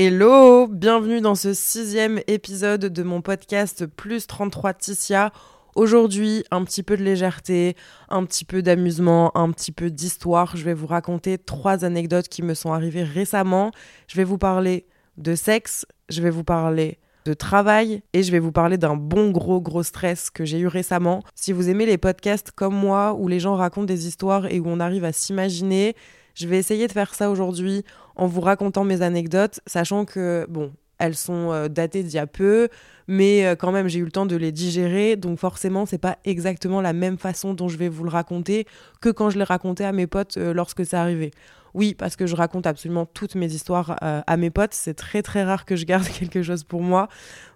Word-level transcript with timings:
Hello, 0.00 0.68
bienvenue 0.68 1.20
dans 1.20 1.34
ce 1.34 1.52
sixième 1.52 2.20
épisode 2.28 2.84
de 2.84 3.02
mon 3.02 3.20
podcast 3.20 3.84
Plus 3.84 4.28
33 4.28 4.74
Ticia. 4.74 5.32
Aujourd'hui, 5.74 6.44
un 6.52 6.62
petit 6.62 6.84
peu 6.84 6.96
de 6.96 7.02
légèreté, 7.02 7.74
un 8.08 8.24
petit 8.24 8.44
peu 8.44 8.62
d'amusement, 8.62 9.36
un 9.36 9.50
petit 9.50 9.72
peu 9.72 9.90
d'histoire. 9.90 10.56
Je 10.56 10.62
vais 10.62 10.72
vous 10.72 10.86
raconter 10.86 11.36
trois 11.36 11.84
anecdotes 11.84 12.28
qui 12.28 12.44
me 12.44 12.54
sont 12.54 12.72
arrivées 12.72 13.02
récemment. 13.02 13.72
Je 14.06 14.14
vais 14.14 14.22
vous 14.22 14.38
parler 14.38 14.86
de 15.16 15.34
sexe, 15.34 15.84
je 16.08 16.22
vais 16.22 16.30
vous 16.30 16.44
parler 16.44 16.98
de 17.24 17.34
travail 17.34 18.00
et 18.12 18.22
je 18.22 18.30
vais 18.30 18.38
vous 18.38 18.52
parler 18.52 18.78
d'un 18.78 18.94
bon 18.94 19.32
gros 19.32 19.60
gros 19.60 19.82
stress 19.82 20.30
que 20.30 20.44
j'ai 20.44 20.60
eu 20.60 20.68
récemment. 20.68 21.24
Si 21.34 21.52
vous 21.52 21.70
aimez 21.70 21.86
les 21.86 21.98
podcasts 21.98 22.52
comme 22.52 22.76
moi 22.76 23.14
où 23.14 23.26
les 23.26 23.40
gens 23.40 23.56
racontent 23.56 23.86
des 23.86 24.06
histoires 24.06 24.46
et 24.46 24.60
où 24.60 24.68
on 24.68 24.78
arrive 24.78 25.02
à 25.02 25.10
s'imaginer, 25.12 25.96
je 26.38 26.46
vais 26.46 26.56
essayer 26.56 26.86
de 26.86 26.92
faire 26.92 27.16
ça 27.16 27.30
aujourd'hui 27.30 27.84
en 28.18 28.26
vous 28.26 28.40
racontant 28.40 28.84
mes 28.84 29.00
anecdotes, 29.02 29.60
sachant 29.66 30.04
que, 30.04 30.46
bon, 30.48 30.72
elles 30.98 31.14
sont 31.14 31.52
euh, 31.52 31.68
datées 31.68 32.02
d'il 32.02 32.14
y 32.14 32.18
a 32.18 32.26
peu, 32.26 32.68
mais 33.06 33.46
euh, 33.46 33.54
quand 33.54 33.72
même 33.72 33.88
j'ai 33.88 34.00
eu 34.00 34.04
le 34.04 34.10
temps 34.10 34.26
de 34.26 34.36
les 34.36 34.52
digérer, 34.52 35.16
donc 35.16 35.38
forcément 35.38 35.86
c'est 35.86 35.98
pas 35.98 36.18
exactement 36.24 36.80
la 36.80 36.92
même 36.92 37.18
façon 37.18 37.54
dont 37.54 37.68
je 37.68 37.78
vais 37.78 37.88
vous 37.88 38.04
le 38.04 38.10
raconter 38.10 38.66
que 39.00 39.08
quand 39.08 39.30
je 39.30 39.38
l'ai 39.38 39.44
raconté 39.44 39.84
à 39.84 39.92
mes 39.92 40.06
potes 40.06 40.36
euh, 40.36 40.52
lorsque 40.52 40.84
c'est 40.84 40.96
arrivé. 40.96 41.30
Oui, 41.74 41.94
parce 41.94 42.16
que 42.16 42.26
je 42.26 42.34
raconte 42.34 42.66
absolument 42.66 43.06
toutes 43.06 43.34
mes 43.34 43.52
histoires 43.52 43.96
à 44.00 44.36
mes 44.36 44.50
potes, 44.50 44.74
c'est 44.74 44.94
très 44.94 45.22
très 45.22 45.44
rare 45.44 45.64
que 45.64 45.76
je 45.76 45.84
garde 45.84 46.06
quelque 46.18 46.42
chose 46.42 46.64
pour 46.64 46.82
moi, 46.82 47.08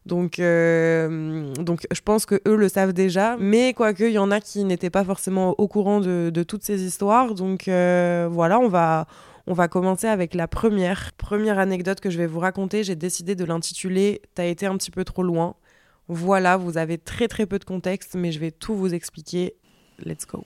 donc 0.06 0.36
donc 0.38 1.86
je 1.90 2.00
pense 2.04 2.26
que 2.26 2.40
eux 2.46 2.56
le 2.56 2.68
savent 2.68 2.92
déjà, 2.92 3.36
mais 3.38 3.72
quoique 3.74 4.04
il 4.04 4.12
y 4.12 4.18
en 4.18 4.30
a 4.30 4.40
qui 4.40 4.64
n'étaient 4.64 4.90
pas 4.90 5.04
forcément 5.04 5.54
au 5.58 5.68
courant 5.68 6.00
de, 6.00 6.30
de 6.32 6.42
toutes 6.42 6.62
ces 6.62 6.82
histoires, 6.82 7.34
donc 7.34 7.64
voilà 7.66 8.58
on 8.58 8.68
va 8.68 9.06
on 9.46 9.54
va 9.54 9.68
commencer 9.68 10.06
avec 10.06 10.34
la 10.34 10.48
première. 10.48 11.12
Première 11.14 11.58
anecdote 11.58 12.00
que 12.00 12.10
je 12.10 12.18
vais 12.18 12.26
vous 12.26 12.38
raconter, 12.38 12.84
j'ai 12.84 12.96
décidé 12.96 13.34
de 13.34 13.44
l'intituler 13.44 14.22
T'as 14.34 14.44
été 14.44 14.66
un 14.66 14.76
petit 14.76 14.90
peu 14.90 15.04
trop 15.04 15.22
loin. 15.22 15.56
Voilà, 16.08 16.56
vous 16.56 16.78
avez 16.78 16.98
très 16.98 17.28
très 17.28 17.46
peu 17.46 17.58
de 17.58 17.64
contexte, 17.64 18.14
mais 18.14 18.32
je 18.32 18.38
vais 18.38 18.50
tout 18.50 18.74
vous 18.74 18.94
expliquer. 18.94 19.54
Let's 20.04 20.26
go. 20.26 20.44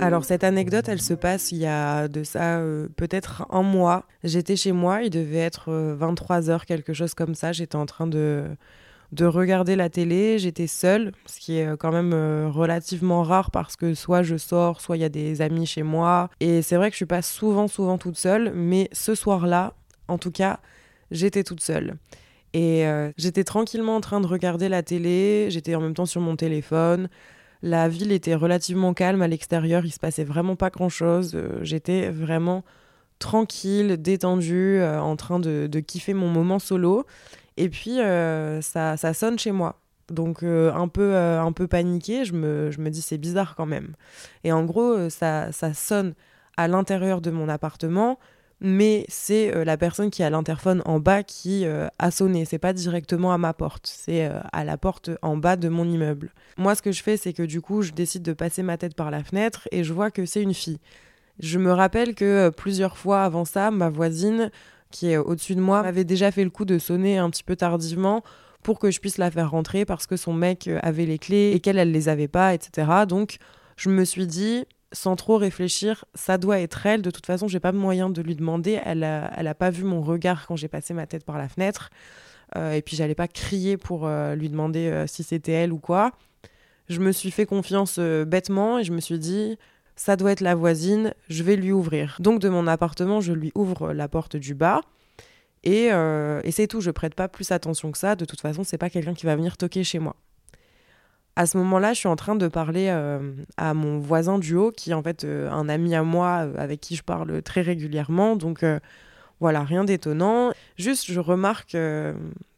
Alors 0.00 0.24
cette 0.24 0.44
anecdote, 0.44 0.88
elle 0.88 1.00
se 1.00 1.14
passe 1.14 1.52
il 1.52 1.58
y 1.58 1.66
a 1.66 2.08
de 2.08 2.22
ça 2.22 2.58
euh, 2.58 2.88
peut-être 2.96 3.46
un 3.50 3.62
mois. 3.62 4.04
J'étais 4.22 4.56
chez 4.56 4.72
moi, 4.72 5.02
il 5.02 5.10
devait 5.10 5.38
être 5.38 5.70
23h, 5.70 6.50
euh, 6.50 6.58
quelque 6.66 6.92
chose 6.92 7.14
comme 7.14 7.34
ça. 7.34 7.52
J'étais 7.52 7.76
en 7.76 7.86
train 7.86 8.06
de 8.06 8.44
de 9.12 9.24
regarder 9.24 9.76
la 9.76 9.88
télé. 9.88 10.38
J'étais 10.38 10.66
seule, 10.66 11.12
ce 11.26 11.38
qui 11.38 11.58
est 11.58 11.66
euh, 11.66 11.76
quand 11.76 11.92
même 11.92 12.12
relativement 12.50 13.22
rare 13.22 13.50
parce 13.50 13.76
que 13.76 13.94
soit 13.94 14.22
je 14.22 14.36
sors, 14.36 14.80
soit 14.80 14.96
il 14.96 15.00
y 15.00 15.04
a 15.04 15.08
des 15.08 15.42
amis 15.42 15.66
chez 15.66 15.82
moi. 15.82 16.30
Et 16.40 16.62
c'est 16.62 16.76
vrai 16.76 16.90
que 16.90 16.94
je 16.94 16.98
suis 16.98 17.06
pas 17.06 17.22
souvent, 17.22 17.68
souvent 17.68 17.98
toute 17.98 18.16
seule, 18.16 18.52
mais 18.54 18.88
ce 18.92 19.14
soir-là, 19.14 19.74
en 20.08 20.18
tout 20.18 20.32
cas, 20.32 20.60
j'étais 21.10 21.42
toute 21.42 21.60
seule. 21.60 21.96
Et 22.52 22.86
j'étais 23.18 23.44
tranquillement 23.44 23.96
en 23.96 24.00
train 24.00 24.20
de 24.20 24.26
regarder 24.26 24.70
la 24.70 24.82
télé, 24.82 25.48
j'étais 25.50 25.74
en 25.74 25.80
même 25.82 25.92
temps 25.92 26.06
sur 26.06 26.22
mon 26.22 26.36
téléphone. 26.36 27.08
La 27.66 27.88
ville 27.88 28.12
était 28.12 28.36
relativement 28.36 28.94
calme 28.94 29.22
à 29.22 29.28
l'extérieur, 29.28 29.84
il 29.84 29.90
se 29.90 29.98
passait 29.98 30.24
vraiment 30.24 30.54
pas 30.54 30.70
grand-chose. 30.70 31.36
j'étais 31.62 32.10
vraiment 32.10 32.64
tranquille, 33.18 33.96
détendue, 34.00 34.80
en 34.82 35.16
train 35.16 35.40
de, 35.40 35.66
de, 35.66 35.80
kiffer 35.80 36.14
mon 36.14 36.28
moment 36.28 36.58
solo. 36.58 37.06
Et 37.56 37.68
puis, 37.68 38.00
euh, 38.00 38.60
ça, 38.60 38.96
sonne 39.14 39.38
chez 39.38 39.52
moi. 39.52 39.80
Donc, 40.08 40.42
euh, 40.42 40.72
un, 40.72 40.88
peu, 40.88 41.14
euh, 41.14 41.40
un 41.40 41.52
peu 41.52 41.66
paniqué, 41.66 42.24
je 42.24 42.34
me, 42.34 42.70
je 42.70 42.80
dis 42.80 43.02
c'est 43.02 43.18
bizarre 43.18 43.54
quand 43.56 43.66
même. 43.66 43.94
Et 44.44 44.52
en 44.52 44.64
gros, 44.64 45.08
ça, 45.10 45.50
ça 45.52 45.74
sonne 45.74 46.14
à 46.56 46.68
l'intérieur 46.68 47.20
de 47.20 47.30
mon 47.30 47.48
appartement, 47.48 48.18
mais 48.60 49.04
c'est 49.08 49.64
la 49.64 49.76
personne 49.76 50.10
qui 50.10 50.22
a 50.22 50.30
l'interphone 50.30 50.82
en 50.86 50.98
bas 50.98 51.22
qui 51.22 51.66
a 51.66 52.10
sonné. 52.10 52.46
C'est 52.46 52.58
pas 52.58 52.72
directement 52.72 53.32
à 53.32 53.38
ma 53.38 53.52
porte, 53.52 53.86
c'est 53.86 54.30
à 54.52 54.64
la 54.64 54.78
porte 54.78 55.10
en 55.20 55.36
bas 55.36 55.56
de 55.56 55.68
mon 55.68 55.86
immeuble. 55.86 56.32
Moi, 56.56 56.74
ce 56.74 56.80
que 56.80 56.90
je 56.90 57.02
fais, 57.02 57.16
c'est 57.18 57.34
que 57.34 57.42
du 57.42 57.60
coup, 57.60 57.82
je 57.82 57.92
décide 57.92 58.22
de 58.22 58.32
passer 58.32 58.62
ma 58.62 58.78
tête 58.78 58.94
par 58.94 59.10
la 59.10 59.22
fenêtre 59.22 59.68
et 59.72 59.84
je 59.84 59.92
vois 59.92 60.10
que 60.10 60.24
c'est 60.24 60.42
une 60.42 60.54
fille. 60.54 60.78
Je 61.38 61.58
me 61.58 61.70
rappelle 61.70 62.14
que 62.14 62.48
plusieurs 62.48 62.96
fois 62.96 63.24
avant 63.24 63.44
ça, 63.44 63.70
ma 63.70 63.90
voisine 63.90 64.50
qui 64.90 65.10
est 65.10 65.16
au-dessus 65.16 65.54
de 65.54 65.60
moi, 65.60 65.80
avait 65.80 66.04
déjà 66.04 66.30
fait 66.30 66.44
le 66.44 66.50
coup 66.50 66.64
de 66.64 66.78
sonner 66.78 67.18
un 67.18 67.30
petit 67.30 67.44
peu 67.44 67.56
tardivement 67.56 68.22
pour 68.62 68.78
que 68.78 68.90
je 68.90 69.00
puisse 69.00 69.18
la 69.18 69.30
faire 69.30 69.50
rentrer 69.50 69.84
parce 69.84 70.06
que 70.06 70.16
son 70.16 70.32
mec 70.32 70.68
euh, 70.68 70.78
avait 70.82 71.06
les 71.06 71.18
clés 71.18 71.52
et 71.54 71.60
qu'elle, 71.60 71.78
elle 71.78 71.92
les 71.92 72.08
avait 72.08 72.28
pas, 72.28 72.54
etc. 72.54 73.04
Donc, 73.06 73.36
je 73.76 73.90
me 73.90 74.04
suis 74.04 74.26
dit, 74.26 74.64
sans 74.92 75.16
trop 75.16 75.36
réfléchir, 75.36 76.04
ça 76.14 76.38
doit 76.38 76.60
être 76.60 76.86
elle. 76.86 77.02
De 77.02 77.10
toute 77.10 77.26
façon, 77.26 77.48
j'ai 77.48 77.60
pas 77.60 77.72
moyen 77.72 78.10
de 78.10 78.22
lui 78.22 78.36
demander. 78.36 78.80
Elle 78.84 79.04
a, 79.04 79.32
elle 79.36 79.46
a 79.46 79.54
pas 79.54 79.70
vu 79.70 79.84
mon 79.84 80.00
regard 80.00 80.46
quand 80.46 80.56
j'ai 80.56 80.68
passé 80.68 80.94
ma 80.94 81.06
tête 81.06 81.24
par 81.24 81.38
la 81.38 81.48
fenêtre. 81.48 81.90
Euh, 82.56 82.72
et 82.72 82.82
puis, 82.82 82.96
j'allais 82.96 83.14
pas 83.14 83.28
crier 83.28 83.76
pour 83.76 84.06
euh, 84.06 84.34
lui 84.34 84.48
demander 84.48 85.04
si 85.06 85.22
c'était 85.22 85.52
elle 85.52 85.72
ou 85.72 85.78
quoi. 85.78 86.12
Je 86.88 87.00
me 87.00 87.10
suis 87.10 87.32
fait 87.32 87.46
confiance 87.46 87.98
bêtement 87.98 88.78
et 88.78 88.84
je 88.84 88.92
me 88.92 89.00
suis 89.00 89.18
dit, 89.18 89.58
ça 89.96 90.16
doit 90.16 90.30
être 90.30 90.42
la 90.42 90.54
voisine, 90.54 91.14
je 91.28 91.42
vais 91.42 91.56
lui 91.56 91.72
ouvrir. 91.72 92.18
Donc 92.20 92.40
de 92.40 92.48
mon 92.48 92.66
appartement, 92.66 93.20
je 93.20 93.32
lui 93.32 93.50
ouvre 93.54 93.92
la 93.92 94.08
porte 94.08 94.36
du 94.36 94.54
bas. 94.54 94.82
Et, 95.64 95.92
euh, 95.92 96.40
c'est 96.50 96.68
tout, 96.68 96.80
je 96.80 96.90
prête 96.90 97.14
pas 97.14 97.28
plus 97.28 97.50
attention 97.50 97.90
que 97.90 97.98
ça. 97.98 98.14
De 98.14 98.24
toute 98.24 98.40
façon, 98.40 98.62
c'est 98.62 98.78
pas 98.78 98.90
quelqu'un 98.90 99.14
qui 99.14 99.26
va 99.26 99.34
venir 99.34 99.56
toquer 99.56 99.82
chez 99.82 99.98
moi. 99.98 100.14
À 101.36 101.46
ce 101.46 101.58
moment-là, 101.58 101.92
je 101.92 101.98
suis 101.98 102.08
en 102.08 102.16
train 102.16 102.34
de 102.34 102.48
parler 102.48 102.88
euh, 102.88 103.32
à 103.56 103.74
mon 103.74 103.98
voisin 103.98 104.38
du 104.38 104.54
haut, 104.54 104.72
qui 104.72 104.90
est 104.90 104.94
en 104.94 105.02
fait 105.02 105.24
euh, 105.24 105.50
un 105.50 105.68
ami 105.68 105.94
à 105.94 106.02
moi 106.02 106.48
avec 106.56 106.80
qui 106.80 106.96
je 106.96 107.02
parle 107.02 107.42
très 107.42 107.60
régulièrement. 107.60 108.36
Donc 108.36 108.64
voilà, 109.40 109.62
rien 109.62 109.84
d'étonnant. 109.84 110.52
Juste, 110.76 111.10
je 111.10 111.20
remarque 111.20 111.76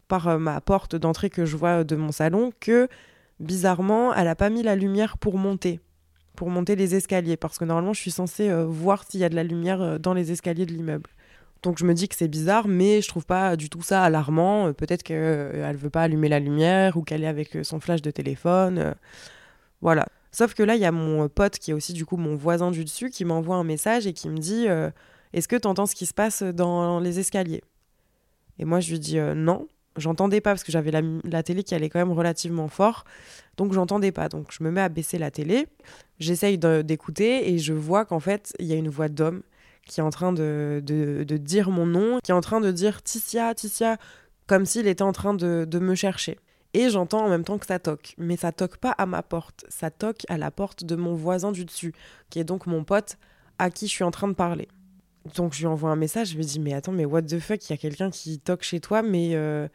par 0.07 0.39
ma 0.39 0.61
porte 0.61 0.97
d'entrée 0.97 1.29
que 1.29 1.45
je 1.45 1.57
vois 1.57 1.85
de 1.85 1.97
mon 1.97 2.13
salon 2.13 2.53
que 2.61 2.89
bizarrement, 3.41 4.15
elle 4.15 4.29
a 4.29 4.37
pas 4.37 4.49
mis 4.49 4.63
la 4.63 4.77
lumière 4.77 5.19
pour 5.19 5.39
monter 5.39 5.81
pour 6.39 6.51
monter 6.51 6.77
les 6.77 6.95
escaliers 6.95 7.37
parce 7.37 7.59
que 7.59 7.65
normalement 7.65 7.93
je 7.93 8.01
suis 8.01 8.13
censée 8.13 8.49
euh, 8.49 8.65
voir 8.65 9.03
s'il 9.03 9.19
y 9.19 9.25
a 9.25 9.29
de 9.29 9.35
la 9.35 9.43
lumière 9.43 9.83
euh, 9.83 9.99
dans 9.99 10.15
les 10.15 10.31
escaliers 10.31 10.67
de 10.67 10.73
l'immeuble. 10.73 11.11
Donc 11.63 11.79
je 11.79 11.85
me 11.85 11.95
dis 11.95 12.09
que 12.09 12.15
c'est 12.15 12.29
bizarre, 12.29 12.69
mais 12.69 13.03
je 13.03 13.09
trouve 13.09 13.27
pas 13.27 13.57
du 13.57 13.69
tout 13.69 13.83
ça 13.83 14.05
alarmant. 14.05 14.69
Euh, 14.69 14.73
peut-être 14.73 15.03
qu'elle 15.03 15.77
veut 15.77 15.91
pas 15.91 16.03
allumer 16.03 16.29
la 16.29 16.39
lumière 16.39 16.97
ou 16.97 17.03
qu'elle 17.03 17.25
est 17.25 17.29
avec 17.29 17.59
son 17.63 17.81
flash 17.81 18.03
de 18.03 18.11
téléphone. 18.11 18.95
voilà. 19.81 20.07
Sauf 20.31 20.55
que 20.55 20.63
là, 20.63 20.77
il 20.77 20.81
y 20.81 20.85
a 20.85 20.93
mon 20.93 21.29
pote 21.29 21.59
qui 21.59 21.71
est 21.71 21.75
aussi 21.75 21.95
du 21.95 22.05
coup 22.05 22.17
mon 22.17 22.37
voisin 22.37 22.71
du 22.71 22.85
dessus 22.85 23.11
qui 23.11 23.25
m'envoie 23.25 23.57
un 23.57 23.65
message 23.65 24.07
et 24.07 24.13
qui 24.13 24.29
me 24.29 24.39
dit 24.39 24.67
Est-ce 25.33 25.49
que 25.49 25.57
tu 25.57 25.67
entends 25.67 25.87
ce 25.87 25.95
qui 25.95 26.07
se 26.07 26.15
passe 26.15 26.43
dans 26.43 27.01
les 27.01 27.19
escaliers? 27.19 27.63
Et 28.59 28.65
moi, 28.65 28.81
je 28.81 28.91
lui 28.91 28.99
dis 29.01 29.19
Non. 29.19 29.67
J'entendais 29.97 30.41
pas 30.41 30.51
parce 30.51 30.63
que 30.63 30.71
j'avais 30.71 30.93
la, 30.93 31.01
la, 31.25 31.43
télé 31.43 31.65
qui 31.65 31.75
allait 31.75 31.89
quand 31.89 31.99
même 31.99 32.13
relativement 32.13 32.69
fort. 32.69 33.05
Donc 33.57 33.73
j'entendais 33.73 34.13
pas. 34.13 34.29
Donc 34.29 34.53
je 34.53 34.63
me 34.63 34.71
mets 34.71 34.83
à 34.83 34.89
baisser 34.89 35.19
la 35.19 35.33
télé. 35.33 35.67
J'essaye 36.21 36.59
d'écouter 36.59 37.51
et 37.51 37.59
je 37.59 37.73
vois 37.73 38.05
qu'en 38.05 38.21
fait, 38.21 38.55
il 38.61 38.67
y 38.67 38.73
a 38.75 38.77
une 38.77 38.91
voix 38.91 39.09
d'homme 39.09 39.43
qui 39.89 40.01
est 40.01 40.03
en 40.03 40.11
train 40.11 40.33
de, 40.33 40.83
de, 40.85 41.37
dire 41.37 41.71
mon 41.71 41.87
nom, 41.87 42.21
qui 42.23 42.31
est 42.31 42.35
en 42.35 42.41
train 42.41 42.61
de 42.61 42.71
dire 42.71 43.03
Ticia, 43.03 43.55
Ticia, 43.55 43.97
comme 44.47 44.65
s'il 44.65 44.87
était 44.87 45.03
en 45.03 45.13
train 45.13 45.35
de, 45.35 45.67
de 45.69 45.79
me 45.79 45.95
chercher. 45.95 46.39
Et 46.75 46.91
j'entends 46.91 47.25
en 47.25 47.29
même 47.29 47.45
temps 47.45 47.59
que 47.59 47.67
ça 47.67 47.79
toque. 47.79 48.15
Mais 48.19 48.37
ça 48.37 48.53
toque 48.53 48.77
pas 48.77 48.93
à 48.93 49.07
ma 49.07 49.23
porte, 49.23 49.65
ça 49.69 49.91
toque 49.91 50.25
à 50.29 50.39
la 50.39 50.51
porte 50.51 50.85
de 50.85 50.97
mon 50.97 51.15
voisin 51.15 51.51
du 51.51 51.65
dessus, 51.65 51.95
qui 52.31 52.39
est 52.39 52.45
donc 52.45 52.67
mon 52.67 52.85
pote 52.85 53.17
à 53.59 53.71
qui 53.71 53.87
je 53.87 53.93
suis 53.93 54.05
en 54.05 54.11
train 54.11 54.29
de 54.29 54.35
parler. 54.35 54.69
Donc 55.35 55.53
je 55.53 55.61
lui 55.61 55.67
envoie 55.67 55.91
un 55.91 55.97
message, 55.97 56.31
je 56.31 56.37
lui 56.37 56.45
dis 56.45 56.61
mais 56.61 56.75
attends, 56.75 56.93
mais 56.93 57.05
what 57.05 57.23
the 57.23 57.39
fuck, 57.39 57.69
il 57.69 57.73
y 57.73 57.75
a 57.75 57.77
quelqu'un 57.77 58.11
qui 58.11 58.39
toque 58.39 58.63
chez 58.63 58.81
toi, 58.81 59.03
mais 59.03 59.35
euh, 59.35 59.69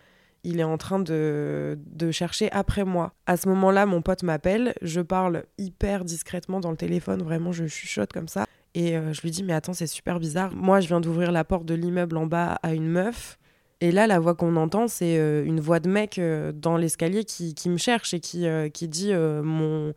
il 0.44 0.60
est 0.60 0.64
en 0.64 0.78
train 0.78 1.00
de, 1.00 1.78
chercher 2.12 2.52
après 2.52 2.84
moi. 2.84 3.14
À 3.26 3.38
ce 3.38 3.48
moment-là, 3.50 3.86
mon 3.86 4.02
pote 4.02 4.24
m'appelle, 4.24 4.74
je 4.82 5.02
parle 5.02 5.44
hyper 5.58 6.06
discrètement 6.06 6.60
dans 6.60 6.72
le 6.72 6.78
téléphone, 6.78 7.24
vraiment 7.24 7.52
je 7.52 7.66
chuchote 7.66 8.12
comme 8.12 8.28
ça. 8.28 8.46
Et 8.76 8.98
euh, 8.98 9.14
je 9.14 9.22
lui 9.22 9.32
dis 9.32 9.44
mais 9.44 9.54
attends 9.54 9.74
c'est 9.74 9.88
super 9.88 10.20
bizarre. 10.20 10.54
Moi 10.56 10.80
je 10.80 10.88
viens 10.88 11.02
d'ouvrir 11.02 11.32
la 11.32 11.44
porte 11.44 11.66
de 11.66 11.76
l'immeuble 11.76 12.18
en 12.18 12.26
bas 12.26 12.60
à 12.64 12.74
une 12.74 12.88
meuf. 12.88 13.38
Et 13.82 13.92
là, 13.92 14.08
la 14.08 14.18
voix 14.18 14.34
qu'on 14.34 14.56
entend, 14.56 14.88
c'est 14.88 15.18
euh, 15.18 15.44
une 15.44 15.60
voix 15.60 15.82
de 15.82 15.90
mec 15.90 16.18
euh, 16.18 16.54
dans 16.54 16.78
l'escalier 16.78 17.26
qui, 17.26 17.54
qui, 17.54 17.70
me 17.70 17.76
cherche 17.76 18.14
et 18.14 18.22
qui, 18.22 18.46
qui 18.74 18.88
dit 18.88 19.14
mon, 19.14 19.94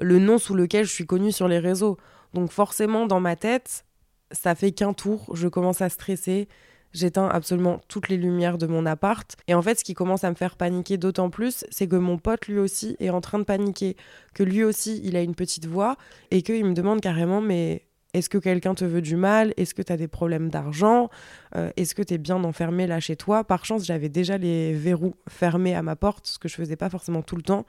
le 0.00 0.18
nom 0.18 0.38
sous 0.38 0.54
lequel 0.54 0.86
je 0.86 0.92
suis 0.92 1.06
connue 1.06 1.32
sur 1.32 1.46
les 1.46 1.58
réseaux. 1.58 1.98
Donc 2.32 2.50
forcément, 2.50 3.06
dans 3.06 3.20
ma 3.20 3.36
tête, 3.36 3.84
ça 4.32 4.54
fait 4.54 4.72
qu'un 4.72 4.92
tour, 4.92 5.34
je 5.34 5.48
commence 5.48 5.82
à 5.82 5.88
stresser, 5.88 6.48
j'éteins 6.92 7.28
absolument 7.28 7.80
toutes 7.88 8.08
les 8.08 8.16
lumières 8.16 8.58
de 8.58 8.66
mon 8.66 8.86
appart. 8.86 9.36
Et 9.46 9.54
en 9.54 9.62
fait, 9.62 9.78
ce 9.78 9.84
qui 9.84 9.94
commence 9.94 10.24
à 10.24 10.30
me 10.30 10.34
faire 10.34 10.56
paniquer 10.56 10.96
d'autant 10.96 11.30
plus, 11.30 11.64
c'est 11.70 11.88
que 11.88 11.96
mon 11.96 12.18
pote, 12.18 12.46
lui 12.46 12.58
aussi, 12.58 12.96
est 13.00 13.10
en 13.10 13.20
train 13.20 13.38
de 13.38 13.44
paniquer. 13.44 13.96
Que 14.34 14.42
lui 14.42 14.64
aussi, 14.64 15.00
il 15.04 15.16
a 15.16 15.22
une 15.22 15.34
petite 15.34 15.66
voix 15.66 15.96
et 16.30 16.42
qu'il 16.42 16.64
me 16.64 16.74
demande 16.74 17.00
carrément, 17.00 17.40
mais 17.40 17.87
est-ce 18.14 18.28
que 18.30 18.38
quelqu'un 18.38 18.74
te 18.74 18.84
veut 18.84 19.02
du 19.02 19.16
mal? 19.16 19.52
Est-ce 19.56 19.74
que 19.74 19.82
tu 19.82 19.92
as 19.92 19.96
des 19.96 20.08
problèmes 20.08 20.48
d'argent? 20.48 21.10
Euh, 21.56 21.70
Est-ce 21.76 21.94
que 21.94 22.02
tu 22.02 22.14
es 22.14 22.18
bien 22.18 22.42
enfermé 22.42 22.86
là 22.86 23.00
chez 23.00 23.16
toi? 23.16 23.44
Par 23.44 23.64
chance, 23.64 23.84
j'avais 23.84 24.08
déjà 24.08 24.38
les 24.38 24.72
verrous 24.72 25.14
fermés 25.28 25.74
à 25.74 25.82
ma 25.82 25.94
porte, 25.94 26.26
ce 26.26 26.38
que 26.38 26.48
je 26.48 26.54
faisais 26.54 26.76
pas 26.76 26.88
forcément 26.88 27.22
tout 27.22 27.36
le 27.36 27.42
temps. 27.42 27.66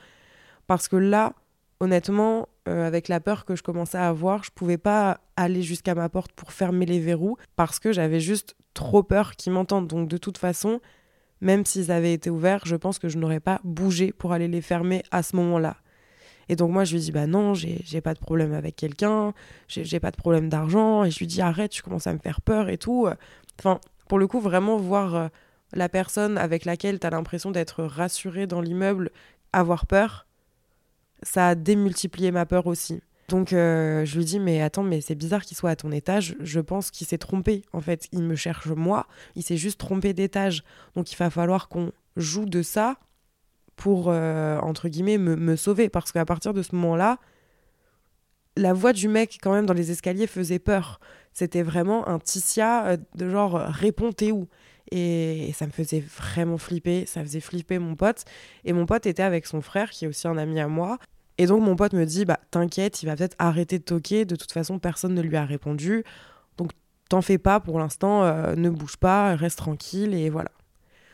Parce 0.68 0.88
que 0.88 0.96
là, 0.96 1.34
honnêtement, 1.82 2.48
euh, 2.68 2.88
avec 2.88 3.10
la 3.10 3.20
peur 3.20 3.44
que 3.44 3.56
je 3.56 3.64
commençais 3.64 3.98
à 3.98 4.08
avoir, 4.08 4.44
je 4.44 4.52
pouvais 4.52 4.78
pas 4.78 5.20
aller 5.36 5.62
jusqu'à 5.62 5.96
ma 5.96 6.08
porte 6.08 6.32
pour 6.32 6.54
fermer 6.54 6.86
les 6.86 7.00
verrous 7.00 7.38
parce 7.56 7.80
que 7.80 7.92
j'avais 7.92 8.20
juste 8.20 8.56
trop 8.74 9.04
peur 9.04 9.36
qu'ils 9.36 9.52
m'entendent. 9.52 9.88
Donc 9.88 10.08
de 10.08 10.18
toute 10.18 10.38
façon, 10.38 10.80
même 11.42 11.66
s'ils 11.66 11.92
avaient 11.92 12.14
été 12.14 12.30
ouverts, 12.30 12.66
je 12.66 12.76
pense 12.76 13.00
que 13.00 13.10
je 13.10 13.18
n'aurais 13.18 13.40
pas 13.40 13.60
bougé 13.64 14.12
pour 14.12 14.32
aller 14.34 14.48
les 14.48 14.62
fermer 14.62 15.04
à 15.12 15.24
ce 15.24 15.36
moment-là. 15.36 15.78
Et 16.50 16.56
donc 16.56 16.72
moi, 16.72 16.84
je 16.84 16.94
lui 16.94 17.00
dis, 17.00 17.12
bah 17.12 17.28
non, 17.28 17.54
j'ai 17.54 18.02
pas 18.02 18.14
de 18.14 18.20
problème 18.20 18.54
avec 18.54 18.76
quelqu'un, 18.76 19.34
j'ai 19.68 20.00
pas 20.00 20.12
de 20.12 20.18
problème 20.18 20.50
d'argent. 20.50 21.04
Et 21.04 21.12
je 21.12 21.20
lui 21.20 21.28
dis, 21.28 21.42
arrête, 21.42 21.72
tu 21.72 21.84
commences 21.84 22.08
à 22.08 22.14
me 22.14 22.20
faire 22.20 22.42
peur 22.42 22.70
et 22.70 22.78
tout. 22.78 23.08
Enfin, 23.60 23.80
pour 24.08 24.18
le 24.18 24.28
coup, 24.28 24.40
vraiment 24.40 24.78
voir 24.78 25.16
euh, 25.16 25.28
la 25.74 25.88
personne 25.88 26.38
avec 26.38 26.66
laquelle 26.66 27.00
tu 27.00 27.08
as 27.08 27.12
l'impression 27.12 27.52
d'être 27.52 27.84
rassuré 27.84 28.48
dans 28.48 28.62
l'immeuble 28.62 29.12
avoir 29.54 29.86
peur, 29.86 30.26
ça 31.24 31.50
a 31.50 31.56
démultiplié 31.56 32.32
ma 32.32 32.46
peur 32.46 32.68
aussi. 32.68 33.02
Donc 33.30 33.54
euh, 33.54 34.06
je 34.06 34.18
lui 34.18 34.26
dis 34.26 34.40
mais 34.40 34.60
attends 34.62 34.82
mais 34.82 35.02
c'est 35.02 35.14
bizarre 35.14 35.44
qu'il 35.44 35.56
soit 35.56 35.70
à 35.70 35.76
ton 35.76 35.92
étage, 35.92 36.36
je 36.40 36.60
pense 36.60 36.90
qu'il 36.90 37.06
s'est 37.06 37.20
trompé 37.20 37.62
en 37.74 37.80
fait, 37.80 38.08
il 38.12 38.24
me 38.24 38.36
cherche 38.36 38.68
moi, 38.70 39.06
il 39.36 39.44
s'est 39.44 39.58
juste 39.58 39.80
trompé 39.80 40.14
d'étage. 40.14 40.64
Donc 40.96 41.12
il 41.12 41.16
va 41.16 41.30
falloir 41.30 41.70
qu'on 41.70 41.92
joue 42.16 42.46
de 42.46 42.64
ça 42.64 42.98
pour, 43.80 44.08
euh, 44.10 44.60
entre 44.60 44.90
guillemets, 44.90 45.18
me, 45.18 45.56
sauver. 45.56 45.88
Parce 45.88 46.12
qu'à 46.12 46.26
partir 46.26 46.54
de 46.54 46.62
ce 46.62 46.76
moment-là, 46.76 47.18
la 48.58 48.74
voix 48.74 48.92
du 48.92 49.08
mec, 49.08 49.40
quand 49.42 49.54
même, 49.54 49.66
dans 49.66 49.74
les 49.74 49.90
escaliers 49.90 50.28
faisait 50.28 50.60
peur. 50.60 51.00
C'était 51.32 51.64
vraiment 51.64 52.08
un 52.10 52.20
Ticia 52.20 52.86
euh, 52.88 52.98
de 53.16 53.30
genre, 53.30 53.54
réponds, 53.54 54.12
t'es 54.12 54.32
où? 54.32 54.50
Et, 54.92 55.52
ça 55.54 55.66
me 55.66 55.72
faisait 55.72 56.02
vraiment 56.02 56.58
flipper, 56.58 57.06
ça 57.06 57.22
faisait 57.22 57.40
flipper 57.40 57.80
mon 57.80 57.96
pote. 57.96 58.26
Et 58.66 58.74
mon 58.74 58.86
pote 58.86 59.06
était 59.06 59.24
avec 59.24 59.46
son 59.46 59.62
frère, 59.62 59.92
qui 59.92 60.04
est 60.04 60.08
aussi 60.10 60.28
un 60.28 60.38
ami 60.38 60.60
à 60.60 60.68
moi. 60.68 61.00
Et 61.38 61.46
donc 61.46 61.64
mon 61.64 61.78
pote 61.78 61.94
me 61.94 62.06
dit, 62.06 62.26
bah 62.26 62.42
t'inquiète, 62.52 63.02
il 63.02 63.06
va 63.06 63.16
peut-être 63.16 63.38
arrêter 63.40 63.80
de 63.80 63.84
toquer, 63.86 64.26
de 64.26 64.36
toute 64.36 64.52
façon 64.52 64.78
personne 64.78 65.14
ne 65.14 65.22
lui 65.22 65.38
a 65.38 65.46
répondu. 65.46 66.04
Donc 66.58 66.72
t'en 67.08 67.22
fais 67.22 67.38
pas 67.38 67.62
pour 67.62 67.80
l'instant, 67.80 68.24
euh, 68.24 68.56
ne 68.56 68.70
bouge 68.70 68.98
pas, 68.98 69.38
reste 69.38 69.60
tranquille 69.60 70.14
et 70.14 70.30
voilà. 70.30 70.52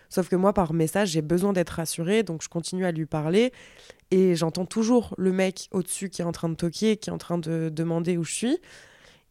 Sauf 0.09 0.29
que 0.29 0.35
moi, 0.35 0.53
par 0.53 0.73
message, 0.73 1.09
j'ai 1.09 1.21
besoin 1.21 1.53
d'être 1.53 1.71
rassurée, 1.71 2.23
donc 2.23 2.41
je 2.43 2.49
continue 2.49 2.85
à 2.85 2.91
lui 2.91 3.05
parler. 3.05 3.51
Et 4.11 4.35
j'entends 4.35 4.65
toujours 4.65 5.13
le 5.17 5.31
mec 5.31 5.67
au-dessus 5.71 6.09
qui 6.09 6.21
est 6.21 6.25
en 6.25 6.31
train 6.31 6.49
de 6.49 6.55
toquer, 6.55 6.97
qui 6.97 7.09
est 7.09 7.13
en 7.13 7.17
train 7.17 7.37
de 7.37 7.69
demander 7.69 8.17
où 8.17 8.23
je 8.23 8.33
suis. 8.33 8.59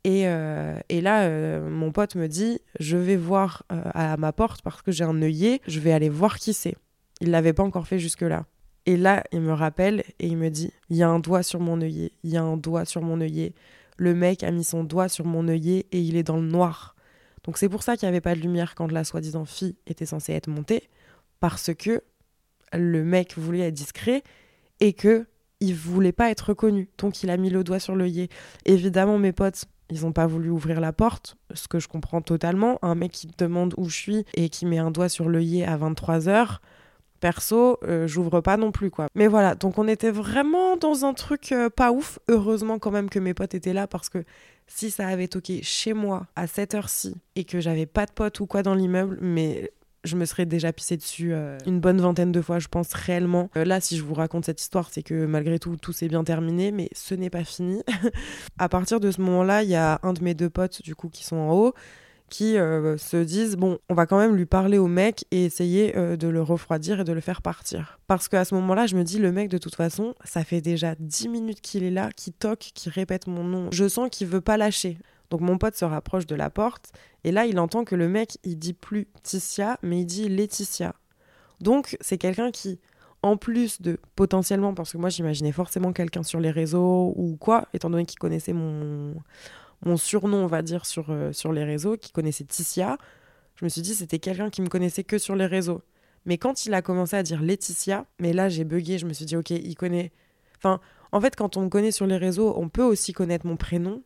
Et, 0.04 0.28
euh, 0.28 0.78
là, 0.90 1.22
euh, 1.22 1.68
mon 1.68 1.90
pote 1.90 2.14
me 2.14 2.28
dit 2.28 2.60
Je 2.78 2.96
vais 2.96 3.16
voir 3.16 3.64
euh, 3.72 3.82
à 3.94 4.16
ma 4.18 4.32
porte 4.32 4.60
parce 4.62 4.82
que 4.82 4.92
j'ai 4.92 5.04
un 5.04 5.20
œillet, 5.22 5.60
je 5.66 5.80
vais 5.80 5.92
aller 5.92 6.10
voir 6.10 6.38
qui 6.38 6.52
c'est. 6.52 6.76
Il 7.20 7.30
l'avait 7.30 7.54
pas 7.54 7.62
encore 7.62 7.86
fait 7.86 7.98
jusque-là. 7.98 8.44
Et 8.86 8.98
là, 8.98 9.24
il 9.32 9.40
me 9.40 9.52
rappelle 9.52 10.04
et 10.18 10.26
il 10.26 10.36
me 10.36 10.50
dit 10.50 10.70
Il 10.90 10.96
y 10.96 11.02
a 11.02 11.08
un 11.08 11.20
doigt 11.20 11.42
sur 11.42 11.58
mon 11.60 11.80
œillet, 11.80 12.12
il 12.22 12.30
y 12.30 12.36
a 12.36 12.42
un 12.42 12.58
doigt 12.58 12.84
sur 12.84 13.00
mon 13.00 13.20
œillet. 13.20 13.54
Le 13.96 14.14
mec 14.14 14.42
a 14.42 14.50
mis 14.50 14.64
son 14.64 14.84
doigt 14.84 15.08
sur 15.08 15.24
mon 15.24 15.48
œillet 15.48 15.86
et 15.90 16.00
il 16.00 16.16
est 16.16 16.24
dans 16.24 16.36
le 16.36 16.46
noir. 16.46 16.93
Donc 17.44 17.58
c'est 17.58 17.68
pour 17.68 17.82
ça 17.82 17.96
qu'il 17.96 18.06
n'y 18.06 18.10
avait 18.10 18.20
pas 18.20 18.34
de 18.34 18.40
lumière 18.40 18.74
quand 18.74 18.90
la 18.90 19.04
soi-disant 19.04 19.44
fille 19.44 19.76
était 19.86 20.06
censée 20.06 20.32
être 20.32 20.48
montée, 20.48 20.88
parce 21.40 21.72
que 21.74 22.02
le 22.72 23.04
mec 23.04 23.38
voulait 23.38 23.68
être 23.68 23.74
discret 23.74 24.22
et 24.80 24.92
que 24.92 25.26
il 25.60 25.74
voulait 25.74 26.12
pas 26.12 26.30
être 26.30 26.48
reconnu. 26.48 26.88
Donc 26.98 27.22
il 27.22 27.30
a 27.30 27.36
mis 27.36 27.50
le 27.50 27.64
doigt 27.64 27.78
sur 27.78 27.96
l'œillet. 27.96 28.28
Évidemment, 28.64 29.18
mes 29.18 29.32
potes, 29.32 29.66
ils 29.90 30.02
n'ont 30.02 30.12
pas 30.12 30.26
voulu 30.26 30.50
ouvrir 30.50 30.80
la 30.80 30.92
porte, 30.92 31.36
ce 31.54 31.68
que 31.68 31.78
je 31.78 31.88
comprends 31.88 32.20
totalement. 32.20 32.78
Un 32.82 32.94
mec 32.94 33.12
qui 33.12 33.28
demande 33.38 33.74
où 33.76 33.88
je 33.88 33.96
suis 33.96 34.24
et 34.34 34.48
qui 34.48 34.66
met 34.66 34.78
un 34.78 34.90
doigt 34.90 35.08
sur 35.08 35.28
l'œillet 35.28 35.64
à 35.64 35.76
23h, 35.78 36.58
perso, 37.24 37.78
euh, 37.84 38.06
j'ouvre 38.06 38.42
pas 38.42 38.58
non 38.58 38.70
plus 38.70 38.90
quoi. 38.90 39.06
Mais 39.14 39.28
voilà, 39.28 39.54
donc 39.54 39.78
on 39.78 39.88
était 39.88 40.10
vraiment 40.10 40.76
dans 40.76 41.06
un 41.06 41.14
truc 41.14 41.52
euh, 41.52 41.70
pas 41.70 41.90
ouf. 41.90 42.18
Heureusement 42.28 42.78
quand 42.78 42.90
même 42.90 43.08
que 43.08 43.18
mes 43.18 43.32
potes 43.32 43.54
étaient 43.54 43.72
là 43.72 43.86
parce 43.86 44.10
que 44.10 44.24
si 44.66 44.90
ça 44.90 45.08
avait 45.08 45.26
toqué 45.26 45.62
chez 45.62 45.94
moi 45.94 46.26
à 46.36 46.46
cette 46.46 46.74
heure-ci 46.74 47.16
et 47.34 47.44
que 47.44 47.60
j'avais 47.60 47.86
pas 47.86 48.04
de 48.04 48.10
potes 48.10 48.40
ou 48.40 48.46
quoi 48.46 48.62
dans 48.62 48.74
l'immeuble, 48.74 49.16
mais 49.22 49.72
je 50.04 50.16
me 50.16 50.26
serais 50.26 50.44
déjà 50.44 50.70
pissé 50.74 50.98
dessus 50.98 51.32
euh, 51.32 51.56
une 51.64 51.80
bonne 51.80 51.98
vingtaine 51.98 52.30
de 52.30 52.42
fois, 52.42 52.58
je 52.58 52.68
pense 52.68 52.92
réellement. 52.92 53.48
Là, 53.54 53.80
si 53.80 53.96
je 53.96 54.02
vous 54.02 54.12
raconte 54.12 54.44
cette 54.44 54.60
histoire, 54.60 54.90
c'est 54.92 55.02
que 55.02 55.24
malgré 55.24 55.58
tout, 55.58 55.78
tout 55.78 55.94
s'est 55.94 56.08
bien 56.08 56.24
terminé, 56.24 56.72
mais 56.72 56.90
ce 56.92 57.14
n'est 57.14 57.30
pas 57.30 57.44
fini. 57.44 57.82
à 58.58 58.68
partir 58.68 59.00
de 59.00 59.10
ce 59.10 59.22
moment-là, 59.22 59.62
il 59.62 59.70
y 59.70 59.76
a 59.76 59.98
un 60.02 60.12
de 60.12 60.22
mes 60.22 60.34
deux 60.34 60.50
potes, 60.50 60.82
du 60.82 60.94
coup, 60.94 61.08
qui 61.08 61.24
sont 61.24 61.36
en 61.36 61.52
haut, 61.54 61.72
qui 62.34 62.58
euh, 62.58 62.96
se 62.96 63.16
disent 63.18 63.54
bon, 63.54 63.78
on 63.88 63.94
va 63.94 64.06
quand 64.06 64.18
même 64.18 64.34
lui 64.34 64.44
parler 64.44 64.76
au 64.76 64.88
mec 64.88 65.24
et 65.30 65.44
essayer 65.44 65.96
euh, 65.96 66.16
de 66.16 66.26
le 66.26 66.42
refroidir 66.42 66.98
et 66.98 67.04
de 67.04 67.12
le 67.12 67.20
faire 67.20 67.42
partir. 67.42 68.00
Parce 68.08 68.26
qu'à 68.26 68.44
ce 68.44 68.56
moment-là, 68.56 68.88
je 68.88 68.96
me 68.96 69.04
dis 69.04 69.20
le 69.20 69.30
mec 69.30 69.48
de 69.48 69.56
toute 69.56 69.76
façon, 69.76 70.16
ça 70.24 70.42
fait 70.42 70.60
déjà 70.60 70.96
10 70.98 71.28
minutes 71.28 71.60
qu'il 71.60 71.84
est 71.84 71.92
là, 71.92 72.10
qu'il 72.10 72.32
toque, 72.32 72.72
qu'il 72.74 72.90
répète 72.90 73.28
mon 73.28 73.44
nom. 73.44 73.68
Je 73.70 73.86
sens 73.86 74.08
qu'il 74.10 74.26
veut 74.26 74.40
pas 74.40 74.56
lâcher. 74.56 74.98
Donc 75.30 75.42
mon 75.42 75.58
pote 75.58 75.76
se 75.76 75.84
rapproche 75.84 76.26
de 76.26 76.34
la 76.34 76.50
porte 76.50 76.90
et 77.22 77.30
là, 77.30 77.46
il 77.46 77.60
entend 77.60 77.84
que 77.84 77.94
le 77.94 78.08
mec, 78.08 78.38
il 78.42 78.58
dit 78.58 78.74
plus 78.74 79.06
Ticia, 79.22 79.78
mais 79.84 80.00
il 80.00 80.04
dit 80.04 80.28
Laetitia. 80.28 80.96
Donc 81.60 81.96
c'est 82.00 82.18
quelqu'un 82.18 82.50
qui 82.50 82.80
en 83.22 83.36
plus 83.36 83.80
de 83.80 84.00
potentiellement, 84.16 84.74
parce 84.74 84.92
que 84.92 84.98
moi 84.98 85.08
j'imaginais 85.08 85.52
forcément 85.52 85.92
quelqu'un 85.92 86.24
sur 86.24 86.40
les 86.40 86.50
réseaux 86.50 87.14
ou 87.16 87.36
quoi, 87.36 87.68
étant 87.72 87.90
donné 87.90 88.04
qu'il 88.06 88.18
connaissait 88.18 88.52
mon, 88.52 89.14
mon 89.84 89.96
surnom, 89.96 90.44
on 90.44 90.46
va 90.46 90.62
dire, 90.62 90.86
sur, 90.86 91.06
euh, 91.10 91.32
sur 91.32 91.52
les 91.52 91.64
réseaux, 91.64 91.96
qui 91.96 92.12
connaissait 92.12 92.44
Ticia, 92.44 92.98
je 93.56 93.64
me 93.64 93.68
suis 93.68 93.82
dit 93.82 93.94
c'était 93.94 94.18
quelqu'un 94.18 94.50
qui 94.50 94.62
me 94.62 94.68
connaissait 94.68 95.04
que 95.04 95.18
sur 95.18 95.36
les 95.36 95.46
réseaux. 95.46 95.82
Mais 96.26 96.38
quand 96.38 96.66
il 96.66 96.74
a 96.74 96.82
commencé 96.82 97.16
à 97.16 97.22
dire 97.22 97.42
Laetitia, 97.42 98.06
mais 98.18 98.32
là 98.32 98.48
j'ai 98.48 98.64
bugué, 98.64 98.98
je 98.98 99.06
me 99.06 99.12
suis 99.12 99.26
dit 99.26 99.36
ok, 99.36 99.50
il 99.50 99.74
connaît. 99.76 100.10
Enfin, 100.58 100.80
en 101.12 101.20
fait, 101.20 101.36
quand 101.36 101.56
on 101.56 101.62
me 101.62 101.68
connaît 101.68 101.92
sur 101.92 102.06
les 102.06 102.16
réseaux, 102.16 102.54
on 102.56 102.68
peut 102.68 102.82
aussi 102.82 103.12
connaître 103.12 103.46
mon 103.46 103.56
prénom, 103.56 104.02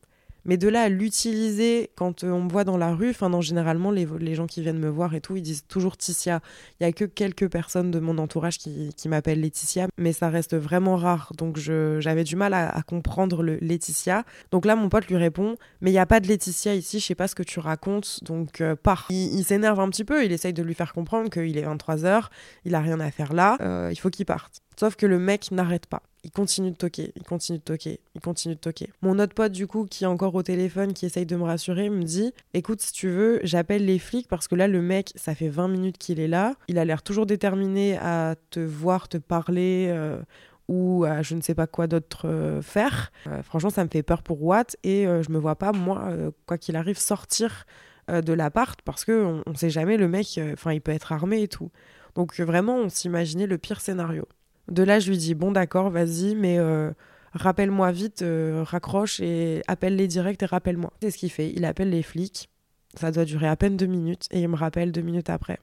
mais 0.49 0.57
de 0.57 0.67
là 0.67 0.83
à 0.85 0.88
l'utiliser 0.88 1.90
quand 1.95 2.25
euh, 2.25 2.31
on 2.31 2.43
me 2.45 2.50
voit 2.50 2.64
dans 2.64 2.78
la 2.78 2.95
rue, 2.95 3.11
enfin 3.11 3.28
non, 3.28 3.43
généralement 3.43 3.90
les, 3.90 4.35
gens 4.35 4.47
qui 4.47 4.62
viennent 4.62 4.78
me 4.78 4.88
voir 4.88 5.14
et 5.14 5.21
tout, 5.21 5.37
ils 5.37 5.43
disent 5.43 5.64
toujours 5.69 5.99
Ticia. 5.99 6.40
Il 6.81 6.85
y 6.85 6.87
a 6.87 6.93
que 6.93 7.05
quelques 7.05 7.50
personnes 7.50 7.90
de 7.90 8.00
mon 8.00 8.17
entourage 8.17 8.57
qui, 8.57 9.09
m'appellent 9.09 9.40
Laetitia, 9.40 9.88
mais 9.99 10.14
ça 10.14 10.31
reste 10.31 10.57
vraiment 10.57 10.97
rare. 10.97 11.33
Donc 11.37 11.59
j'avais 11.59 12.25
du 12.25 12.35
mal 12.35 12.55
à, 12.55 12.83
comprendre 12.87 13.43
le 13.43 13.59
Laetitia. 13.61 14.25
Donc 14.50 14.64
là, 14.64 14.75
mon 14.75 14.88
pote 14.88 15.07
lui 15.09 15.17
répond, 15.17 15.57
mais 15.83 15.90
il 15.90 15.95
n'y 15.95 15.99
a 15.99 16.07
pas 16.07 16.21
de 16.21 16.26
Laetitia 16.26 16.75
ici, 16.75 16.99
je 16.99 17.05
sais 17.05 17.14
pas 17.14 17.28
ce 17.28 17.35
que 17.35 17.43
tu 17.43 17.61
racontes, 17.61 18.25
donc 18.25 18.62
euh, 18.62 18.75
pars. 18.75 19.07
Il, 19.11 19.45
s'énerve 19.45 19.81
un 19.81 19.90
petit 19.90 20.05
peu, 20.05 20.25
il 20.25 20.33
essaye 20.33 20.55
de 20.55 20.62
lui 20.62 20.75
faire 20.75 20.95
comprendre 20.95 21.28
qu'il 21.28 21.59
est 21.59 21.67
23h, 21.67 22.28
il 22.64 22.75
a 22.75 22.81
rien 22.81 23.00
à 23.00 23.11
faire 23.11 23.35
là, 23.35 23.59
euh, 23.61 23.90
il 23.93 23.97
faut 23.97 24.09
qu'il 24.09 24.25
parte. 24.25 24.62
Sauf 24.78 24.94
que 24.94 25.06
le 25.06 25.18
mec 25.18 25.50
n'arrête 25.50 25.87
pas. 25.87 26.02
Il 26.23 26.30
continue 26.30 26.70
de 26.70 26.76
toquer, 26.76 27.12
il 27.16 27.25
continue 27.25 27.58
de 27.58 27.64
toquer, 27.64 28.00
il 28.14 28.20
continue 28.20 28.54
de 28.54 28.61
toquer. 28.61 28.90
Mon 29.02 29.18
autre 29.18 29.35
pote, 29.35 29.50
du 29.50 29.66
coup, 29.66 29.87
qui 29.87 30.04
est 30.04 30.06
encore 30.06 30.35
au 30.37 30.42
téléphone, 30.42 30.92
qui 30.92 31.04
essaye 31.04 31.26
de 31.26 31.35
me 31.35 31.42
rassurer, 31.42 31.90
me 31.90 32.02
dit 32.02 32.32
Écoute, 32.54 32.80
si 32.80 32.92
tu 32.92 33.08
veux, 33.08 33.40
j'appelle 33.42 33.85
les 33.85 33.99
flics 33.99 34.28
parce 34.28 34.47
que 34.47 34.54
là, 34.54 34.68
le 34.68 34.80
mec, 34.80 35.12
ça 35.16 35.35
fait 35.35 35.49
20 35.49 35.68
minutes 35.68 35.99
qu'il 35.99 36.20
est 36.20 36.28
là. 36.28 36.54
Il 36.68 36.78
a 36.78 36.85
l'air 36.85 37.02
toujours 37.02 37.26
déterminé 37.26 37.99
à 37.99 38.37
te 38.50 38.61
voir, 38.61 39.08
te 39.08 39.16
parler. 39.16 39.87
Euh, 39.90 40.20
ou 40.68 41.04
à 41.04 41.23
je 41.23 41.35
ne 41.35 41.40
sais 41.40 41.54
pas 41.54 41.66
quoi 41.66 41.87
d'autre 41.87 42.28
euh, 42.28 42.62
faire. 42.62 43.11
Euh, 43.26 43.42
franchement, 43.42 43.70
ça 43.70 43.82
me 43.82 43.88
fait 43.88 44.02
peur 44.02 44.23
pour 44.23 44.42
Watt 44.42 44.76
et 44.85 45.04
je 45.06 45.32
me 45.32 45.38
vois 45.38 45.56
pas, 45.56 45.73
moi, 45.73 46.12
quoi 46.47 46.58
qu'il 46.58 46.76
arrive, 46.76 46.99
sortir 46.99 47.64
de 48.08 48.32
l'appart 48.32 48.80
parce 48.82 49.04
qu'on 49.04 49.42
ne 49.47 49.54
sait 49.54 49.70
jamais, 49.70 49.97
le 49.97 50.08
mec, 50.08 50.38
enfin, 50.52 50.73
il 50.73 50.80
peut 50.80 50.92
être 50.92 51.11
armé 51.12 51.42
et 51.42 51.49
tout. 51.49 51.70
Donc 52.14 52.38
vraiment, 52.38 52.76
on 52.76 52.88
s'imaginait 52.88 53.47
le 53.47 53.58
pire 53.58 53.80
scénario. 53.80 54.26
De 54.68 54.82
là, 54.82 54.98
je 54.98 55.10
lui 55.10 55.18
dis 55.18 55.34
bon 55.34 55.52
d'accord, 55.52 55.90
vas-y, 55.90 56.34
mais 56.34 56.58
euh, 56.58 56.90
rappelle-moi 57.32 57.90
vite, 57.90 58.22
euh, 58.22 58.62
raccroche 58.66 59.20
et 59.20 59.62
appelle-les 59.66 60.06
direct 60.06 60.42
et 60.42 60.46
rappelle-moi. 60.46 60.92
C'est 61.02 61.10
ce 61.10 61.18
qu'il 61.18 61.30
fait. 61.30 61.50
Il 61.54 61.64
appelle 61.64 61.90
les 61.90 62.02
flics. 62.02 62.48
Ça 62.94 63.10
doit 63.10 63.25
durer 63.25 63.48
à 63.48 63.56
peine 63.56 63.76
deux 63.76 63.87
minutes 63.87 64.26
et 64.30 64.40
il 64.40 64.48
me 64.48 64.56
rappelle 64.56 64.92
deux 64.92 65.02
minutes 65.02 65.30
après. 65.30 65.58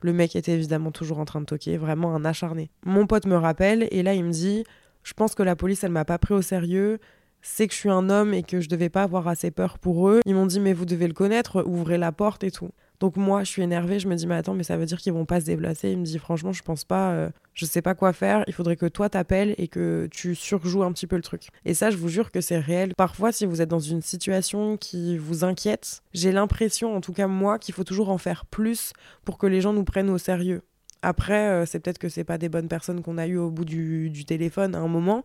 Le 0.00 0.12
mec 0.12 0.36
était 0.36 0.52
évidemment 0.52 0.90
toujours 0.90 1.18
en 1.18 1.24
train 1.24 1.40
de 1.40 1.46
toquer, 1.46 1.78
vraiment 1.78 2.14
un 2.14 2.24
acharné. 2.24 2.70
Mon 2.84 3.06
pote 3.06 3.26
me 3.26 3.36
rappelle 3.36 3.88
et 3.90 4.02
là 4.02 4.12
il 4.14 4.24
me 4.24 4.30
dit 4.30 4.64
Je 5.02 5.14
pense 5.14 5.34
que 5.34 5.42
la 5.42 5.56
police 5.56 5.82
elle 5.82 5.92
m'a 5.92 6.04
pas 6.04 6.18
pris 6.18 6.34
au 6.34 6.42
sérieux, 6.42 6.98
c'est 7.40 7.66
que 7.66 7.72
je 7.72 7.78
suis 7.78 7.90
un 7.90 8.10
homme 8.10 8.34
et 8.34 8.42
que 8.42 8.60
je 8.60 8.68
devais 8.68 8.90
pas 8.90 9.02
avoir 9.02 9.28
assez 9.28 9.50
peur 9.50 9.78
pour 9.78 10.08
eux. 10.08 10.20
Ils 10.26 10.34
m'ont 10.34 10.46
dit 10.46 10.60
Mais 10.60 10.74
vous 10.74 10.84
devez 10.84 11.08
le 11.08 11.14
connaître, 11.14 11.62
ouvrez 11.66 11.96
la 11.96 12.12
porte 12.12 12.44
et 12.44 12.50
tout. 12.50 12.70
Donc 13.00 13.16
moi, 13.16 13.42
je 13.44 13.50
suis 13.50 13.62
énervée, 13.62 13.98
je 13.98 14.08
me 14.08 14.14
dis 14.14 14.26
mais 14.26 14.36
attends, 14.36 14.54
mais 14.54 14.62
ça 14.62 14.76
veut 14.76 14.86
dire 14.86 14.98
qu'ils 14.98 15.12
vont 15.12 15.24
pas 15.24 15.40
se 15.40 15.46
déplacer. 15.46 15.90
Il 15.90 15.98
me 15.98 16.04
dit 16.04 16.18
franchement, 16.18 16.52
je 16.52 16.62
pense 16.62 16.84
pas, 16.84 17.10
euh, 17.10 17.30
je 17.54 17.66
sais 17.66 17.82
pas 17.82 17.94
quoi 17.94 18.12
faire. 18.12 18.44
Il 18.46 18.52
faudrait 18.52 18.76
que 18.76 18.86
toi 18.86 19.08
t'appelles 19.08 19.54
et 19.58 19.68
que 19.68 20.08
tu 20.10 20.34
surjoues 20.34 20.82
un 20.82 20.92
petit 20.92 21.06
peu 21.06 21.16
le 21.16 21.22
truc. 21.22 21.48
Et 21.64 21.74
ça, 21.74 21.90
je 21.90 21.96
vous 21.96 22.08
jure 22.08 22.30
que 22.30 22.40
c'est 22.40 22.58
réel. 22.58 22.94
Parfois, 22.96 23.32
si 23.32 23.46
vous 23.46 23.60
êtes 23.60 23.68
dans 23.68 23.80
une 23.80 24.02
situation 24.02 24.76
qui 24.76 25.18
vous 25.18 25.44
inquiète, 25.44 26.02
j'ai 26.12 26.32
l'impression, 26.32 26.96
en 26.96 27.00
tout 27.00 27.12
cas 27.12 27.26
moi, 27.26 27.58
qu'il 27.58 27.74
faut 27.74 27.84
toujours 27.84 28.10
en 28.10 28.18
faire 28.18 28.46
plus 28.46 28.92
pour 29.24 29.38
que 29.38 29.46
les 29.46 29.60
gens 29.60 29.72
nous 29.72 29.84
prennent 29.84 30.10
au 30.10 30.18
sérieux. 30.18 30.62
Après, 31.02 31.48
euh, 31.48 31.66
c'est 31.66 31.80
peut-être 31.80 31.98
que 31.98 32.08
c'est 32.08 32.24
pas 32.24 32.38
des 32.38 32.48
bonnes 32.48 32.68
personnes 32.68 33.02
qu'on 33.02 33.18
a 33.18 33.26
eues 33.26 33.36
au 33.36 33.50
bout 33.50 33.64
du, 33.64 34.24
téléphone 34.26 34.74
à 34.74 34.78
un 34.78 34.88
moment, 34.88 35.24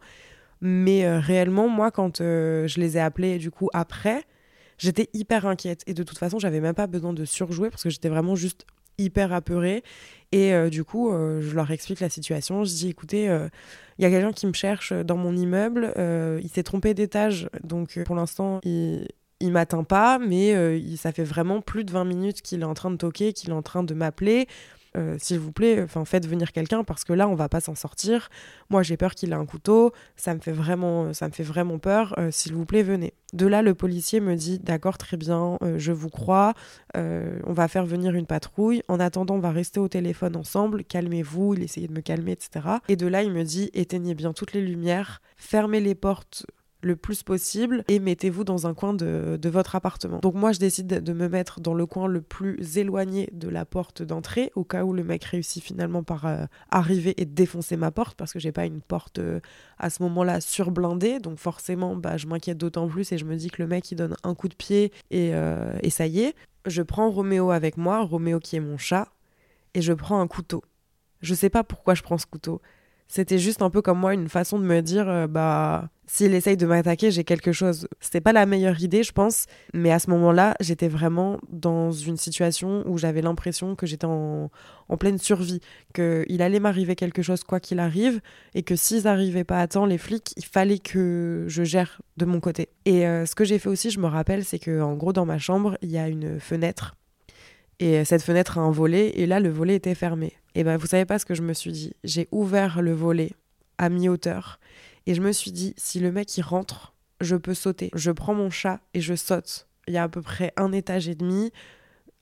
mais 0.59 1.05
euh, 1.05 1.19
réellement, 1.19 1.69
moi, 1.69 1.91
quand 1.91 2.17
je 2.17 2.79
les 2.79 2.97
ai 2.97 2.99
appelés 2.99 3.37
du 3.37 3.51
coup 3.51 3.69
après 3.73 4.25
J'étais 4.79 5.09
hyper 5.13 5.45
inquiète 5.45 5.83
et 5.85 5.93
de 5.93 6.03
toute 6.03 6.17
façon, 6.17 6.39
j'avais 6.39 6.61
même 6.61 6.73
pas 6.73 6.87
besoin 6.87 7.13
de 7.13 7.25
surjouer 7.25 7.69
parce 7.69 7.83
que 7.83 7.89
j'étais 7.89 8.09
vraiment 8.09 8.35
juste 8.35 8.65
hyper 8.97 9.33
apeurée. 9.33 9.83
Et 10.31 10.53
euh, 10.53 10.69
du 10.69 10.83
coup, 10.83 11.11
euh, 11.11 11.41
je 11.41 11.55
leur 11.55 11.69
explique 11.71 11.99
la 11.99 12.09
situation. 12.09 12.63
Je 12.63 12.71
dis 12.71 12.89
écoutez, 12.89 13.29
euh, 13.29 13.49
il 13.97 14.03
y 14.03 14.05
a 14.05 14.09
quelqu'un 14.09 14.31
qui 14.31 14.47
me 14.47 14.53
cherche 14.53 14.93
dans 14.93 15.17
mon 15.17 15.35
immeuble. 15.35 15.93
il 15.97 16.49
s'est 16.49 16.63
trompé 16.63 16.93
d'étage. 16.93 17.49
Donc 17.63 18.01
pour 18.05 18.15
l'instant, 18.15 18.59
il, 18.63 19.07
il 19.41 19.51
m'atteint 19.51 19.83
pas. 19.83 20.17
Mais 20.19 20.53
ça 20.95 21.11
fait 21.11 21.23
vraiment 21.23 21.61
plus 21.61 21.83
de 21.83 21.91
20 21.91 22.05
minutes 22.05 22.41
qu'il 22.41 22.61
est 22.61 22.65
en 22.65 22.73
train 22.73 22.91
de 22.91 22.97
toquer, 22.97 23.33
qu'il 23.33 23.49
est 23.49 23.53
en 23.53 23.61
train 23.61 23.83
de 23.83 23.93
m'appeler. 23.93 24.47
Euh, 24.97 25.17
s'il 25.19 25.39
vous 25.39 25.51
plaît, 25.51 25.81
enfin 25.83 26.03
faites 26.05 26.27
venir 26.27 26.51
quelqu'un 26.51 26.83
parce 26.83 27.03
que 27.03 27.13
là 27.13 27.27
on 27.27 27.35
va 27.35 27.49
pas 27.49 27.61
s'en 27.61 27.75
sortir. 27.75 28.29
Moi 28.69 28.83
j'ai 28.83 28.97
peur 28.97 29.13
qu'il 29.15 29.31
ait 29.31 29.35
un 29.35 29.45
couteau, 29.45 29.93
ça 30.15 30.33
me 30.33 30.39
fait 30.39 30.51
vraiment, 30.51 31.13
ça 31.13 31.27
me 31.27 31.33
fait 31.33 31.43
vraiment 31.43 31.77
peur. 31.77 32.15
Euh, 32.17 32.31
s'il 32.31 32.53
vous 32.53 32.65
plaît 32.65 32.83
venez. 32.83 33.13
De 33.33 33.45
là 33.45 33.61
le 33.61 33.75
policier 33.75 34.19
me 34.19 34.35
dit 34.35 34.57
d'accord 34.59 34.97
très 34.97 35.17
bien, 35.17 35.57
euh, 35.61 35.77
je 35.77 35.91
vous 35.91 36.09
crois, 36.09 36.53
on 36.95 37.53
va 37.53 37.67
faire 37.67 37.85
venir 37.85 38.15
une 38.15 38.25
patrouille. 38.25 38.81
En 38.87 38.99
attendant 38.99 39.35
on 39.35 39.39
va 39.39 39.51
rester 39.51 39.79
au 39.79 39.87
téléphone 39.87 40.35
ensemble, 40.35 40.83
calmez-vous. 40.83 41.53
Il 41.53 41.63
essayait 41.63 41.87
de 41.87 41.93
me 41.93 42.01
calmer 42.01 42.31
etc. 42.31 42.67
Et 42.87 42.95
de 42.95 43.07
là 43.07 43.23
il 43.23 43.31
me 43.31 43.43
dit 43.43 43.69
éteignez 43.73 44.15
bien 44.15 44.33
toutes 44.33 44.53
les 44.53 44.61
lumières, 44.61 45.21
fermez 45.37 45.79
les 45.79 45.95
portes 45.95 46.45
le 46.81 46.95
plus 46.95 47.23
possible 47.23 47.83
et 47.87 47.99
mettez-vous 47.99 48.43
dans 48.43 48.67
un 48.67 48.73
coin 48.73 48.93
de, 48.93 49.39
votre 49.49 49.75
appartement. 49.75 50.19
Donc 50.19 50.35
moi 50.35 50.51
je 50.51 50.59
décide 50.59 50.87
de 50.87 51.13
me 51.13 51.27
mettre 51.27 51.59
dans 51.59 51.73
le 51.73 51.85
coin 51.85 52.07
le 52.07 52.21
plus 52.21 52.77
éloigné 52.77 53.29
de 53.33 53.49
la 53.49 53.65
porte 53.65 54.01
d'entrée 54.01 54.51
au 54.55 54.63
cas 54.63 54.83
où 54.83 54.93
le 54.93 55.03
mec 55.03 55.23
réussit 55.23 55.63
finalement 55.63 56.03
par 56.03 56.25
euh, 56.25 56.45
arriver 56.69 57.19
et 57.21 57.25
défoncer 57.25 57.77
ma 57.77 57.91
porte 57.91 58.15
parce 58.15 58.31
que 58.31 58.39
j'ai 58.39 58.51
pas 58.51 58.65
une 58.65 58.81
porte 58.81 59.19
euh, 59.19 59.39
à 59.77 59.89
ce 59.89 60.03
moment-là 60.03 60.39
surblindée 60.39 61.19
donc 61.19 61.39
forcément 61.39 61.95
bah, 61.95 62.17
je 62.17 62.27
m'inquiète 62.27 62.57
d'autant 62.57 62.87
plus 62.87 63.11
et 63.11 63.17
je 63.17 63.25
me 63.25 63.35
dis 63.35 63.49
que 63.49 63.61
le 63.61 63.67
mec 63.67 63.91
il 63.91 63.95
donne 63.95 64.15
un 64.23 64.35
coup 64.35 64.47
de 64.47 64.55
pied 64.55 64.91
et, 65.11 65.33
euh, 65.33 65.73
et 65.81 65.89
ça 65.89 66.07
y 66.07 66.21
est. 66.21 66.35
Je 66.65 66.81
prends 66.81 67.09
Roméo 67.09 67.51
avec 67.51 67.77
moi, 67.77 68.01
Roméo 68.01 68.39
qui 68.39 68.55
est 68.55 68.61
mon 68.61 68.77
chat 68.77 69.07
et 69.73 69.81
je 69.81 69.93
prends 69.93 70.21
un 70.21 70.27
couteau. 70.27 70.63
Je 71.21 71.33
sais 71.33 71.49
pas 71.49 71.63
pourquoi 71.63 71.95
je 71.95 72.03
prends 72.03 72.17
ce 72.17 72.25
couteau. 72.25 72.61
C'était 73.09 73.39
juste 73.39 73.63
un 73.63 73.71
peu 73.71 73.81
comme 73.81 73.99
moi 73.99 74.13
une 74.13 74.29
façon 74.29 74.59
de 74.59 74.63
me 74.63 74.81
dire 74.81 75.09
euh, 75.09 75.25
bah 75.25 75.89
s'il 76.05 76.33
essaye 76.33 76.57
de 76.57 76.65
m'attaquer, 76.65 77.11
j'ai 77.11 77.23
quelque 77.23 77.51
chose. 77.51 77.87
C'était 77.99 78.21
pas 78.21 78.33
la 78.33 78.47
meilleure 78.47 78.81
idée, 78.81 79.03
je 79.03 79.11
pense, 79.11 79.45
mais 79.75 79.91
à 79.91 79.99
ce 79.99 80.09
moment-là, 80.09 80.55
j'étais 80.59 80.87
vraiment 80.87 81.39
dans 81.49 81.91
une 81.91 82.17
situation 82.17 82.83
où 82.87 82.97
j'avais 82.97 83.21
l'impression 83.21 83.75
que 83.75 83.85
j'étais 83.85 84.07
en, 84.07 84.49
pleine 84.99 85.19
survie, 85.19 85.59
qu'il 85.93 86.41
allait 86.41 86.59
m'arriver 86.59 86.95
quelque 86.95 87.21
chose 87.21 87.43
quoi 87.43 87.59
qu'il 87.59 87.79
arrive, 87.79 88.21
et 88.55 88.63
que 88.63 88.75
s'ils 88.75 89.03
n'arrivaient 89.03 89.43
pas 89.43 89.59
à 89.59 89.67
temps, 89.67 89.85
les 89.85 89.99
flics, 89.99 90.33
il 90.35 90.45
fallait 90.45 90.79
que 90.79 91.45
je 91.47 91.63
gère 91.63 92.01
de 92.17 92.25
mon 92.25 92.39
côté. 92.39 92.69
Et 92.85 93.05
euh, 93.05 93.27
ce 93.27 93.35
que 93.35 93.43
j'ai 93.43 93.59
fait 93.59 93.69
aussi, 93.69 93.91
je 93.91 93.99
me 93.99 94.07
rappelle, 94.07 94.43
c'est 94.43 94.59
que 94.59 94.81
en 94.81 94.95
gros 94.95 95.13
dans 95.13 95.25
ma 95.25 95.37
chambre, 95.37 95.77
il 95.83 95.91
y 95.91 95.99
a 95.99 96.07
une 96.07 96.39
fenêtre 96.39 96.95
et 97.79 98.05
cette 98.05 98.23
fenêtre 98.23 98.57
a 98.57 98.61
un 98.61 98.71
volet, 98.71 99.11
et 99.15 99.25
là, 99.25 99.39
le 99.39 99.49
volet 99.49 99.75
était 99.75 99.95
fermé. 99.95 100.33
Et 100.55 100.63
ben, 100.63 100.77
vous 100.77 100.87
savez 100.87 101.05
pas 101.05 101.19
ce 101.19 101.25
que 101.25 101.35
je 101.35 101.41
me 101.41 101.53
suis 101.53 101.71
dit. 101.71 101.93
J'ai 102.03 102.27
ouvert 102.31 102.81
le 102.81 102.93
volet 102.93 103.31
à 103.77 103.89
mi-hauteur, 103.89 104.59
et 105.05 105.13
je 105.13 105.21
me 105.21 105.31
suis 105.31 105.51
dit, 105.51 105.73
si 105.77 105.99
le 105.99 106.11
mec 106.11 106.37
il 106.37 106.41
rentre, 106.41 106.93
je 107.21 107.35
peux 107.35 107.53
sauter. 107.53 107.89
Je 107.95 108.11
prends 108.11 108.33
mon 108.33 108.49
chat 108.49 108.81
et 108.93 109.01
je 109.01 109.15
saute. 109.15 109.67
Il 109.87 109.93
y 109.93 109.97
a 109.97 110.03
à 110.03 110.09
peu 110.09 110.21
près 110.21 110.53
un 110.57 110.71
étage 110.71 111.07
et 111.07 111.15
demi. 111.15 111.51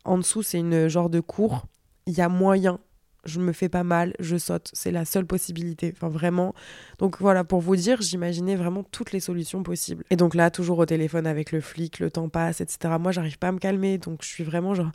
En 0.05 0.17
dessous, 0.17 0.43
c'est 0.43 0.59
une 0.59 0.87
genre 0.87 1.09
de 1.09 1.19
cour. 1.19 1.65
Il 2.05 2.13
y 2.13 2.21
a 2.21 2.29
moyen 2.29 2.79
je 3.27 3.39
me 3.39 3.51
fais 3.51 3.69
pas 3.69 3.83
mal, 3.83 4.13
je 4.19 4.37
saute. 4.37 4.69
C'est 4.73 4.91
la 4.91 5.05
seule 5.05 5.25
possibilité. 5.25 5.93
Enfin, 5.95 6.09
vraiment. 6.09 6.55
Donc 6.97 7.19
voilà, 7.19 7.43
pour 7.43 7.61
vous 7.61 7.75
dire, 7.75 8.01
j'imaginais 8.01 8.55
vraiment 8.55 8.83
toutes 8.83 9.11
les 9.11 9.19
solutions 9.19 9.61
possibles. 9.61 10.03
Et 10.09 10.15
donc 10.15 10.33
là, 10.33 10.49
toujours 10.49 10.79
au 10.79 10.85
téléphone 10.85 11.27
avec 11.27 11.51
le 11.51 11.61
flic, 11.61 11.99
le 11.99 12.09
temps 12.09 12.29
passe, 12.29 12.61
etc. 12.61 12.95
Moi, 12.99 13.11
j'arrive 13.11 13.37
pas 13.37 13.49
à 13.49 13.51
me 13.51 13.59
calmer. 13.59 13.97
Donc 13.97 14.23
je 14.23 14.27
suis 14.27 14.43
vraiment 14.43 14.73
genre. 14.73 14.91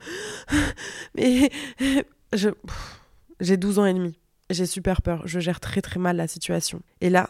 Mais. 1.14 1.50
Je... 2.34 2.48
J'ai 3.40 3.58
12 3.58 3.78
ans 3.78 3.84
et 3.84 3.92
demi. 3.92 4.18
J'ai 4.48 4.64
super 4.64 5.02
peur. 5.02 5.20
Je 5.26 5.38
gère 5.38 5.60
très 5.60 5.82
très 5.82 6.00
mal 6.00 6.16
la 6.16 6.26
situation. 6.26 6.80
Et 7.02 7.10
là, 7.10 7.28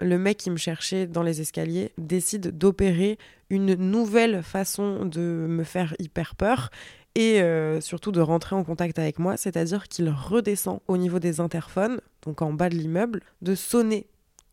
le 0.00 0.18
mec 0.18 0.36
qui 0.36 0.50
me 0.50 0.56
cherchait 0.56 1.06
dans 1.06 1.22
les 1.22 1.40
escaliers 1.40 1.92
décide 1.98 2.56
d'opérer 2.56 3.18
une 3.50 3.74
nouvelle 3.74 4.42
façon 4.42 5.04
de 5.04 5.20
me 5.20 5.64
faire 5.64 5.94
hyper 5.98 6.34
peur 6.36 6.70
et 7.16 7.40
euh, 7.40 7.80
surtout 7.80 8.12
de 8.12 8.20
rentrer 8.20 8.54
en 8.54 8.62
contact 8.62 8.98
avec 8.98 9.18
moi, 9.18 9.38
c'est-à-dire 9.38 9.88
qu'il 9.88 10.10
redescend 10.10 10.80
au 10.86 10.98
niveau 10.98 11.18
des 11.18 11.40
interphones, 11.40 11.98
donc 12.20 12.42
en 12.42 12.52
bas 12.52 12.68
de 12.68 12.74
l'immeuble, 12.74 13.22
de 13.40 13.54
sonner 13.54 14.06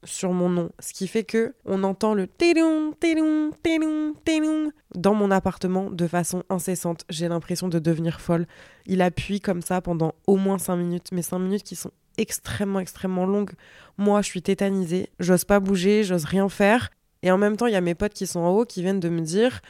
sur 0.05 0.31
mon 0.31 0.47
nom, 0.47 0.71
ce 0.79 0.93
qui 0.93 1.09
fait 1.09 1.25
que 1.25 1.53
on 1.65 1.83
entend 1.83 2.13
le 2.13 2.25
téloum, 2.25 2.93
téloum, 3.01 3.51
téloum, 3.61 4.13
téloum 4.23 4.71
dans 4.95 5.13
mon 5.13 5.29
appartement 5.29 5.91
de 5.91 6.07
façon 6.07 6.43
incessante. 6.49 7.03
J'ai 7.09 7.27
l'impression 7.27 7.67
de 7.67 7.79
devenir 7.79 8.21
folle. 8.21 8.47
Il 8.85 9.01
appuie 9.01 9.41
comme 9.41 9.61
ça 9.61 9.81
pendant 9.81 10.15
au 10.25 10.37
moins 10.37 10.57
5 10.57 10.77
minutes, 10.77 11.09
mais 11.11 11.21
5 11.21 11.39
minutes 11.39 11.63
qui 11.63 11.75
sont 11.75 11.91
extrêmement, 12.17 12.79
extrêmement 12.79 13.25
longues. 13.25 13.53
Moi, 13.97 14.21
je 14.21 14.27
suis 14.27 14.41
tétanisée, 14.41 15.09
j'ose 15.19 15.43
pas 15.43 15.59
bouger, 15.59 16.05
j'ose 16.05 16.25
rien 16.25 16.47
faire. 16.47 16.91
Et 17.23 17.31
en 17.31 17.37
même 17.37 17.57
temps, 17.57 17.67
il 17.67 17.73
y 17.73 17.77
a 17.77 17.81
mes 17.81 17.95
potes 17.95 18.13
qui 18.13 18.27
sont 18.27 18.39
en 18.39 18.51
haut 18.51 18.65
qui 18.65 18.81
viennent 18.81 19.01
de 19.01 19.09
me 19.09 19.21
dire 19.21 19.61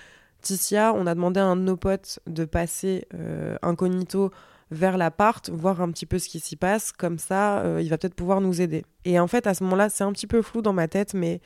Ticia, 0.44 0.94
on 0.94 1.08
a 1.08 1.16
demandé 1.16 1.40
à 1.40 1.46
un 1.46 1.56
de 1.56 1.62
nos 1.62 1.78
potes 1.78 2.20
de 2.28 2.46
passer 2.46 3.08
euh, 3.16 3.58
incognito 3.64 4.30
vers 4.72 4.98
l'appart, 4.98 5.50
voir 5.50 5.82
un 5.82 5.90
petit 5.92 6.06
peu 6.06 6.20
ce 6.20 6.28
qui 6.28 6.40
s'y 6.40 6.56
passe, 6.56 6.92
comme 6.92 7.18
ça, 7.18 7.60
euh, 7.62 7.82
il 7.82 7.90
va 7.90 7.98
peut-être 7.98 8.14
pouvoir 8.14 8.42
nous 8.42 8.62
aider. 8.62 8.84
Et 9.06 9.20
en 9.20 9.28
fait, 9.28 9.48
à 9.48 9.54
ce 9.54 9.64
moment-là, 9.64 9.90
c'est 9.90 10.04
un 10.04 10.12
petit 10.12 10.28
peu 10.28 10.42
flou 10.42 10.62
dans 10.62 10.74
ma 10.74 10.88
tête, 10.88 11.14
mais 11.14 11.40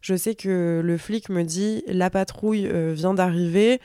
je 0.00 0.16
sais 0.16 0.34
que 0.34 0.80
le 0.82 0.96
flic 0.96 1.28
me 1.28 1.44
dit, 1.44 1.84
la 1.86 2.10
patrouille 2.10 2.66
euh, 2.66 2.92
vient 2.92 3.14
d'arriver, 3.14 3.80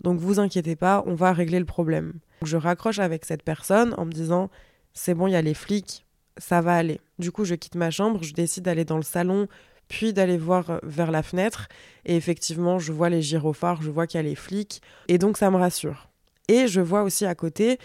donc 0.00 0.18
vous 0.18 0.40
inquiétez 0.40 0.76
pas, 0.76 1.04
on 1.06 1.14
va 1.14 1.32
régler 1.32 1.60
le 1.60 1.64
problème. 1.64 2.14
je 2.42 2.56
raccroche 2.56 2.98
avec 2.98 3.24
cette 3.24 3.42
personne 3.42 3.94
en 3.98 4.04
me 4.04 4.12
disant, 4.12 4.50
c'est 4.94 5.14
bon, 5.14 5.28
il 5.28 5.32
y 5.32 5.36
a 5.36 5.42
les 5.42 5.54
flics, 5.54 6.06
ça 6.38 6.60
va 6.60 6.74
aller. 6.74 7.00
Du 7.18 7.30
coup, 7.30 7.44
je 7.44 7.54
quitte 7.54 7.76
ma 7.76 7.90
chambre, 7.90 8.22
je 8.22 8.34
décide 8.34 8.64
d'aller 8.64 8.84
dans 8.84 8.96
le 8.96 9.02
salon 9.02 9.46
puis 9.88 10.12
d'aller 10.12 10.38
voir 10.38 10.70
euh, 10.70 10.78
vers 10.82 11.10
la 11.10 11.22
fenêtre. 11.22 11.68
Et 12.04 12.16
effectivement, 12.16 12.78
je 12.78 12.92
vois 12.92 13.08
les 13.08 13.22
gyrophares, 13.22 13.82
je 13.82 13.90
vois 13.90 14.06
qu'il 14.06 14.18
y 14.18 14.20
a 14.20 14.28
les 14.28 14.34
flics, 14.34 14.82
et 15.08 15.18
donc 15.18 15.36
ça 15.36 15.50
me 15.50 15.56
rassure. 15.56 16.08
Et 16.48 16.66
je 16.66 16.80
vois 16.80 17.02
aussi 17.02 17.26
à 17.26 17.34
côté 17.34 17.78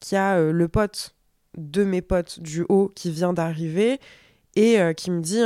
qu'il 0.00 0.16
y 0.16 0.18
a 0.18 0.36
euh, 0.36 0.52
le 0.52 0.68
pote 0.68 1.14
de 1.56 1.84
mes 1.84 2.02
potes 2.02 2.40
du 2.40 2.64
haut 2.68 2.90
qui 2.94 3.10
vient 3.10 3.32
d'arriver 3.32 3.98
et 4.56 4.80
euh, 4.80 4.92
qui 4.92 5.10
me 5.10 5.20
dit 5.20 5.40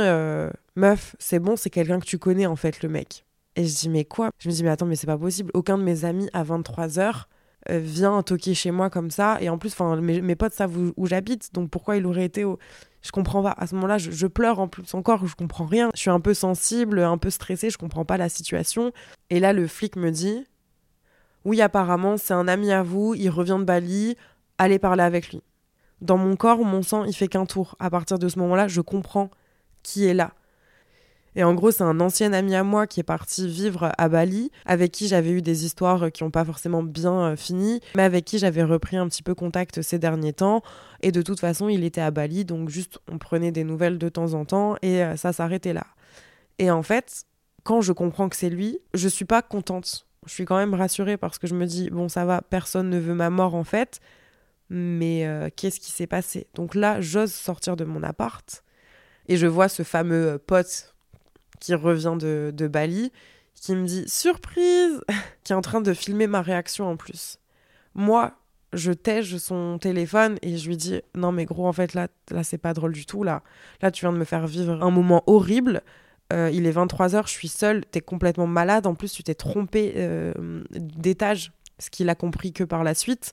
Meuf, 0.75 1.15
c'est 1.19 1.39
bon, 1.39 1.55
c'est 1.55 1.69
quelqu'un 1.69 1.99
que 1.99 2.05
tu 2.05 2.17
connais 2.17 2.45
en 2.45 2.55
fait, 2.55 2.81
le 2.81 2.89
mec. 2.89 3.25
Et 3.55 3.65
je 3.65 3.75
dis 3.75 3.89
Mais 3.89 4.05
quoi? 4.05 4.31
Je 4.39 4.49
me 4.49 4.53
dis 4.53 4.63
Mais 4.63 4.69
attends, 4.69 4.85
mais 4.85 4.95
c'est 4.95 5.07
pas 5.07 5.17
possible. 5.17 5.51
Aucun 5.53 5.77
de 5.77 5.83
mes 5.83 6.05
amis 6.05 6.29
à 6.33 6.43
23h 6.43 7.25
vient 7.69 8.21
toquer 8.23 8.53
chez 8.53 8.71
moi 8.71 8.89
comme 8.89 9.11
ça. 9.11 9.37
Et 9.41 9.49
en 9.49 9.57
plus, 9.57 9.77
mes, 9.79 10.21
mes 10.21 10.35
potes 10.35 10.53
savent 10.53 10.77
où, 10.77 10.93
où 10.97 11.07
j'habite, 11.07 11.53
donc 11.53 11.69
pourquoi 11.69 11.97
il 11.97 12.05
aurait 12.05 12.25
été 12.25 12.43
au 12.43 12.59
je 13.03 13.11
comprends 13.11 13.43
pas. 13.43 13.53
À 13.57 13.67
ce 13.67 13.75
moment-là, 13.75 13.97
je, 13.97 14.27
pleure 14.27 14.59
en 14.59 14.67
plus 14.67 14.93
encore, 14.95 15.27
je 15.27 15.35
comprends 15.35 15.65
rien. 15.65 15.91
Je 15.93 15.99
suis 15.99 16.09
un 16.09 16.21
peu 16.21 16.33
sensible, 16.33 16.99
un 16.99 17.17
peu 17.17 17.29
stressée, 17.29 17.69
je 17.69 17.77
comprends 17.77 18.05
pas 18.05 18.17
la 18.17 18.29
situation. 18.29 18.91
Et 19.29 19.39
là, 19.39 19.53
le 19.53 19.67
flic 19.67 19.97
me 19.97 20.09
dit 20.09 20.45
Oui, 21.43 21.61
apparemment, 21.61 22.17
c'est 22.17 22.33
un 22.33 22.47
ami 22.47 22.71
à 22.71 22.81
vous, 22.81 23.13
il 23.13 23.29
revient 23.29 23.57
de 23.59 23.65
Bali, 23.65 24.15
allez 24.57 24.79
parler 24.79 25.03
avec 25.03 25.29
lui. 25.31 25.43
Dans 26.01 26.17
mon 26.17 26.35
corps, 26.37 26.63
mon 26.63 26.81
sang, 26.81 27.03
il 27.03 27.13
fait 27.13 27.27
qu'un 27.27 27.45
tour. 27.45 27.75
À 27.79 27.89
partir 27.89 28.19
de 28.19 28.29
ce 28.29 28.39
moment-là, 28.39 28.67
je 28.67 28.81
comprends 28.81 29.29
qui 29.83 30.05
est 30.05 30.13
là. 30.13 30.31
Et 31.35 31.43
en 31.43 31.53
gros, 31.53 31.71
c'est 31.71 31.83
un 31.83 31.99
ancien 31.99 32.31
ami 32.33 32.55
à 32.55 32.63
moi 32.63 32.87
qui 32.87 32.99
est 32.99 33.03
parti 33.03 33.47
vivre 33.47 33.91
à 33.97 34.09
Bali, 34.09 34.51
avec 34.65 34.91
qui 34.91 35.07
j'avais 35.07 35.31
eu 35.31 35.41
des 35.41 35.65
histoires 35.65 36.11
qui 36.11 36.23
n'ont 36.23 36.31
pas 36.31 36.45
forcément 36.45 36.83
bien 36.83 37.31
euh, 37.31 37.35
fini, 37.35 37.81
mais 37.95 38.03
avec 38.03 38.25
qui 38.25 38.37
j'avais 38.37 38.63
repris 38.63 38.97
un 38.97 39.07
petit 39.07 39.23
peu 39.23 39.33
contact 39.33 39.81
ces 39.81 39.99
derniers 39.99 40.33
temps. 40.33 40.61
Et 41.01 41.11
de 41.11 41.21
toute 41.21 41.39
façon, 41.39 41.69
il 41.69 41.83
était 41.83 42.01
à 42.01 42.11
Bali, 42.11 42.45
donc 42.45 42.69
juste 42.69 42.99
on 43.11 43.17
prenait 43.17 43.51
des 43.51 43.63
nouvelles 43.63 43.97
de 43.97 44.09
temps 44.09 44.33
en 44.33 44.45
temps 44.45 44.75
et 44.81 45.03
euh, 45.03 45.15
ça 45.15 45.33
s'arrêtait 45.33 45.73
là. 45.73 45.85
Et 46.59 46.69
en 46.69 46.83
fait, 46.83 47.23
quand 47.63 47.81
je 47.81 47.93
comprends 47.93 48.29
que 48.29 48.35
c'est 48.35 48.49
lui, 48.49 48.77
je 48.93 49.07
suis 49.07 49.25
pas 49.25 49.41
contente. 49.41 50.05
Je 50.25 50.31
suis 50.31 50.45
quand 50.45 50.57
même 50.57 50.73
rassurée 50.73 51.17
parce 51.17 51.39
que 51.39 51.47
je 51.47 51.55
me 51.55 51.65
dis, 51.65 51.89
bon, 51.89 52.07
ça 52.07 52.25
va, 52.25 52.41
personne 52.41 52.89
ne 52.89 52.99
veut 52.99 53.15
ma 53.15 53.29
mort 53.29 53.55
en 53.55 53.63
fait, 53.63 53.99
mais 54.69 55.25
euh, 55.25 55.49
qu'est-ce 55.53 55.79
qui 55.79 55.91
s'est 55.91 56.07
passé? 56.07 56.47
Donc 56.53 56.75
là, 56.75 57.01
j'ose 57.01 57.33
sortir 57.33 57.75
de 57.75 57.83
mon 57.83 58.03
appart 58.03 58.63
et 59.27 59.37
je 59.37 59.47
vois 59.47 59.69
ce 59.69 59.83
fameux 59.83 60.37
pote 60.37 60.92
qui 61.63 61.73
revient 61.75 62.17
de, 62.19 62.67
Bali, 62.67 63.11
qui 63.55 63.73
me 63.73 63.85
dit 63.85 64.03
surprise, 64.07 65.01
qui 65.45 65.53
est 65.53 65.55
en 65.55 65.61
train 65.61 65.79
de 65.79 65.93
filmer 65.93 66.27
ma 66.27 66.41
réaction 66.41 66.89
en 66.89 66.97
plus. 66.97 67.39
moi, 67.95 68.33
je 68.73 68.91
tège 68.91 69.37
son 69.37 69.77
téléphone 69.79 70.39
et 70.41 70.57
je 70.57 70.67
lui 70.67 70.77
dis 70.77 70.99
non 71.13 71.31
mais 71.31 71.45
gros 71.45 71.67
en 71.67 71.73
fait 71.73 71.93
là 71.93 72.07
là 72.31 72.43
c'est 72.43 72.57
pas 72.57 72.73
drôle 72.73 72.91
du 72.91 73.05
tout 73.05 73.21
là. 73.21 73.43
Là 73.83 73.91
tu 73.91 74.03
viens 74.03 74.11
de 74.11 74.17
me 74.17 74.23
faire 74.25 74.47
vivre 74.47 74.81
un 74.81 74.89
moment 74.89 75.23
horrible. 75.27 75.83
Euh, 76.33 76.49
il 76.51 76.65
est 76.65 76.71
23h 76.71 77.27
je 77.27 77.31
suis 77.31 77.49
seule 77.49 77.85
t'es 77.85 78.01
complètement 78.01 78.47
malade. 78.47 78.87
En 78.87 78.95
plus 78.95 79.13
tu 79.13 79.21
t'es 79.21 79.35
trompé 79.35 79.93
euh, 79.97 80.33
d'étage 80.71 81.51
ce 81.77 81.91
qu'il 81.91 82.09
a 82.09 82.15
compris 82.15 82.51
que 82.51 82.63
par 82.63 82.83
la 82.83 82.95
suite 82.95 83.31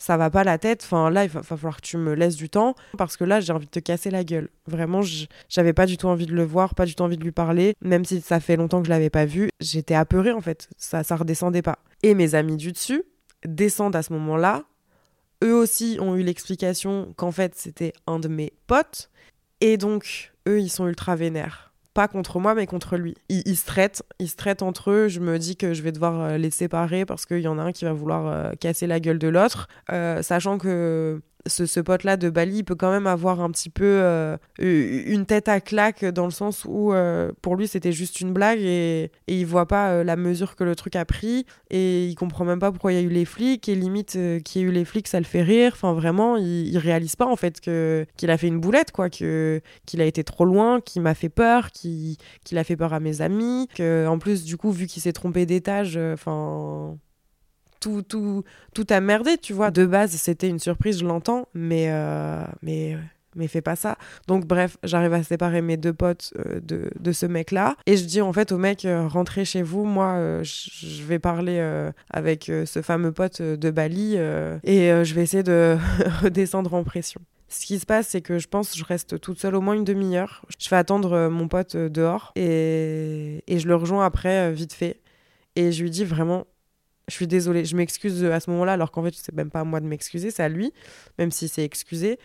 ça 0.00 0.16
va 0.16 0.30
pas 0.30 0.44
la 0.44 0.56
tête. 0.56 0.82
Enfin, 0.82 1.10
là, 1.10 1.24
il 1.24 1.30
va, 1.30 1.42
falloir 1.42 1.76
que 1.76 1.82
tu 1.82 1.98
me 1.98 2.14
laisses 2.14 2.34
du 2.34 2.48
temps 2.48 2.74
parce 2.96 3.18
que 3.18 3.24
là, 3.24 3.40
j'ai 3.40 3.52
envie 3.52 3.66
de 3.66 3.70
te 3.70 3.78
casser 3.78 4.10
la 4.10 4.24
gueule. 4.24 4.48
Vraiment, 4.66 5.02
j'avais 5.48 5.74
pas 5.74 5.84
du 5.84 5.98
tout 5.98 6.08
envie 6.08 6.26
de 6.26 6.34
le 6.34 6.42
voir, 6.42 6.74
pas 6.74 6.86
du 6.86 6.94
tout 6.94 7.02
envie 7.02 7.18
de 7.18 7.22
lui 7.22 7.32
parler. 7.32 7.74
Même 7.82 8.06
si 8.06 8.22
ça 8.22 8.40
fait 8.40 8.56
longtemps 8.56 8.80
que 8.80 8.86
je 8.86 8.90
l'avais 8.90 9.10
pas 9.10 9.26
vu, 9.26 9.50
j'étais 9.60 9.94
apeurée 9.94 10.32
en 10.32 10.40
fait. 10.40 10.70
Ça, 10.78 11.04
ça 11.04 11.16
redescendait 11.16 11.60
pas. 11.60 11.78
Et 12.02 12.14
mes 12.14 12.34
amis 12.34 12.56
du 12.56 12.72
dessus 12.72 13.04
descendent 13.44 13.94
à 13.94 14.02
ce 14.02 14.12
moment-là. 14.14 14.64
Eux 15.44 15.54
aussi 15.54 15.98
ont 16.00 16.16
eu 16.16 16.22
l'explication 16.22 17.12
qu'en 17.16 17.30
fait, 17.30 17.54
c'était 17.54 17.92
un 18.06 18.18
de 18.18 18.28
mes 18.28 18.54
potes. 18.66 19.10
Et 19.60 19.76
donc, 19.76 20.32
eux, 20.48 20.60
ils 20.60 20.70
sont 20.70 20.88
ultra 20.88 21.14
vénères 21.14 21.69
contre 22.08 22.38
moi, 22.38 22.54
mais 22.54 22.66
contre 22.66 22.96
lui. 22.96 23.14
Ils, 23.28 23.56
se 23.56 23.66
traitent, 23.66 24.02
ils 24.18 24.28
se 24.28 24.36
traitent 24.36 24.62
entre 24.62 24.90
eux. 24.90 25.08
Je 25.08 25.20
me 25.20 25.38
dis 25.38 25.56
que 25.56 25.74
je 25.74 25.82
vais 25.82 25.92
devoir 25.92 26.20
euh, 26.20 26.38
les 26.38 26.50
séparer 26.50 27.04
parce 27.04 27.26
qu'il 27.26 27.40
y 27.40 27.48
en 27.48 27.58
a 27.58 27.62
un 27.62 27.72
qui 27.72 27.84
va 27.84 27.92
vouloir 27.92 28.26
euh, 28.26 28.52
casser 28.58 28.86
la 28.86 29.00
gueule 29.00 29.18
de 29.18 29.28
l'autre, 29.28 29.68
euh, 29.92 30.22
sachant 30.22 30.58
que 30.58 31.20
ce, 31.46 31.80
pote-là 31.80 32.16
de 32.16 32.28
Bali 32.28 32.58
il 32.58 32.64
peut 32.64 32.74
quand 32.74 32.90
même 32.90 33.06
avoir 33.06 33.40
un 33.40 33.50
petit 33.50 33.70
peu 33.70 33.84
euh, 33.84 34.36
une 34.58 35.26
tête 35.26 35.48
à 35.48 35.60
claque 35.60 36.04
dans 36.04 36.24
le 36.24 36.30
sens 36.30 36.64
où 36.68 36.92
euh, 36.92 37.32
pour 37.42 37.56
lui 37.56 37.68
c'était 37.68 37.92
juste 37.92 38.20
une 38.20 38.32
blague 38.32 38.60
et, 38.60 39.10
et 39.26 39.38
il 39.40 39.46
voit 39.46 39.66
pas 39.66 39.90
euh, 39.90 40.04
la 40.04 40.16
mesure 40.16 40.56
que 40.56 40.64
le 40.64 40.76
truc 40.76 40.96
a 40.96 41.04
pris 41.04 41.46
et 41.70 42.06
il 42.06 42.14
comprend 42.14 42.44
même 42.44 42.58
pas 42.58 42.70
pourquoi 42.70 42.92
il 42.92 42.96
y 42.96 42.98
a 42.98 43.02
eu 43.02 43.08
les 43.08 43.24
flics 43.24 43.68
et 43.68 43.74
limite 43.74 44.18
qu'il 44.44 44.62
y 44.62 44.64
ait 44.64 44.68
eu 44.68 44.72
les 44.72 44.84
flics 44.84 45.08
ça 45.08 45.18
le 45.18 45.24
fait 45.24 45.42
rire. 45.42 45.72
Enfin 45.74 45.92
vraiment 45.92 46.36
il, 46.36 46.76
réalise 46.78 47.16
pas 47.16 47.26
en 47.26 47.36
fait 47.36 47.60
que 47.60 48.06
qu'il 48.16 48.30
a 48.30 48.38
fait 48.38 48.48
une 48.48 48.60
boulette 48.60 48.90
quoi, 48.92 49.10
que 49.10 49.60
qu'il 49.86 50.00
a 50.00 50.04
été 50.04 50.24
trop 50.24 50.44
loin, 50.44 50.80
qu'il 50.80 51.02
m'a 51.02 51.14
fait 51.14 51.28
peur, 51.28 51.70
qu'il 51.70 52.16
qu'il 52.44 52.58
a 52.58 52.64
fait 52.64 52.76
peur 52.76 52.92
à 52.92 53.00
mes 53.00 53.20
amis, 53.20 53.68
que 53.74 54.06
en 54.06 54.18
plus 54.18 54.44
du 54.44 54.56
coup 54.56 54.70
vu 54.72 54.86
qu'il 54.86 55.02
s'est 55.02 55.12
trompé 55.12 55.46
d'étage, 55.46 55.96
enfin 55.96 56.96
tout, 57.80 58.02
tout, 58.02 58.44
tout 58.74 58.86
a 58.90 59.00
merdé, 59.00 59.38
tu 59.38 59.52
vois. 59.52 59.70
De 59.70 59.86
base, 59.86 60.12
c'était 60.12 60.48
une 60.48 60.58
surprise, 60.58 61.00
je 61.00 61.04
l'entends, 61.06 61.48
mais, 61.54 61.86
euh, 61.88 62.44
mais, 62.62 62.96
mais 63.34 63.48
fais 63.48 63.62
pas 63.62 63.74
ça. 63.74 63.96
Donc, 64.28 64.46
bref, 64.46 64.76
j'arrive 64.84 65.14
à 65.14 65.22
séparer 65.22 65.62
mes 65.62 65.76
deux 65.76 65.94
potes 65.94 66.32
euh, 66.38 66.60
de, 66.60 66.90
de, 67.00 67.12
ce 67.12 67.26
mec-là. 67.26 67.76
Et 67.86 67.96
je 67.96 68.04
dis 68.04 68.20
en 68.20 68.32
fait 68.32 68.52
au 68.52 68.58
mec, 68.58 68.84
euh, 68.84 69.08
rentrez 69.08 69.44
chez 69.44 69.62
vous, 69.62 69.84
moi, 69.84 70.42
je 70.42 71.02
vais 71.02 71.18
parler 71.18 71.58
avec 72.10 72.44
ce 72.44 72.82
fameux 72.82 73.12
pote 73.12 73.42
de 73.42 73.70
Bali 73.70 74.14
et 74.16 75.04
je 75.04 75.14
vais 75.14 75.22
essayer 75.22 75.42
de 75.42 75.76
redescendre 76.22 76.74
en 76.74 76.84
pression. 76.84 77.20
Ce 77.48 77.66
qui 77.66 77.80
se 77.80 77.86
passe, 77.86 78.06
c'est 78.06 78.20
que 78.20 78.38
je 78.38 78.46
pense 78.46 78.70
que 78.70 78.78
je 78.78 78.84
reste 78.84 79.18
toute 79.18 79.40
seule 79.40 79.56
au 79.56 79.60
moins 79.60 79.74
une 79.74 79.82
demi-heure. 79.82 80.44
Je 80.56 80.68
fais 80.68 80.76
attendre 80.76 81.28
mon 81.28 81.48
pote 81.48 81.76
dehors 81.76 82.30
et, 82.36 83.42
et 83.48 83.58
je 83.58 83.66
le 83.66 83.74
rejoins 83.74 84.04
après, 84.04 84.52
vite 84.52 84.72
fait. 84.72 85.00
Et 85.56 85.72
je 85.72 85.82
lui 85.82 85.90
dis 85.90 86.04
vraiment, 86.04 86.46
je 87.10 87.14
suis 87.16 87.26
désolée, 87.26 87.64
je 87.64 87.76
m'excuse 87.76 88.24
à 88.24 88.40
ce 88.40 88.50
moment-là, 88.50 88.72
alors 88.72 88.90
qu'en 88.90 89.02
fait, 89.02 89.14
c'est 89.14 89.34
même 89.34 89.50
pas 89.50 89.60
à 89.60 89.64
moi 89.64 89.80
de 89.80 89.86
m'excuser, 89.86 90.30
c'est 90.30 90.42
à 90.42 90.48
lui, 90.48 90.72
même 91.18 91.30
si 91.30 91.48
c'est 91.48 91.64
excusé. 91.64 92.18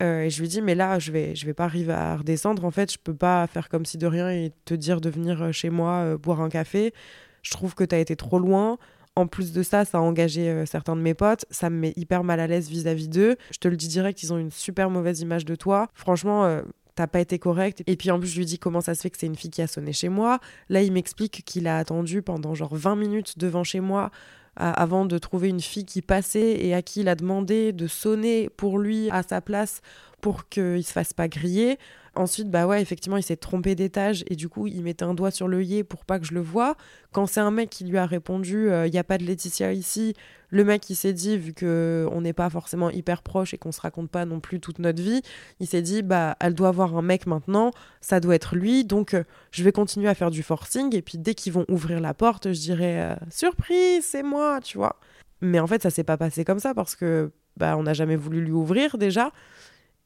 Euh, 0.00 0.22
et 0.22 0.30
je 0.30 0.40
lui 0.40 0.48
dis, 0.48 0.62
mais 0.62 0.74
là, 0.74 0.98
je 0.98 1.10
vais, 1.10 1.34
je 1.34 1.44
vais 1.44 1.54
pas 1.54 1.64
arriver 1.64 1.92
à 1.92 2.16
redescendre. 2.16 2.64
En 2.64 2.70
fait, 2.70 2.92
je 2.92 2.98
peux 3.02 3.14
pas 3.14 3.46
faire 3.48 3.68
comme 3.68 3.84
si 3.84 3.98
de 3.98 4.06
rien 4.06 4.30
et 4.30 4.52
te 4.64 4.74
dire 4.74 5.00
de 5.00 5.10
venir 5.10 5.42
euh, 5.42 5.52
chez 5.52 5.70
moi 5.70 5.92
euh, 6.04 6.18
boire 6.18 6.40
un 6.40 6.48
café. 6.48 6.94
Je 7.42 7.50
trouve 7.50 7.74
que 7.74 7.84
tu 7.84 7.94
as 7.94 7.98
été 7.98 8.14
trop 8.14 8.38
loin. 8.38 8.78
En 9.16 9.26
plus 9.26 9.52
de 9.52 9.64
ça, 9.64 9.84
ça 9.84 9.98
a 9.98 10.00
engagé 10.00 10.64
certains 10.64 10.94
de 10.94 11.00
mes 11.00 11.14
potes. 11.14 11.44
Ça 11.50 11.70
me 11.70 11.76
met 11.76 11.92
hyper 11.96 12.22
mal 12.22 12.38
à 12.38 12.46
l'aise 12.46 12.68
vis-à-vis 12.68 13.08
d'eux. 13.08 13.36
Je 13.50 13.58
te 13.58 13.66
le 13.66 13.76
dis 13.76 13.88
direct, 13.88 14.22
ils 14.22 14.32
ont 14.32 14.38
une 14.38 14.52
super 14.52 14.90
mauvaise 14.90 15.20
image 15.20 15.44
de 15.44 15.56
toi. 15.56 15.88
Franchement, 15.92 16.62
pas 17.06 17.20
été 17.20 17.38
correct. 17.38 17.82
Et 17.86 17.96
puis 17.96 18.10
en 18.10 18.18
plus, 18.18 18.28
je 18.28 18.38
lui 18.38 18.46
dis 18.46 18.58
comment 18.58 18.80
ça 18.80 18.94
se 18.94 19.02
fait 19.02 19.10
que 19.10 19.18
c'est 19.18 19.26
une 19.26 19.36
fille 19.36 19.50
qui 19.50 19.62
a 19.62 19.66
sonné 19.66 19.92
chez 19.92 20.08
moi. 20.08 20.40
Là, 20.68 20.82
il 20.82 20.92
m'explique 20.92 21.42
qu'il 21.44 21.66
a 21.66 21.78
attendu 21.78 22.22
pendant 22.22 22.54
genre 22.54 22.74
20 22.74 22.96
minutes 22.96 23.38
devant 23.38 23.64
chez 23.64 23.80
moi 23.80 24.10
avant 24.56 25.04
de 25.04 25.18
trouver 25.18 25.48
une 25.50 25.60
fille 25.60 25.84
qui 25.84 26.02
passait 26.02 26.64
et 26.64 26.74
à 26.74 26.82
qui 26.82 27.02
il 27.02 27.08
a 27.08 27.14
demandé 27.14 27.72
de 27.72 27.86
sonner 27.86 28.48
pour 28.48 28.78
lui 28.78 29.08
à 29.10 29.22
sa 29.22 29.40
place 29.40 29.82
pour 30.20 30.48
qu'il 30.48 30.82
se 30.82 30.92
fasse 30.92 31.12
pas 31.12 31.28
griller. 31.28 31.78
Ensuite, 32.18 32.50
bah 32.50 32.66
ouais, 32.66 32.82
effectivement, 32.82 33.16
il 33.16 33.22
s'est 33.22 33.36
trompé 33.36 33.76
d'étage 33.76 34.24
et 34.26 34.34
du 34.34 34.48
coup, 34.48 34.66
il 34.66 34.82
mettait 34.82 35.04
un 35.04 35.14
doigt 35.14 35.30
sur 35.30 35.46
l'œillet 35.46 35.84
pour 35.84 36.04
pas 36.04 36.18
que 36.18 36.26
je 36.26 36.34
le 36.34 36.40
voie. 36.40 36.76
Quand 37.12 37.26
c'est 37.26 37.38
un 37.38 37.52
mec 37.52 37.70
qui 37.70 37.84
lui 37.84 37.96
a 37.96 38.06
répondu, 38.06 38.68
euh, 38.68 38.88
il 38.88 38.90
n'y 38.90 38.98
a 38.98 39.04
pas 39.04 39.18
de 39.18 39.24
Laetitia 39.24 39.72
ici, 39.72 40.14
le 40.50 40.64
mec, 40.64 40.90
il 40.90 40.96
s'est 40.96 41.12
dit, 41.12 41.38
vu 41.38 41.54
qu'on 41.54 42.20
n'est 42.20 42.32
pas 42.32 42.50
forcément 42.50 42.90
hyper 42.90 43.22
proche 43.22 43.54
et 43.54 43.58
qu'on 43.58 43.70
se 43.70 43.80
raconte 43.80 44.10
pas 44.10 44.24
non 44.24 44.40
plus 44.40 44.58
toute 44.58 44.80
notre 44.80 45.00
vie, 45.00 45.22
il 45.60 45.68
s'est 45.68 45.80
dit, 45.80 46.02
bah, 46.02 46.34
elle 46.40 46.54
doit 46.54 46.68
avoir 46.68 46.96
un 46.96 47.02
mec 47.02 47.24
maintenant, 47.26 47.70
ça 48.00 48.18
doit 48.18 48.34
être 48.34 48.56
lui, 48.56 48.84
donc 48.84 49.14
euh, 49.14 49.22
je 49.52 49.62
vais 49.62 49.70
continuer 49.70 50.08
à 50.08 50.14
faire 50.16 50.32
du 50.32 50.42
forcing 50.42 50.96
et 50.96 51.02
puis 51.02 51.18
dès 51.18 51.34
qu'ils 51.34 51.52
vont 51.52 51.66
ouvrir 51.68 52.00
la 52.00 52.14
porte, 52.14 52.52
je 52.52 52.58
dirais, 52.58 53.00
euh, 53.00 53.14
surprise, 53.30 54.04
c'est 54.04 54.24
moi, 54.24 54.58
tu 54.60 54.76
vois. 54.76 54.98
Mais 55.40 55.60
en 55.60 55.68
fait, 55.68 55.82
ça 55.82 55.90
s'est 55.90 56.02
pas 56.02 56.16
passé 56.16 56.44
comme 56.44 56.58
ça 56.58 56.74
parce 56.74 56.96
que 56.96 57.30
bah, 57.56 57.76
on 57.76 57.84
n'a 57.84 57.94
jamais 57.94 58.16
voulu 58.16 58.40
lui 58.40 58.50
ouvrir 58.50 58.98
déjà. 58.98 59.30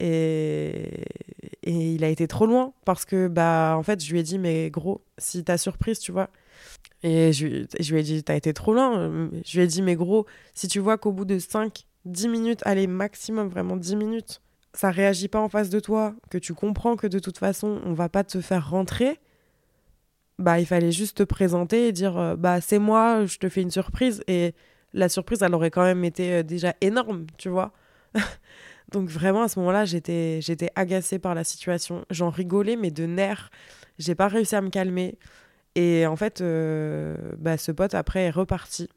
Et, 0.02 1.04
il 1.64 2.02
a 2.02 2.08
été 2.08 2.26
trop 2.26 2.46
loin 2.46 2.72
parce 2.84 3.04
que, 3.04 3.28
bah, 3.28 3.76
en 3.78 3.82
fait, 3.82 4.04
je 4.04 4.12
lui 4.12 4.18
ai 4.18 4.22
dit, 4.22 4.38
mais 4.38 4.68
gros, 4.70 5.02
si 5.16 5.44
t'as 5.44 5.56
surprise, 5.56 6.00
tu 6.00 6.10
vois. 6.10 6.28
Et 7.04 7.32
je, 7.32 7.46
lui 7.46 8.00
ai 8.00 8.02
dit, 8.02 8.22
t'as 8.24 8.34
été 8.36 8.52
trop 8.52 8.74
loin. 8.74 9.30
Je 9.44 9.56
lui 9.56 9.64
ai 9.64 9.66
dit, 9.66 9.82
mais 9.82 9.94
gros, 9.94 10.26
si 10.54 10.68
tu 10.68 10.80
vois 10.80 10.98
qu'au 10.98 11.12
bout 11.12 11.24
de 11.24 11.38
5, 11.38 11.86
10 12.04 12.28
minutes, 12.28 12.60
allez, 12.64 12.86
maximum, 12.88 13.48
vraiment 13.48 13.76
10 13.76 13.96
minutes, 13.96 14.42
ça 14.74 14.90
réagit 14.90 15.28
pas 15.28 15.40
en 15.40 15.48
face 15.48 15.70
de 15.70 15.80
toi, 15.80 16.14
que 16.30 16.38
tu 16.38 16.54
comprends 16.54 16.96
que 16.96 17.06
de 17.06 17.18
toute 17.18 17.38
façon, 17.38 17.80
on 17.84 17.92
va 17.92 18.08
pas 18.08 18.24
te 18.24 18.40
faire 18.40 18.70
rentrer, 18.70 19.20
bah, 20.38 20.58
il 20.58 20.66
fallait 20.66 20.92
juste 20.92 21.18
te 21.18 21.22
présenter 21.22 21.88
et 21.88 21.92
dire, 21.92 22.18
euh, 22.18 22.36
bah, 22.36 22.60
c'est 22.60 22.78
moi, 22.78 23.24
je 23.26 23.38
te 23.38 23.48
fais 23.48 23.62
une 23.62 23.70
surprise. 23.70 24.22
Et 24.26 24.54
la 24.92 25.08
surprise, 25.08 25.42
elle 25.42 25.54
aurait 25.54 25.70
quand 25.70 25.84
même 25.84 26.04
été 26.04 26.32
euh, 26.32 26.42
déjà 26.42 26.74
énorme, 26.80 27.26
tu 27.38 27.48
vois. 27.48 27.72
Donc 28.92 29.08
vraiment 29.08 29.42
à 29.42 29.48
ce 29.48 29.58
moment-là, 29.58 29.84
j'étais 29.84 30.40
j'étais 30.40 30.70
agacée 30.74 31.18
par 31.18 31.34
la 31.34 31.44
situation. 31.44 32.04
J'en 32.10 32.30
rigolais 32.30 32.76
mais 32.76 32.90
de 32.90 33.06
nerfs. 33.06 33.50
J'ai 33.98 34.14
pas 34.14 34.28
réussi 34.28 34.54
à 34.56 34.60
me 34.60 34.70
calmer. 34.70 35.18
Et 35.74 36.06
en 36.06 36.16
fait, 36.16 36.40
euh, 36.40 37.16
bah, 37.38 37.56
ce 37.56 37.72
pote 37.72 37.94
après 37.94 38.24
est 38.24 38.30
reparti. 38.30 38.88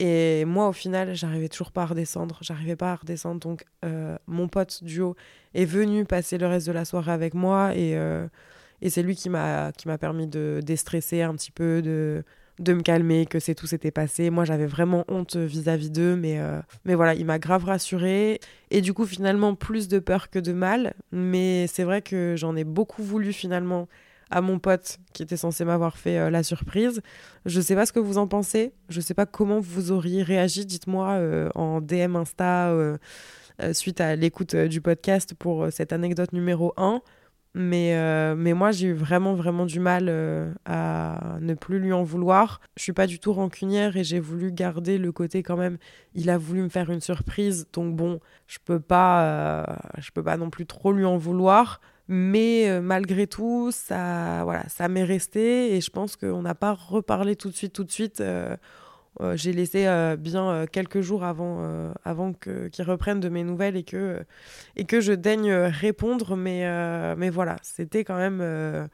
Et 0.00 0.44
moi, 0.44 0.68
au 0.68 0.72
final, 0.72 1.14
j'arrivais 1.14 1.48
toujours 1.48 1.70
pas 1.70 1.82
à 1.82 1.86
redescendre. 1.86 2.38
J'arrivais 2.40 2.76
pas 2.76 2.92
à 2.92 2.96
redescendre. 2.96 3.40
Donc, 3.40 3.64
euh, 3.84 4.16
mon 4.26 4.48
pote 4.48 4.82
duo 4.82 5.14
est 5.54 5.64
venu 5.64 6.04
passer 6.04 6.36
le 6.36 6.46
reste 6.48 6.66
de 6.66 6.72
la 6.72 6.84
soirée 6.84 7.12
avec 7.12 7.34
moi. 7.34 7.74
Et, 7.76 7.96
euh, 7.96 8.26
et 8.82 8.90
c'est 8.90 9.02
lui 9.02 9.14
qui 9.14 9.30
m'a 9.30 9.72
permis 10.00 10.26
de 10.26 10.60
déstresser 10.64 11.22
un 11.22 11.34
petit 11.34 11.52
peu, 11.52 11.80
de, 11.80 12.24
de 12.58 12.72
me 12.72 12.82
calmer, 12.82 13.26
que 13.26 13.40
c'est 13.40 13.54
tout 13.54 13.66
s'était 13.66 13.90
passé. 13.90 14.30
Moi, 14.30 14.44
j'avais 14.44 14.66
vraiment 14.66 15.04
honte 15.08 15.36
vis-à-vis 15.36 15.90
d'eux, 15.90 16.16
mais, 16.16 16.38
euh, 16.38 16.60
mais 16.84 16.94
voilà, 16.94 17.14
il 17.14 17.24
m'a 17.24 17.38
grave 17.38 17.64
rassurée. 17.64 18.40
Et 18.70 18.80
du 18.80 18.94
coup, 18.94 19.06
finalement, 19.06 19.54
plus 19.54 19.88
de 19.88 19.98
peur 19.98 20.30
que 20.30 20.38
de 20.38 20.52
mal. 20.52 20.94
Mais 21.10 21.66
c'est 21.66 21.84
vrai 21.84 22.02
que 22.02 22.34
j'en 22.36 22.54
ai 22.56 22.64
beaucoup 22.64 23.02
voulu 23.02 23.32
finalement 23.32 23.88
à 24.30 24.40
mon 24.40 24.58
pote 24.58 24.98
qui 25.12 25.22
était 25.22 25.36
censé 25.36 25.64
m'avoir 25.64 25.98
fait 25.98 26.18
euh, 26.18 26.30
la 26.30 26.42
surprise. 26.42 27.02
Je 27.44 27.60
sais 27.60 27.74
pas 27.74 27.86
ce 27.86 27.92
que 27.92 28.00
vous 28.00 28.18
en 28.18 28.28
pensez. 28.28 28.72
Je 28.88 29.00
sais 29.00 29.14
pas 29.14 29.26
comment 29.26 29.60
vous 29.60 29.90
auriez 29.90 30.22
réagi. 30.22 30.64
Dites-moi 30.64 31.10
euh, 31.10 31.50
en 31.54 31.80
DM 31.80 32.16
Insta 32.16 32.74
suite 33.72 34.00
à 34.00 34.16
l'écoute 34.16 34.56
du 34.56 34.80
podcast 34.80 35.34
pour 35.34 35.68
cette 35.70 35.92
anecdote 35.92 36.32
numéro 36.32 36.74
1. 36.76 37.02
Mais, 37.56 37.94
euh, 37.94 38.34
mais 38.36 38.52
moi, 38.52 38.72
j'ai 38.72 38.88
eu 38.88 38.92
vraiment, 38.92 39.34
vraiment 39.34 39.64
du 39.64 39.78
mal 39.78 40.08
euh, 40.08 40.52
à 40.64 41.38
ne 41.40 41.54
plus 41.54 41.78
lui 41.78 41.92
en 41.92 42.02
vouloir. 42.02 42.60
Je 42.76 42.82
suis 42.82 42.92
pas 42.92 43.06
du 43.06 43.20
tout 43.20 43.32
rancunière 43.32 43.96
et 43.96 44.02
j'ai 44.02 44.18
voulu 44.18 44.50
garder 44.50 44.98
le 44.98 45.12
côté 45.12 45.44
quand 45.44 45.56
même. 45.56 45.78
Il 46.14 46.30
a 46.30 46.38
voulu 46.38 46.62
me 46.62 46.68
faire 46.68 46.90
une 46.90 47.00
surprise, 47.00 47.68
donc 47.72 47.94
bon, 47.94 48.18
je 48.48 48.58
peux 48.64 48.80
pas, 48.80 49.24
euh, 49.24 49.64
je 49.98 50.10
peux 50.10 50.22
pas 50.24 50.36
non 50.36 50.50
plus 50.50 50.66
trop 50.66 50.92
lui 50.92 51.04
en 51.04 51.16
vouloir. 51.16 51.80
Mais 52.08 52.80
malgré 52.82 53.26
tout, 53.26 53.70
ça, 53.72 54.42
voilà, 54.44 54.68
ça 54.68 54.88
m'est 54.88 55.04
resté 55.04 55.74
et 55.74 55.80
je 55.80 55.90
pense 55.90 56.16
qu'on 56.16 56.42
n'a 56.42 56.54
pas 56.54 56.72
reparlé 56.74 57.34
tout 57.34 57.48
de 57.48 57.54
suite, 57.54 57.72
tout 57.72 57.84
de 57.84 57.90
suite. 57.90 58.22
Euh, 59.20 59.36
j'ai 59.36 59.52
laissé 59.52 59.86
euh, 59.86 60.16
bien 60.16 60.50
euh, 60.50 60.66
quelques 60.66 61.00
jours 61.00 61.24
avant, 61.24 61.44
avant 62.04 62.32
qu'ils 62.32 62.84
reprennent 62.84 63.20
de 63.20 63.28
mes 63.28 63.44
nouvelles 63.44 63.76
et 63.76 63.84
que, 63.84 64.24
et 64.76 64.84
que 64.84 65.00
je 65.00 65.12
daigne 65.12 65.52
répondre. 65.52 66.36
Mais, 66.36 66.64
mais 67.16 67.30
voilà, 67.30 67.56
c'était 67.62 68.04
quand 68.04 68.16
même 68.16 68.88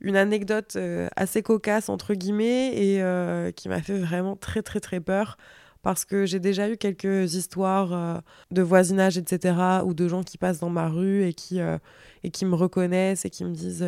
une 0.00 0.16
anecdote 0.16 0.76
assez 1.16 1.42
cocasse, 1.42 1.88
entre 1.88 2.14
guillemets, 2.14 2.72
et 2.74 3.52
qui 3.54 3.68
m'a 3.68 3.80
fait 3.80 3.98
vraiment 3.98 4.36
très, 4.36 4.62
très, 4.62 4.80
très 4.80 5.00
peur. 5.00 5.36
Parce 5.82 6.06
que 6.06 6.24
j'ai 6.24 6.40
déjà 6.40 6.70
eu 6.70 6.78
quelques 6.78 7.34
histoires 7.34 8.22
de 8.50 8.62
voisinage, 8.62 9.18
etc., 9.18 9.54
ou 9.84 9.92
de 9.92 10.08
gens 10.08 10.22
qui 10.22 10.38
passent 10.38 10.60
dans 10.60 10.70
ma 10.70 10.88
rue 10.88 11.24
et 11.24 11.34
qui, 11.34 11.60
et 12.22 12.30
qui 12.30 12.44
me 12.46 12.54
reconnaissent 12.54 13.24
et 13.24 13.30
qui 13.30 13.44
me 13.44 13.52
disent 13.52 13.86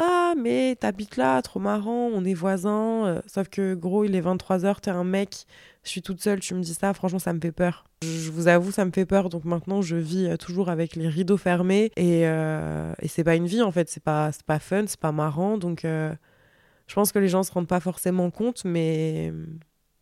Ah, 0.00 0.34
mais 0.38 0.76
t'habites 0.76 1.16
là, 1.16 1.42
trop 1.42 1.58
marrant, 1.58 2.08
on 2.14 2.24
est 2.24 2.32
voisins. 2.34 3.04
Euh, 3.06 3.20
sauf 3.26 3.48
que, 3.48 3.74
gros, 3.74 4.04
il 4.04 4.14
est 4.14 4.20
23h, 4.20 4.80
t'es 4.80 4.92
un 4.92 5.02
mec, 5.02 5.44
je 5.82 5.90
suis 5.90 6.02
toute 6.02 6.22
seule, 6.22 6.38
tu 6.38 6.54
me 6.54 6.62
dis 6.62 6.74
ça, 6.74 6.94
franchement, 6.94 7.18
ça 7.18 7.32
me 7.32 7.40
fait 7.40 7.50
peur. 7.50 7.84
Je 8.02 8.30
vous 8.30 8.46
avoue, 8.46 8.70
ça 8.70 8.84
me 8.84 8.92
fait 8.92 9.06
peur. 9.06 9.28
Donc 9.28 9.44
maintenant, 9.44 9.82
je 9.82 9.96
vis 9.96 10.26
euh, 10.26 10.36
toujours 10.36 10.68
avec 10.68 10.94
les 10.94 11.08
rideaux 11.08 11.36
fermés. 11.36 11.90
Et, 11.96 12.28
euh, 12.28 12.92
et 13.00 13.08
c'est 13.08 13.24
pas 13.24 13.34
une 13.34 13.46
vie, 13.46 13.60
en 13.60 13.72
fait. 13.72 13.88
C'est 13.90 14.02
pas, 14.02 14.30
pas 14.46 14.60
fun, 14.60 14.84
c'est 14.86 15.00
pas 15.00 15.10
marrant. 15.10 15.58
Donc 15.58 15.80
je 15.82 16.94
pense 16.94 17.10
que 17.10 17.18
les 17.18 17.28
gens 17.28 17.42
se 17.42 17.50
rendent 17.50 17.66
pas 17.66 17.80
forcément 17.80 18.30
compte, 18.30 18.64
mais, 18.64 19.32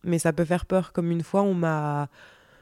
mais 0.04 0.18
ça 0.18 0.34
peut 0.34 0.44
faire 0.44 0.66
peur. 0.66 0.92
Comme 0.92 1.10
une 1.10 1.22
fois, 1.22 1.42
on 1.42 1.54
m'a, 1.54 2.08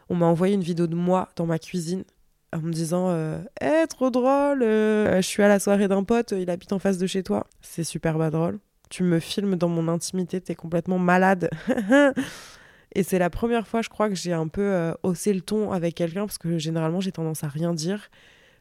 on 0.08 0.14
m'a 0.14 0.26
envoyé 0.26 0.54
une 0.54 0.62
vidéo 0.62 0.86
de 0.86 0.94
moi 0.94 1.28
dans 1.34 1.46
ma 1.46 1.58
cuisine 1.58 2.04
en 2.54 2.60
me 2.60 2.72
disant 2.72 3.14
Eh, 3.60 3.86
trop 3.88 4.10
drôle, 4.10 4.60
je 4.62 5.22
suis 5.22 5.42
à 5.42 5.48
la 5.48 5.58
soirée 5.58 5.88
d'un 5.88 6.04
pote, 6.04 6.32
il 6.36 6.48
habite 6.50 6.72
en 6.72 6.78
face 6.78 6.98
de 6.98 7.06
chez 7.06 7.22
toi. 7.22 7.46
C'est 7.60 7.84
super 7.84 8.16
pas 8.18 8.30
drôle. 8.30 8.58
Tu 8.90 9.02
me 9.02 9.18
filmes 9.18 9.56
dans 9.56 9.68
mon 9.68 9.88
intimité, 9.88 10.40
t'es 10.40 10.54
complètement 10.54 10.98
malade. 10.98 11.50
Et 12.94 13.02
c'est 13.02 13.18
la 13.18 13.30
première 13.30 13.66
fois, 13.66 13.82
je 13.82 13.88
crois, 13.88 14.08
que 14.08 14.14
j'ai 14.14 14.32
un 14.32 14.48
peu 14.48 14.62
euh, 14.62 14.92
haussé 15.02 15.32
le 15.32 15.40
ton 15.40 15.72
avec 15.72 15.96
quelqu'un, 15.96 16.26
parce 16.26 16.38
que 16.38 16.58
généralement, 16.58 17.00
j'ai 17.00 17.12
tendance 17.12 17.42
à 17.42 17.48
rien 17.48 17.74
dire. 17.74 18.08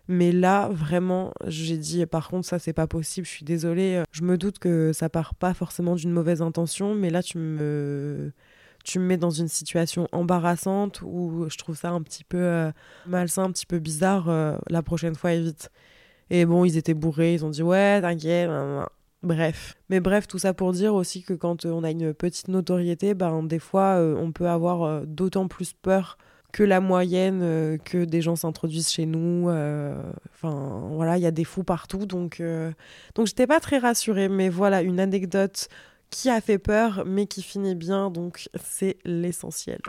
Mais 0.07 0.31
là, 0.31 0.69
vraiment, 0.69 1.33
j'ai 1.47 1.77
dit, 1.77 2.05
par 2.05 2.29
contre, 2.29 2.47
ça, 2.47 2.59
c'est 2.59 2.73
pas 2.73 2.87
possible, 2.87 3.25
je 3.27 3.31
suis 3.31 3.45
désolée. 3.45 4.03
Je 4.11 4.23
me 4.23 4.37
doute 4.37 4.59
que 4.59 4.91
ça 4.91 5.07
part 5.07 5.35
pas 5.35 5.53
forcément 5.53 5.95
d'une 5.95 6.11
mauvaise 6.11 6.41
intention, 6.41 6.95
mais 6.95 7.09
là, 7.09 7.23
tu 7.23 7.37
me, 7.37 8.33
tu 8.83 8.99
me 8.99 9.05
mets 9.05 9.17
dans 9.17 9.29
une 9.29 9.47
situation 9.47 10.07
embarrassante 10.11 11.01
où 11.03 11.47
je 11.49 11.57
trouve 11.57 11.77
ça 11.77 11.91
un 11.91 12.01
petit 12.01 12.23
peu 12.23 12.37
euh, 12.37 12.71
malsain, 13.07 13.43
un 13.43 13.51
petit 13.51 13.65
peu 13.65 13.79
bizarre. 13.79 14.29
Euh, 14.29 14.57
la 14.69 14.81
prochaine 14.83 15.15
fois, 15.15 15.33
évite. 15.33 15.69
Et 16.29 16.45
bon, 16.45 16.65
ils 16.65 16.77
étaient 16.77 16.93
bourrés, 16.93 17.33
ils 17.33 17.45
ont 17.45 17.49
dit, 17.49 17.63
ouais, 17.63 18.01
t'inquiète. 18.01 18.49
Bref. 19.23 19.75
Mais 19.89 20.01
bref, 20.01 20.27
tout 20.27 20.37
ça 20.37 20.53
pour 20.53 20.73
dire 20.73 20.93
aussi 20.93 21.23
que 21.23 21.33
quand 21.33 21.65
euh, 21.65 21.71
on 21.71 21.83
a 21.83 21.91
une 21.91 22.13
petite 22.13 22.49
notoriété, 22.49 23.13
ben, 23.13 23.41
des 23.43 23.59
fois, 23.59 23.95
euh, 23.97 24.15
on 24.17 24.33
peut 24.33 24.49
avoir 24.49 24.83
euh, 24.83 25.03
d'autant 25.05 25.47
plus 25.47 25.71
peur 25.71 26.17
que 26.51 26.61
la 26.61 26.81
moyenne, 26.81 27.79
que 27.83 28.05
des 28.05 28.21
gens 28.21 28.35
s'introduisent 28.35 28.91
chez 28.91 29.07
nous. 29.07 29.49
Enfin, 29.49 30.87
voilà, 30.91 31.17
il 31.17 31.21
y 31.21 31.25
a 31.25 31.31
des 31.31 31.45
fous 31.45 31.63
partout. 31.63 32.05
Donc, 32.05 32.43
donc 33.15 33.25
j'étais 33.25 33.47
pas 33.47 33.59
très 33.59 33.79
rassurée. 33.79 34.29
Mais 34.29 34.49
voilà, 34.49 34.83
une 34.83 34.99
anecdote 34.99 35.67
qui 36.13 36.29
a 36.29 36.39
fait 36.39 36.59
peur, 36.59 37.03
mais 37.05 37.25
qui 37.25 37.41
finit 37.41 37.75
bien. 37.75 38.09
Donc, 38.09 38.47
c'est 38.63 38.97
l'essentiel. 39.03 39.79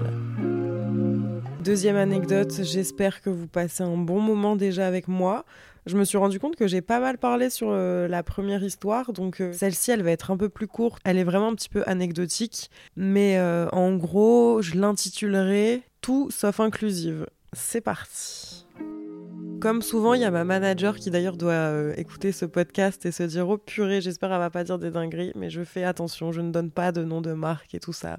Deuxième 1.62 1.96
anecdote, 1.96 2.52
j'espère 2.62 3.22
que 3.22 3.30
vous 3.30 3.46
passez 3.46 3.82
un 3.82 3.96
bon 3.96 4.20
moment 4.20 4.56
déjà 4.56 4.86
avec 4.86 5.08
moi 5.08 5.44
je 5.86 5.96
me 5.98 6.04
suis 6.04 6.16
rendu 6.16 6.40
compte 6.40 6.56
que 6.56 6.66
j'ai 6.66 6.80
pas 6.80 6.98
mal 6.98 7.18
parlé 7.18 7.50
sur 7.50 7.68
euh, 7.70 8.08
la 8.08 8.22
première 8.22 8.62
histoire, 8.62 9.12
donc 9.12 9.40
euh, 9.40 9.52
celle-ci, 9.52 9.90
elle 9.90 10.02
va 10.02 10.12
être 10.12 10.30
un 10.30 10.36
peu 10.36 10.48
plus 10.48 10.66
courte. 10.66 11.00
Elle 11.04 11.18
est 11.18 11.24
vraiment 11.24 11.48
un 11.48 11.54
petit 11.54 11.68
peu 11.68 11.82
anecdotique, 11.86 12.70
mais 12.96 13.36
euh, 13.38 13.68
en 13.70 13.94
gros, 13.94 14.62
je 14.62 14.76
l'intitulerai 14.76 15.82
Tout 16.00 16.30
sauf 16.30 16.60
inclusive. 16.60 17.26
C'est 17.52 17.82
parti. 17.82 18.63
Comme 19.64 19.80
souvent, 19.80 20.12
il 20.12 20.20
y 20.20 20.26
a 20.26 20.30
ma 20.30 20.44
manager 20.44 20.94
qui 20.96 21.10
d'ailleurs 21.10 21.38
doit 21.38 21.72
écouter 21.96 22.32
ce 22.32 22.44
podcast 22.44 23.06
et 23.06 23.12
se 23.12 23.22
dire 23.22 23.48
Oh 23.48 23.56
purée, 23.56 24.02
j'espère 24.02 24.28
qu'elle 24.28 24.38
va 24.38 24.50
pas 24.50 24.62
dire 24.62 24.78
des 24.78 24.90
dingueries, 24.90 25.32
mais 25.36 25.48
je 25.48 25.64
fais 25.64 25.84
attention, 25.84 26.32
je 26.32 26.42
ne 26.42 26.50
donne 26.50 26.70
pas 26.70 26.92
de 26.92 27.02
nom 27.02 27.22
de 27.22 27.32
marque 27.32 27.74
et 27.74 27.80
tout 27.80 27.94
ça. 27.94 28.18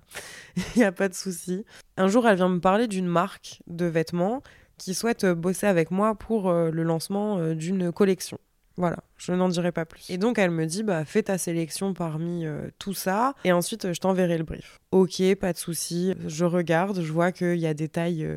Il 0.75 0.79
n'y 0.79 0.83
a 0.83 0.91
pas 0.91 1.07
de 1.07 1.13
souci. 1.13 1.63
Un 1.97 2.07
jour, 2.07 2.27
elle 2.27 2.37
vient 2.37 2.49
me 2.49 2.59
parler 2.59 2.87
d'une 2.87 3.05
marque 3.05 3.61
de 3.67 3.85
vêtements 3.85 4.41
qui 4.79 4.95
souhaite 4.95 5.23
euh, 5.23 5.35
bosser 5.35 5.67
avec 5.67 5.91
moi 5.91 6.15
pour 6.15 6.49
euh, 6.49 6.71
le 6.71 6.81
lancement 6.81 7.37
euh, 7.37 7.53
d'une 7.53 7.91
collection. 7.91 8.39
Voilà, 8.77 8.97
je 9.15 9.31
n'en 9.31 9.47
dirai 9.47 9.71
pas 9.71 9.85
plus. 9.85 10.09
Et 10.09 10.17
donc 10.17 10.39
elle 10.39 10.49
me 10.49 10.65
dit, 10.65 10.81
bah 10.81 11.05
fais 11.05 11.21
ta 11.21 11.37
sélection 11.37 11.93
parmi 11.93 12.45
tout 12.79 12.95
ça, 12.95 13.35
et 13.43 13.53
ensuite 13.53 13.93
je 13.93 13.99
t'enverrai 13.99 14.39
le 14.39 14.43
brief. 14.43 14.79
Ok, 14.91 15.21
pas 15.35 15.53
de 15.53 15.57
souci. 15.59 16.15
Je 16.25 16.43
regarde, 16.43 17.01
je 17.01 17.13
vois 17.13 17.31
qu'il 17.31 17.55
y 17.55 17.67
a 17.67 17.75
des 17.75 17.87
tailles 17.87 18.27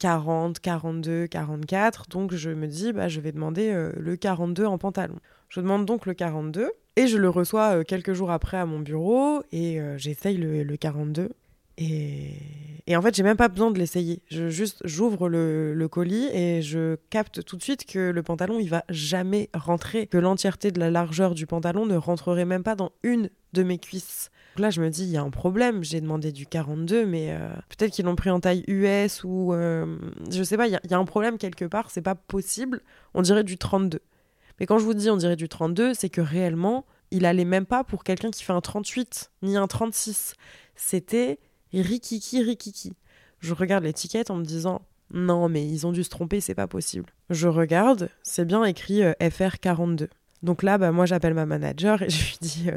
40, 0.00 0.58
42, 0.58 1.28
44, 1.28 2.08
donc 2.08 2.34
je 2.34 2.50
me 2.50 2.66
dis, 2.66 2.92
bah 2.92 3.08
je 3.08 3.20
vais 3.20 3.30
demander 3.30 3.72
le 3.96 4.16
42 4.16 4.66
en 4.66 4.78
pantalon. 4.78 5.20
Je 5.48 5.60
demande 5.60 5.86
donc 5.86 6.06
le 6.06 6.14
42, 6.14 6.70
et 6.96 7.06
je 7.06 7.16
le 7.16 7.28
reçois 7.28 7.84
quelques 7.84 8.12
jours 8.12 8.32
après 8.32 8.56
à 8.56 8.66
mon 8.66 8.80
bureau, 8.80 9.42
et 9.52 9.80
j'essaye 9.96 10.36
le, 10.36 10.64
le 10.64 10.76
42. 10.76 11.30
Et, 11.80 12.94
en 12.94 13.00
fait, 13.00 13.14
j'ai 13.14 13.22
même 13.22 13.38
pas 13.38 13.48
besoin 13.48 13.70
de 13.70 13.78
l'essayer. 13.78 14.20
Je 14.30 14.50
juste 14.50 14.82
j'ouvre 14.84 15.28
le, 15.28 15.88
colis 15.90 16.28
et 16.32 16.60
je 16.60 16.96
capte 17.08 17.42
tout 17.44 17.56
de 17.56 17.62
suite 17.62 17.86
que 17.86 18.10
le 18.10 18.22
pantalon 18.22 18.58
il 18.60 18.68
va 18.68 18.84
jamais 18.90 19.48
rentrer, 19.54 20.06
que 20.06 20.18
l'entièreté 20.18 20.70
de 20.70 20.78
la 20.78 20.90
largeur 20.90 21.34
du 21.34 21.46
pantalon 21.46 21.86
ne 21.86 21.96
rentrerait 21.96 22.44
même 22.44 22.62
pas 22.62 22.74
dans 22.74 22.92
une 23.02 23.30
de 23.54 23.62
mes 23.62 23.78
cuisses. 23.78 24.30
Là, 24.56 24.70
je 24.70 24.80
me 24.80 24.90
dis 24.90 25.04
il 25.04 25.10
y 25.10 25.16
a 25.16 25.22
un 25.22 25.30
problème. 25.30 25.84
J'ai 25.84 26.00
demandé 26.00 26.32
du 26.32 26.46
42, 26.46 27.06
mais 27.06 27.32
euh, 27.32 27.48
peut-être 27.68 27.92
qu'ils 27.92 28.04
l'ont 28.04 28.16
pris 28.16 28.30
en 28.30 28.40
taille 28.40 28.64
US 28.66 29.22
ou 29.24 29.52
euh, 29.52 29.96
je 30.30 30.42
sais 30.42 30.56
pas. 30.56 30.66
Il 30.66 30.78
y, 30.90 30.94
a 30.94 30.98
un 30.98 31.04
problème 31.04 31.38
quelque 31.38 31.64
part. 31.64 31.90
C'est 31.90 32.02
pas 32.02 32.14
possible. 32.14 32.80
On 33.14 33.22
dirait 33.22 33.44
du 33.44 33.56
32. 33.56 34.00
Mais 34.58 34.66
quand 34.66 34.78
je 34.78 34.84
vous 34.84 34.94
dis 34.94 35.08
on 35.08 35.16
dirait 35.16 35.36
du 35.36 35.48
32, 35.48 35.94
c'est 35.94 36.10
que 36.10 36.20
réellement 36.20 36.84
il 37.10 37.24
allait 37.24 37.44
même 37.44 37.66
pas 37.66 37.82
pour 37.82 38.04
quelqu'un 38.04 38.30
qui 38.30 38.44
fait 38.44 38.52
un 38.52 38.60
38 38.60 39.30
ni 39.42 39.56
un 39.56 39.66
36. 39.66 40.34
C'était 40.74 41.38
rikiki, 41.72 42.42
rikiki. 42.42 42.92
Je 43.38 43.54
regarde 43.54 43.84
l'étiquette 43.84 44.30
en 44.30 44.36
me 44.36 44.44
disant 44.44 44.82
non, 45.12 45.48
mais 45.48 45.66
ils 45.66 45.86
ont 45.86 45.92
dû 45.92 46.04
se 46.04 46.10
tromper, 46.10 46.40
c'est 46.40 46.54
pas 46.54 46.68
possible. 46.68 47.06
Je 47.30 47.48
regarde, 47.48 48.10
c'est 48.22 48.44
bien 48.44 48.64
écrit 48.64 49.02
euh, 49.02 49.12
FR42. 49.20 50.08
Donc 50.42 50.62
là, 50.62 50.78
bah, 50.78 50.92
moi, 50.92 51.04
j'appelle 51.06 51.34
ma 51.34 51.46
manager 51.46 52.02
et 52.02 52.10
je 52.10 52.26
lui 52.26 52.36
dis 52.40 52.70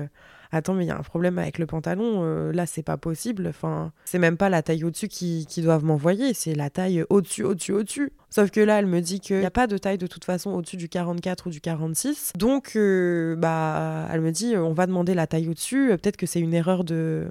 attends, 0.54 0.74
mais 0.74 0.86
il 0.86 0.88
y 0.88 0.92
a 0.92 0.98
un 0.98 1.04
problème 1.04 1.40
avec 1.40 1.58
le 1.58 1.66
pantalon, 1.66 2.22
euh, 2.24 2.52
là, 2.54 2.66
c'est 2.66 2.84
pas 2.84 2.98
possible. 2.98 3.48
Enfin, 3.48 3.92
c'est 4.06 4.20
même 4.20 4.38
pas 4.38 4.50
la 4.50 4.62
taille 4.62 4.84
au-dessus 4.84 5.08
qui, 5.08 5.46
doivent 5.58 5.84
m'envoyer, 5.84 6.34
c'est 6.34 6.54
la 6.54 6.70
taille 6.70 7.04
au-dessus, 7.10 7.44
au-dessus, 7.44 7.74
au-dessus. 7.74 8.12
Sauf 8.30 8.52
que 8.52 8.60
là, 8.60 8.80
elle 8.80 8.86
me 8.86 9.02
dit 9.02 9.20
qu'il 9.20 9.40
n'y 9.40 9.46
a 9.46 9.52
pas 9.52 9.68
de 9.68 9.78
taille 9.78 9.98
de 9.98 10.08
toute 10.08 10.26
façon 10.26 10.52
au-dessus 10.52 10.78
du 10.78 10.90
44 10.90 11.48
ou 11.48 11.50
du 11.50 11.62
46. 11.62 12.34
Donc, 12.38 12.74
euh, 12.76 13.36
bah, 13.36 14.08
elle 14.12 14.22
me 14.22 14.32
dit, 14.32 14.56
on 14.56 14.74
va 14.74 14.86
demander 14.86 15.14
la 15.14 15.28
taille 15.28 15.50
au-dessus. 15.50 15.90
Peut-être 15.90 16.18
que 16.18 16.26
c'est 16.26 16.40
une 16.40 16.54
erreur 16.54 16.84
de 16.84 17.28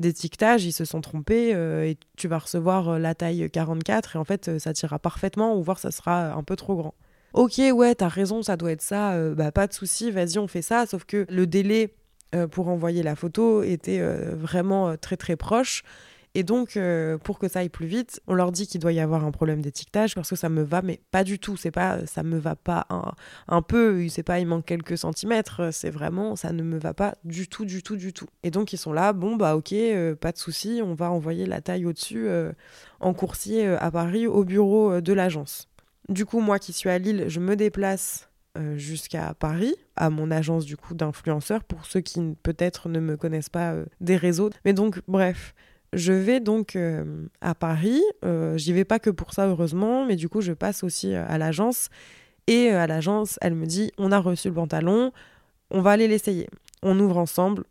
d'étiquetage, 0.00 0.64
ils 0.66 0.72
se 0.72 0.84
sont 0.84 1.00
trompés 1.00 1.54
euh, 1.54 1.84
et 1.84 1.96
tu 2.18 2.28
vas 2.28 2.38
recevoir 2.38 2.98
la 2.98 3.14
taille 3.14 3.48
44 3.50 4.16
et 4.16 4.18
en 4.18 4.24
fait, 4.24 4.58
ça 4.58 4.74
t'ira 4.74 4.98
parfaitement 4.98 5.56
ou 5.56 5.62
voir 5.62 5.78
ça 5.78 5.90
sera 5.90 6.34
un 6.34 6.42
peu 6.42 6.56
trop 6.56 6.76
grand. 6.76 6.94
Ok, 7.32 7.58
ouais, 7.72 7.94
t'as 7.94 8.08
raison, 8.08 8.42
ça 8.42 8.58
doit 8.58 8.72
être 8.72 8.82
ça. 8.82 9.16
bah, 9.30 9.50
pas 9.50 9.66
de 9.66 9.72
souci, 9.72 10.10
vas-y, 10.10 10.38
on 10.38 10.46
fait 10.46 10.60
ça. 10.60 10.84
Sauf 10.84 11.04
que 11.04 11.24
le 11.30 11.46
délai 11.46 11.84
euh, 11.86 12.01
pour 12.50 12.68
envoyer 12.68 13.02
la 13.02 13.16
photo 13.16 13.62
était 13.62 14.00
euh, 14.00 14.34
vraiment 14.34 14.88
euh, 14.88 14.96
très 14.96 15.16
très 15.16 15.36
proche. 15.36 15.82
Et 16.34 16.44
donc, 16.44 16.78
pour 17.24 17.38
que 17.38 17.46
ça 17.46 17.58
aille 17.58 17.68
plus 17.68 17.84
vite, 17.84 18.22
on 18.26 18.32
leur 18.32 18.52
dit 18.52 18.66
qu'il 18.66 18.80
doit 18.80 18.94
y 18.94 19.00
avoir 19.00 19.22
un 19.26 19.32
problème 19.32 19.60
d'étiquetage 19.60 20.14
parce 20.14 20.30
que 20.30 20.34
ça 20.34 20.48
me 20.48 20.62
va, 20.62 20.80
mais 20.80 20.98
pas 21.10 21.24
du 21.24 21.38
tout. 21.38 21.58
C'est 21.58 21.70
pas, 21.70 22.06
ça 22.06 22.22
me 22.22 22.38
va 22.38 22.56
pas 22.56 22.86
un, 23.48 23.60
peu. 23.60 24.08
C'est 24.08 24.22
pas, 24.22 24.40
il 24.40 24.46
manque 24.46 24.64
quelques 24.64 24.96
centimètres. 24.96 25.68
C'est 25.74 25.90
vraiment, 25.90 26.34
ça 26.34 26.54
ne 26.54 26.62
me 26.62 26.78
va 26.78 26.94
pas 26.94 27.16
du 27.24 27.48
tout, 27.48 27.66
du 27.66 27.82
tout, 27.82 27.96
du 27.96 28.14
tout. 28.14 28.28
Et 28.44 28.50
donc, 28.50 28.72
ils 28.72 28.78
sont 28.78 28.94
là. 28.94 29.12
Bon, 29.12 29.36
bah, 29.36 29.56
ok, 29.56 29.74
pas 30.22 30.32
de 30.32 30.38
souci. 30.38 30.80
On 30.82 30.94
va 30.94 31.10
envoyer 31.10 31.44
la 31.44 31.60
taille 31.60 31.84
au-dessus 31.84 32.30
en 33.00 33.12
coursier 33.12 33.66
à 33.66 33.90
Paris 33.90 34.26
au 34.26 34.42
bureau 34.44 35.02
de 35.02 35.12
l'agence. 35.12 35.68
Du 36.08 36.24
coup, 36.24 36.40
moi 36.40 36.58
qui 36.58 36.72
suis 36.72 36.88
à 36.88 36.98
Lille, 36.98 37.26
je 37.28 37.40
me 37.40 37.56
déplace 37.56 38.22
euh, 38.22 38.31
jusqu'à 38.76 39.34
Paris, 39.34 39.74
à 39.96 40.10
mon 40.10 40.30
agence 40.30 40.64
du 40.64 40.76
coup 40.76 40.94
d'influenceurs, 40.94 41.64
pour 41.64 41.86
ceux 41.86 42.00
qui 42.00 42.20
peut-être 42.42 42.88
ne 42.88 43.00
me 43.00 43.16
connaissent 43.16 43.48
pas 43.48 43.72
euh, 43.72 43.86
des 44.00 44.16
réseaux. 44.16 44.50
Mais 44.64 44.72
donc, 44.72 45.00
bref, 45.08 45.54
je 45.92 46.12
vais 46.12 46.40
donc 46.40 46.76
euh, 46.76 47.26
à 47.40 47.54
Paris. 47.54 48.02
J'y 48.56 48.72
vais 48.72 48.84
pas 48.84 48.98
que 48.98 49.10
pour 49.10 49.32
ça, 49.32 49.46
heureusement, 49.46 50.06
mais 50.06 50.16
du 50.16 50.28
coup, 50.28 50.40
je 50.40 50.52
passe 50.52 50.84
aussi 50.84 51.14
à 51.14 51.38
l'agence. 51.38 51.88
Et 52.46 52.70
à 52.70 52.86
l'agence, 52.86 53.38
elle 53.40 53.54
me 53.54 53.66
dit 53.66 53.92
on 53.98 54.10
a 54.10 54.18
reçu 54.18 54.48
le 54.48 54.54
pantalon, 54.54 55.12
on 55.70 55.80
va 55.80 55.92
aller 55.92 56.08
l'essayer. 56.08 56.48
On 56.82 56.98
ouvre 56.98 57.18
ensemble, 57.18 57.64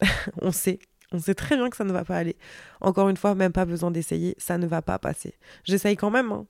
on 0.42 0.50
sait. 0.50 0.78
On 1.12 1.18
sait 1.20 1.34
très 1.34 1.56
bien 1.56 1.70
que 1.70 1.76
ça 1.76 1.84
ne 1.84 1.92
va 1.92 2.04
pas 2.04 2.16
aller. 2.16 2.34
Encore 2.80 3.08
une 3.08 3.16
fois, 3.16 3.36
même 3.36 3.52
pas 3.52 3.66
besoin 3.66 3.92
d'essayer, 3.92 4.34
ça 4.36 4.58
ne 4.58 4.66
va 4.66 4.82
pas 4.82 4.98
passer. 4.98 5.34
J'essaye 5.62 5.94
quand 5.94 6.10
même, 6.10 6.32
hein. 6.32 6.46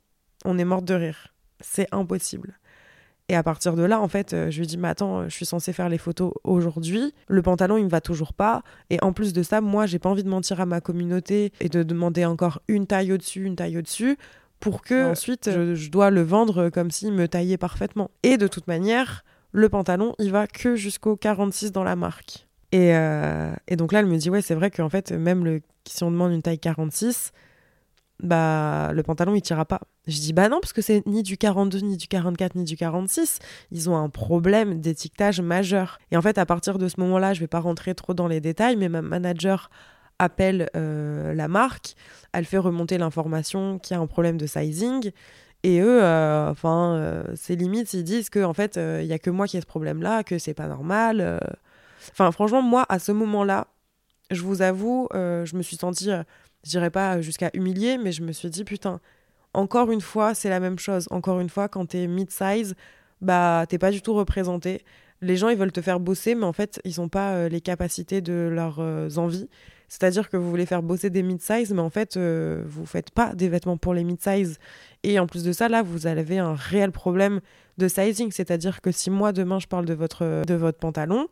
on 0.47 0.57
est 0.57 0.64
morte 0.64 0.87
de 0.87 0.94
rire. 0.94 1.35
C'est 1.61 1.87
impossible. 1.92 2.59
Et 3.29 3.37
à 3.37 3.43
partir 3.43 3.75
de 3.75 3.83
là, 3.83 4.01
en 4.01 4.09
fait, 4.09 4.35
euh, 4.35 4.51
je 4.51 4.59
lui 4.61 4.67
dis, 4.67 4.77
mais 4.77 4.89
attends, 4.89 5.21
euh, 5.21 5.25
je 5.29 5.35
suis 5.35 5.47
censée 5.47 5.73
faire 5.73 5.89
les 5.89 5.97
photos 5.97 6.33
aujourd'hui. 6.45 7.15
Le 7.29 7.41
pantalon, 7.41 7.79
il 7.79 7.85
me 7.85 7.89
va 7.89 8.03
toujours 8.03 8.35
pas. 8.35 8.63
Et 8.91 9.03
en 9.03 9.15
plus 9.15 9.33
de 9.33 9.43
ça, 9.43 9.63
moi, 9.63 9.87
j'ai 9.87 9.99
pas 9.99 10.11
envie 10.11 10.25
de 10.25 10.29
mentir 10.29 10.61
à 10.61 10.67
ma 10.67 10.83
communauté 10.83 11.53
et 11.61 11.71
de 11.71 11.83
demander 11.83 12.27
encore 12.27 12.61
une 12.69 12.87
taille 12.87 13.13
au-dessus, 13.13 13.45
une 13.45 13.57
taille 13.57 13.79
au-dessus, 13.79 14.19
pour 14.61 14.83
que 14.83 15.11
ensuite 15.11 15.51
je, 15.51 15.91
dois 15.91 16.11
le 16.11 16.23
vendre 16.23 16.69
comme 16.69 16.91
s'il 16.91 17.13
me 17.13 17.27
taillait 17.27 17.57
parfaitement. 17.57 18.11
Et 18.23 18.37
de 18.37 18.47
toute 18.47 18.67
manière, 18.67 19.25
le 19.53 19.69
pantalon, 19.71 20.15
il 20.19 20.31
va 20.31 20.47
que 20.47 20.77
jusqu'au 20.77 21.17
46 21.17 21.73
dans 21.73 21.85
la 21.85 21.97
marque. 21.97 22.47
Et, 22.73 22.95
euh, 22.95 23.55
et 23.69 23.77
donc 23.77 23.93
là, 23.93 24.01
elle 24.01 24.07
me 24.07 24.17
dit, 24.17 24.29
ouais, 24.31 24.43
c'est 24.43 24.55
vrai 24.55 24.71
qu'en 24.71 24.89
fait, 24.89 25.13
même 25.13 25.45
le, 25.45 25.63
si 25.87 26.03
on 26.03 26.11
demande 26.11 26.33
une 26.33 26.43
taille 26.43 26.59
46, 26.59 27.33
bah 28.22 28.92
le 28.92 29.03
pantalon 29.03 29.35
il 29.35 29.42
tirera 29.42 29.64
pas. 29.64 29.81
Je 30.07 30.18
dis 30.18 30.33
bah 30.33 30.48
non 30.48 30.61
parce 30.61 30.72
que 30.72 30.83
c'est 30.83 31.05
ni 31.07 31.22
du 31.22 31.37
42 31.37 31.79
ni 31.81 31.96
du 31.96 32.07
44 32.07 32.55
ni 32.55 32.64
du 32.64 32.77
46, 32.77 33.38
ils 33.72 33.90
ont 33.90 33.96
un 33.96 34.09
problème 34.09 34.81
d'étiquetage 34.81 35.40
majeur. 35.40 35.98
Et 36.11 36.16
en 36.16 36.22
fait 36.22 36.38
à 36.38 36.46
partir 36.46 36.79
de 36.79 36.88
ce 36.88 37.00
moment-là, 37.00 37.35
je 37.35 37.40
vais 37.40 37.48
pas 37.48 37.61
rentrer 37.61 37.94
trop 37.94 38.14
dans 38.14 38.29
les 38.29 38.40
détails 38.40 38.77
mais 38.77 38.88
ma 38.88 39.03
manager 39.03 39.70
appelle 40.18 40.70
euh, 40.77 41.35
la 41.35 41.48
marque, 41.48 41.94
elle 42.33 42.44
fait 42.44 42.59
remonter 42.59 42.98
l'information 42.98 43.79
qu'il 43.79 43.96
y 43.96 43.98
a 43.98 44.03
un 44.03 44.07
problème 44.07 44.37
de 44.37 44.46
sizing 44.46 45.11
et 45.64 45.81
eux 45.81 46.03
euh, 46.03 46.50
enfin 46.50 46.94
euh, 46.94 47.24
c'est 47.35 47.57
limite 47.57 47.94
ils 47.94 48.05
disent 48.05 48.31
que 48.31 48.44
en 48.44 48.53
fait 48.55 48.77
il 48.77 49.07
y 49.07 49.12
a 49.12 49.18
que 49.18 49.31
moi 49.31 49.46
qui 49.48 49.57
ai 49.57 49.61
ce 49.61 49.66
problème-là, 49.66 50.22
que 50.22 50.38
c'est 50.38 50.55
pas 50.55 50.68
normal. 50.68 51.40
Enfin 52.12 52.31
franchement 52.31 52.62
moi 52.62 52.87
à 52.88 53.00
ce 53.00 53.11
moment-là, 53.11 53.66
je 54.31 54.42
vous 54.42 54.62
avoue, 54.62 55.09
je 55.12 55.57
me 55.57 55.62
suis 55.62 55.77
sentie 55.77 56.11
je 56.64 56.70
dirais 56.70 56.90
pas 56.90 57.20
jusqu'à 57.20 57.50
humilier, 57.55 57.98
mais 57.98 58.12
je 58.12 58.22
me 58.22 58.33
suis 58.33 58.50
dit, 58.50 58.64
putain, 58.64 59.00
encore 59.53 59.92
une 59.92 60.00
fois, 60.00 60.35
c'est 60.35 60.48
la 60.48 60.61
même 60.61 60.79
chose. 60.79 61.07
Encore 61.11 61.40
une 61.40 61.48
fois, 61.48 61.68
quand 61.68 61.87
t'es 61.87 62.07
mid-size, 62.07 62.74
bah, 63.20 63.66
t'es 63.68 63.79
pas 63.79 63.90
du 63.90 64.03
tout 64.03 64.14
représenté. 64.14 64.85
Les 65.20 65.37
gens, 65.37 65.48
ils 65.48 65.57
veulent 65.57 65.72
te 65.72 65.81
faire 65.81 66.00
bosser, 66.00 66.35
mais 66.35 66.44
en 66.44 66.53
fait, 66.53 66.81
ils 66.85 67.00
n'ont 67.00 67.09
pas 67.09 67.35
euh, 67.35 67.48
les 67.48 67.61
capacités 67.61 68.20
de 68.20 68.48
leurs 68.50 68.81
euh, 68.81 69.09
envies. 69.16 69.48
C'est-à-dire 69.88 70.29
que 70.29 70.37
vous 70.37 70.50
voulez 70.50 70.66
faire 70.66 70.83
bosser 70.83 71.11
des 71.11 71.22
mid-size, 71.22 71.72
mais 71.72 71.81
en 71.81 71.90
fait, 71.90 72.16
euh, 72.16 72.64
vous 72.66 72.85
faites 72.85 73.11
pas 73.11 73.35
des 73.35 73.48
vêtements 73.48 73.77
pour 73.77 73.94
les 73.94 74.03
mid-size. 74.03 74.59
Et 75.03 75.18
en 75.18 75.27
plus 75.27 75.44
de 75.44 75.53
ça, 75.53 75.68
là, 75.68 75.83
vous 75.83 76.07
avez 76.07 76.38
un 76.38 76.55
réel 76.55 76.90
problème 76.90 77.40
de 77.79 77.88
sizing. 77.88 78.33
C'est-à-dire 78.33 78.81
que 78.81 78.90
si 78.90 79.11
moi, 79.11 79.33
demain, 79.33 79.61
je 79.61 79.66
parle 79.66 79.85
de 79.85 79.94
votre, 79.94 80.44
de 80.44 80.55
votre 80.55 80.79
pantalon, 80.79 81.29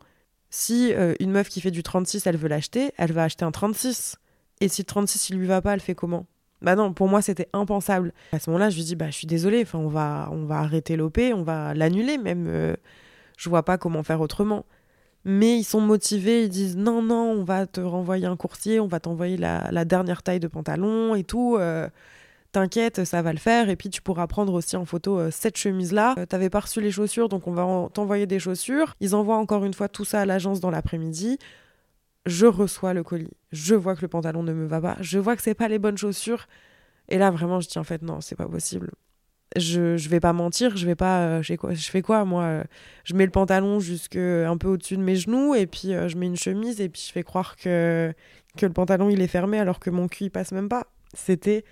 si 0.49 0.93
une 1.19 1.31
meuf 1.31 1.49
qui 1.49 1.61
fait 1.61 1.71
du 1.71 1.81
36, 1.81 2.27
elle 2.27 2.37
veut 2.37 2.47
l'acheter, 2.47 2.91
elle 2.97 3.11
va 3.11 3.23
acheter 3.23 3.43
un 3.43 3.51
36. 3.51 4.17
Et 4.63 4.69
si 4.69 4.81
le 4.81 4.85
36 4.85 5.29
il 5.29 5.39
lui 5.39 5.45
va 5.45 5.61
pas, 5.61 5.73
elle 5.73 5.81
fait 5.81 5.93
comment? 5.93 6.25
Bah 6.61 6.77
non, 6.77 6.93
pour 6.93 7.09
moi 7.09 7.21
c'était 7.21 7.49
impensable. 7.51 8.13
À 8.31 8.39
ce 8.39 8.49
moment-là, 8.49 8.69
je 8.69 8.77
lui 8.77 8.85
dis 8.85 8.95
bah 8.95 9.07
je 9.09 9.17
suis 9.17 9.27
désolée, 9.27 9.61
enfin 9.63 9.77
on 9.77 9.89
va 9.89 10.29
on 10.31 10.45
va 10.45 10.59
arrêter 10.59 10.95
l'OP, 10.95 11.19
on 11.33 11.43
va 11.43 11.73
l'annuler 11.73 12.17
même. 12.17 12.47
Euh, 12.47 12.73
je 13.37 13.49
vois 13.49 13.63
pas 13.63 13.77
comment 13.77 14.03
faire 14.03 14.21
autrement. 14.21 14.65
Mais 15.25 15.57
ils 15.57 15.65
sont 15.65 15.81
motivés, 15.81 16.43
ils 16.43 16.49
disent 16.49 16.77
non 16.77 17.01
non, 17.01 17.31
on 17.31 17.43
va 17.43 17.67
te 17.67 17.81
renvoyer 17.81 18.25
un 18.25 18.37
coursier, 18.37 18.79
on 18.79 18.87
va 18.87 19.01
t'envoyer 19.01 19.35
la, 19.35 19.83
dernière 19.83 20.23
taille 20.23 20.39
de 20.39 20.47
pantalon 20.47 21.13
et 21.13 21.25
tout. 21.25 21.57
Euh, 21.59 21.89
t'inquiète, 22.53 23.03
ça 23.03 23.21
va 23.21 23.33
le 23.33 23.39
faire. 23.39 23.67
Et 23.67 23.75
puis 23.75 23.89
tu 23.89 24.01
pourras 24.01 24.27
prendre 24.27 24.53
aussi 24.53 24.77
en 24.77 24.85
photo 24.85 25.19
euh, 25.19 25.29
cette 25.29 25.57
chemise-là. 25.57 26.15
T'avais 26.29 26.49
pas 26.49 26.61
reçu 26.61 26.79
les 26.79 26.91
chaussures, 26.91 27.27
donc 27.27 27.47
on 27.47 27.51
va 27.51 27.89
t'envoyer 27.93 28.27
des 28.27 28.39
chaussures. 28.39 28.95
Ils 29.01 29.13
envoient 29.13 29.37
encore 29.37 29.65
une 29.65 29.73
fois 29.73 29.89
tout 29.89 30.05
ça 30.05 30.21
à 30.21 30.25
l'agence 30.25 30.61
dans 30.61 30.71
l'après-midi 30.71 31.37
je 32.25 32.45
reçois 32.45 32.93
le 32.93 33.03
colis, 33.03 33.31
je 33.51 33.75
vois 33.75 33.95
que 33.95 34.01
le 34.01 34.07
pantalon 34.07 34.43
ne 34.43 34.53
me 34.53 34.65
va 34.65 34.81
pas, 34.81 34.97
je 35.01 35.19
vois 35.19 35.35
que 35.35 35.41
c'est 35.41 35.53
pas 35.53 35.67
les 35.67 35.79
bonnes 35.79 35.97
chaussures. 35.97 36.47
Et 37.09 37.17
là, 37.17 37.31
vraiment, 37.31 37.59
je 37.59 37.67
dis 37.67 37.77
en 37.77 37.83
fait, 37.83 38.01
non, 38.01 38.21
c'est 38.21 38.35
pas 38.35 38.47
possible. 38.47 38.91
Je, 39.55 39.97
je 39.97 40.09
vais 40.09 40.19
pas 40.19 40.33
mentir, 40.33 40.77
je 40.77 40.85
vais 40.85 40.95
pas. 40.95 41.39
Euh, 41.39 41.41
je, 41.41 41.89
fais 41.91 42.01
quoi, 42.01 42.25
moi 42.25 42.43
euh, 42.43 42.63
Je 43.03 43.13
mets 43.13 43.25
le 43.25 43.31
pantalon 43.31 43.79
jusque 43.79 44.15
un 44.15 44.57
peu 44.57 44.67
au-dessus 44.69 44.97
de 44.97 45.03
mes 45.03 45.15
genoux, 45.15 45.53
et 45.53 45.67
puis 45.67 45.93
euh, 45.93 46.07
je 46.07 46.17
mets 46.17 46.25
une 46.25 46.37
chemise, 46.37 46.81
et 46.81 46.89
puis 46.89 47.03
je 47.05 47.11
fais 47.11 47.23
croire 47.23 47.55
que, 47.57 48.13
que 48.57 48.65
le 48.65 48.73
pantalon 48.73 49.09
il 49.09 49.21
est 49.21 49.27
fermé 49.27 49.59
alors 49.59 49.79
que 49.79 49.89
mon 49.89 50.07
cul 50.07 50.25
il 50.25 50.29
passe 50.31 50.51
même 50.53 50.69
pas. 50.69 50.87
C'était 51.13 51.65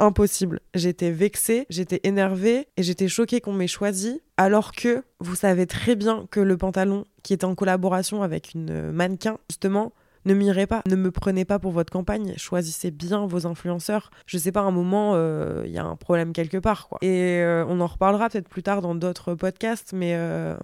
impossible. 0.00 0.60
J'étais 0.74 1.10
vexée, 1.10 1.66
j'étais 1.70 2.00
énervée 2.04 2.68
et 2.76 2.82
j'étais 2.82 3.08
choquée 3.08 3.40
qu'on 3.40 3.52
m'ait 3.52 3.68
choisi 3.68 4.20
alors 4.36 4.72
que 4.72 5.04
vous 5.20 5.34
savez 5.34 5.66
très 5.66 5.94
bien 5.94 6.26
que 6.30 6.40
le 6.40 6.56
pantalon 6.56 7.04
qui 7.22 7.34
était 7.34 7.44
en 7.44 7.54
collaboration 7.54 8.22
avec 8.22 8.54
une 8.54 8.90
mannequin 8.90 9.38
justement 9.50 9.92
ne 10.24 10.34
m'irait 10.34 10.66
pas, 10.66 10.82
ne 10.86 10.96
me 10.96 11.10
prenez 11.10 11.44
pas 11.44 11.58
pour 11.58 11.72
votre 11.72 11.92
campagne, 11.92 12.34
choisissez 12.36 12.90
bien 12.90 13.26
vos 13.26 13.46
influenceurs. 13.46 14.10
Je 14.26 14.38
sais 14.38 14.52
pas, 14.52 14.60
à 14.60 14.64
un 14.64 14.70
moment, 14.70 15.12
euh, 15.14 15.62
il 15.64 15.72
y 15.72 15.78
a 15.78 15.84
un 15.84 15.96
problème 15.96 16.32
quelque 16.32 16.58
part. 16.58 16.88
Et 17.00 17.40
euh, 17.40 17.64
on 17.68 17.80
en 17.80 17.86
reparlera 17.86 18.28
peut-être 18.28 18.48
plus 18.48 18.62
tard 18.62 18.82
dans 18.82 18.94
d'autres 18.94 19.34
podcasts, 19.34 19.92
mais 19.94 20.12
euh, 20.14 20.56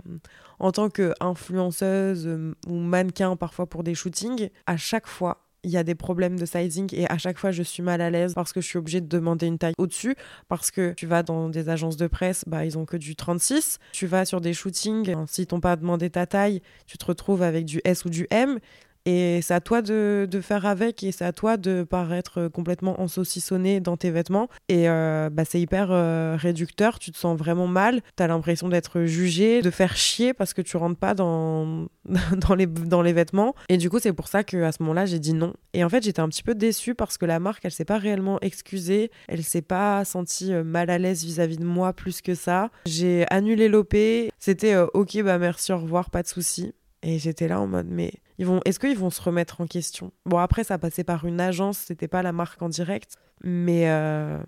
en 0.59 0.73
tant 0.73 0.91
qu'influenceuse 0.91 2.29
ou 2.69 2.75
mannequin, 2.75 3.37
parfois 3.37 3.67
pour 3.67 3.83
des 3.83 3.95
shootings, 3.95 4.51
à 4.67 4.77
chaque 4.77 5.07
fois, 5.07 5.46
il 5.67 5.73
y 5.73 5.77
a 5.77 5.83
des 5.83 5.97
problèmes 5.97 6.39
de 6.39 6.47
sizing 6.47 6.89
et 6.95 7.11
à 7.11 7.19
chaque 7.19 7.39
fois 7.39 7.51
je 7.51 7.63
suis 7.63 7.83
mal 7.83 8.01
à 8.01 8.09
l'aise 8.09 8.35
parce 8.35 8.53
que 8.53 8.61
je 8.61 8.67
suis 8.67 8.79
obligée 8.79 9.01
de 9.01 9.09
demander 9.09 9.47
une 9.47 9.59
taille 9.59 9.75
au-dessus 9.79 10.15
parce 10.49 10.71
que 10.71 10.95
tu 10.95 11.07
vas 11.07 11.25
dans 11.25 11.49
des 11.49 11.69
agences 11.69 11.97
de 11.97 12.07
presse, 12.07 12.45
bah 12.47 12.65
ils 12.65 12.79
ont 12.79 12.85
que 12.85 12.97
du 12.97 13.17
36. 13.17 13.79
Tu 13.93 14.07
vas 14.07 14.25
sur 14.25 14.41
des 14.41 14.55
shootings, 14.55 15.15
si 15.27 15.47
t'ont 15.47 15.61
pas 15.61 15.75
demandé 15.75 16.09
ta 16.09 16.25
taille, 16.27 16.63
tu 16.87 16.97
te 16.97 17.05
retrouves 17.05 17.43
avec 17.43 17.65
du 17.65 17.81
S 17.85 18.05
ou 18.05 18.11
du 18.11 18.29
M 18.31 18.61
et 19.07 19.41
c'est 19.41 19.55
à 19.55 19.61
toi 19.61 19.83
de, 19.83 20.29
faire 20.43 20.67
avec 20.67 21.05
et 21.05 21.13
c'est 21.13 21.25
à 21.25 21.33
toi 21.33 21.57
de 21.57 21.85
paraître 21.89 22.49
complètement 22.49 23.01
ensaucissonné 23.01 23.79
dans 23.79 23.97
tes 23.97 24.11
vêtements. 24.11 24.49
Et 24.69 24.89
euh, 24.89 25.31
bah, 25.31 25.45
c'est 25.49 25.61
hyper 25.61 25.93
euh, 25.93 26.37
réducteur, 26.37 26.99
tu 26.99 27.13
te 27.13 27.17
sens 27.17 27.39
vraiment 27.39 27.69
mal, 27.69 28.03
tu 28.17 28.23
as 28.23 28.27
l'impression 28.27 28.69
d'être 28.69 29.05
jugé, 29.05 29.63
de 29.63 29.71
faire 29.71 29.97
chier 29.97 30.35
parce 30.35 30.55
que 30.55 30.61
tu 30.61 30.77
rentres 30.77 30.99
pas 30.99 31.15
dans, 31.15 31.87
dans, 32.37 32.55
les, 32.57 32.67
dans 32.67 33.01
les 33.01 33.13
vêtements. 33.13 33.55
Et 33.69 33.77
du 33.77 33.89
coup, 33.89 34.01
c'est 34.01 34.13
pour 34.13 34.27
ça 34.27 34.43
qu'à 34.43 34.73
ce 34.73 34.83
moment-là, 34.83 35.07
j'ai 35.07 35.21
dit 35.21 35.35
non. 35.35 35.55
Et 35.73 35.85
en 35.85 35.89
fait, 35.89 36.03
j'étais 36.03 36.21
un 36.21 36.29
petit 36.29 36.43
peu 36.43 36.57
déçue 36.57 36.97
parce 36.97 37.17
que 37.17 37.27
la 37.27 37.39
marque, 37.39 37.65
elle 37.65 37.71
s'est 37.71 37.85
pas 37.85 37.99
réellement 37.99 38.41
excusée, 38.41 39.13
elle 39.29 39.45
s'est 39.45 39.63
pas 39.63 40.05
sentie 40.05 40.53
euh, 40.53 40.65
mal 40.65 40.91
à 40.91 40.99
l'aise 40.99 41.25
vis-à-vis 41.25 41.59
de 41.59 41.65
moi 41.65 41.93
plus 41.93 42.23
que 42.23 42.35
ça. 42.35 42.71
J'ai 42.87 43.25
annulé 43.31 43.69
l'OP, 43.69 43.95
c'était 44.41 44.77
ok, 44.77 45.23
bah 45.23 45.39
merci, 45.39 45.73
au 45.73 45.79
revoir, 45.79 46.11
pas 46.11 46.23
de 46.23 46.29
souci. 46.29 46.73
Et 47.05 47.21
j'étais 47.21 47.47
là 47.47 47.61
en 47.61 47.69
mode, 47.69 47.87
mais 47.89 48.13
ils 48.39 48.47
vont, 48.47 48.61
est-ce 48.65 48.79
qu'ils 48.79 48.99
vont 48.99 49.11
se 49.11 49.23
remettre 49.23 49.61
en 49.61 49.67
question? 49.67 50.13
Bon, 50.25 50.39
après, 50.39 50.65
ça 50.65 50.79
passait 50.79 51.05
par 51.05 51.25
une 51.25 51.41
agence, 51.41 51.79
c'était 51.79 52.09
pas 52.09 52.23
la 52.23 52.33
marque 52.33 52.61
en 52.63 52.69
direct, 52.69 53.17
mais, 53.43 53.89
euh, 53.89 54.39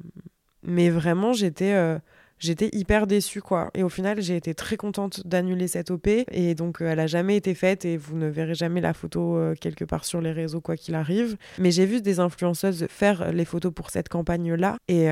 mais 0.62 0.90
vraiment, 0.90 1.32
j'étais, 1.32 1.72
euh, 1.72 1.98
j'étais 2.38 2.68
hyper 2.72 3.06
déçue, 3.06 3.40
quoi. 3.40 3.70
Et 3.74 3.82
au 3.82 3.88
final, 3.88 4.20
j'ai 4.20 4.36
été 4.36 4.54
très 4.54 4.76
contente 4.76 5.26
d'annuler 5.26 5.68
cette 5.68 5.90
OP, 5.90 6.06
et 6.06 6.54
donc 6.54 6.82
euh, 6.82 6.90
elle 6.90 7.00
a 7.00 7.06
jamais 7.06 7.36
été 7.36 7.54
faite, 7.54 7.86
et 7.86 7.96
vous 7.96 8.16
ne 8.16 8.28
verrez 8.28 8.54
jamais 8.54 8.82
la 8.82 8.92
photo 8.92 9.38
quelque 9.60 9.84
part 9.84 10.04
sur 10.04 10.20
les 10.20 10.32
réseaux, 10.32 10.60
quoi 10.60 10.76
qu'il 10.76 10.94
arrive. 10.94 11.36
Mais 11.58 11.70
j'ai 11.70 11.86
vu 11.86 12.02
des 12.02 12.20
influenceuses 12.20 12.86
faire 12.90 13.32
les 13.32 13.46
photos 13.46 13.72
pour 13.72 13.90
cette 13.90 14.08
campagne-là, 14.10 14.76
et, 14.88 15.06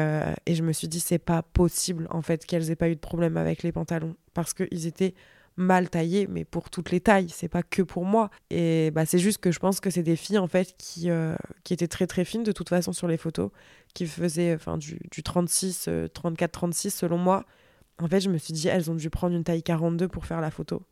et 0.46 0.54
je 0.54 0.62
me 0.62 0.72
suis 0.72 0.88
dit, 0.88 1.00
c'est 1.00 1.18
pas 1.18 1.42
possible, 1.42 2.06
en 2.10 2.20
fait, 2.20 2.44
qu'elles 2.44 2.70
aient 2.70 2.76
pas 2.76 2.90
eu 2.90 2.94
de 2.94 3.00
problème 3.00 3.38
avec 3.38 3.62
les 3.62 3.72
pantalons, 3.72 4.16
parce 4.34 4.52
qu'ils 4.52 4.86
étaient 4.86 5.14
mal 5.56 5.88
taillé, 5.88 6.26
mais 6.26 6.44
pour 6.44 6.70
toutes 6.70 6.90
les 6.90 7.00
tailles, 7.00 7.28
c'est 7.28 7.48
pas 7.48 7.62
que 7.62 7.82
pour 7.82 8.04
moi. 8.04 8.30
Et 8.50 8.90
bah, 8.92 9.06
c'est 9.06 9.18
juste 9.18 9.38
que 9.38 9.50
je 9.50 9.58
pense 9.58 9.80
que 9.80 9.90
c'est 9.90 10.02
des 10.02 10.16
filles 10.16 10.38
en 10.38 10.48
fait 10.48 10.74
qui, 10.78 11.10
euh, 11.10 11.34
qui 11.64 11.72
étaient 11.72 11.88
très 11.88 12.06
très 12.06 12.24
fines 12.24 12.42
de 12.42 12.52
toute 12.52 12.68
façon 12.68 12.92
sur 12.92 13.08
les 13.08 13.16
photos, 13.16 13.50
qui 13.94 14.06
faisaient 14.06 14.54
enfin, 14.54 14.76
du, 14.76 14.98
du 15.10 15.22
36, 15.22 15.88
34, 16.12 16.52
36 16.52 16.90
selon 16.90 17.18
moi. 17.18 17.44
En 17.98 18.08
fait, 18.08 18.20
je 18.20 18.28
me 18.28 18.36
suis 18.36 18.52
dit, 18.52 18.68
elles 18.68 18.90
ont 18.90 18.94
dû 18.94 19.08
prendre 19.08 19.34
une 19.34 19.44
taille 19.44 19.62
42 19.62 20.08
pour 20.08 20.26
faire 20.26 20.40
la 20.40 20.50
photo. 20.50 20.82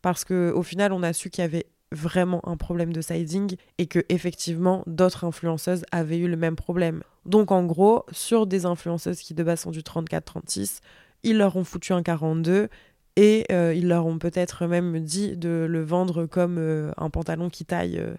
Parce 0.00 0.24
que 0.24 0.52
au 0.54 0.62
final, 0.62 0.92
on 0.92 1.02
a 1.02 1.12
su 1.12 1.30
qu'il 1.30 1.42
y 1.42 1.44
avait 1.44 1.66
vraiment 1.92 2.46
un 2.48 2.56
problème 2.56 2.92
de 2.92 3.00
sizing 3.00 3.56
et 3.78 3.86
que 3.86 4.00
effectivement 4.08 4.82
d'autres 4.86 5.24
influenceuses 5.24 5.84
avaient 5.92 6.18
eu 6.18 6.28
le 6.28 6.36
même 6.36 6.56
problème. 6.56 7.02
Donc 7.26 7.52
en 7.52 7.64
gros, 7.64 8.04
sur 8.10 8.46
des 8.46 8.66
influenceuses 8.66 9.20
qui 9.20 9.34
de 9.34 9.42
base 9.42 9.60
sont 9.60 9.70
du 9.70 9.80
34-36, 9.80 10.80
ils 11.22 11.38
leur 11.38 11.56
ont 11.56 11.64
foutu 11.64 11.92
un 11.92 12.02
42 12.02 12.68
et 13.16 13.44
euh, 13.52 13.74
ils 13.74 13.88
leur 13.88 14.06
ont 14.06 14.18
peut-être 14.18 14.66
même 14.66 15.00
dit 15.00 15.36
de 15.36 15.66
le 15.68 15.82
vendre 15.82 16.26
comme 16.26 16.56
euh, 16.58 16.92
un 16.96 17.10
pantalon 17.10 17.50
qui 17.50 17.64
taille 17.64 17.98
euh, 17.98 18.14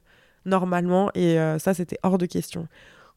normalement. 0.46 1.10
Et 1.16 1.38
ça, 1.60 1.74
c'était 1.74 1.98
hors 2.04 2.18
de 2.18 2.26
question. 2.26 2.68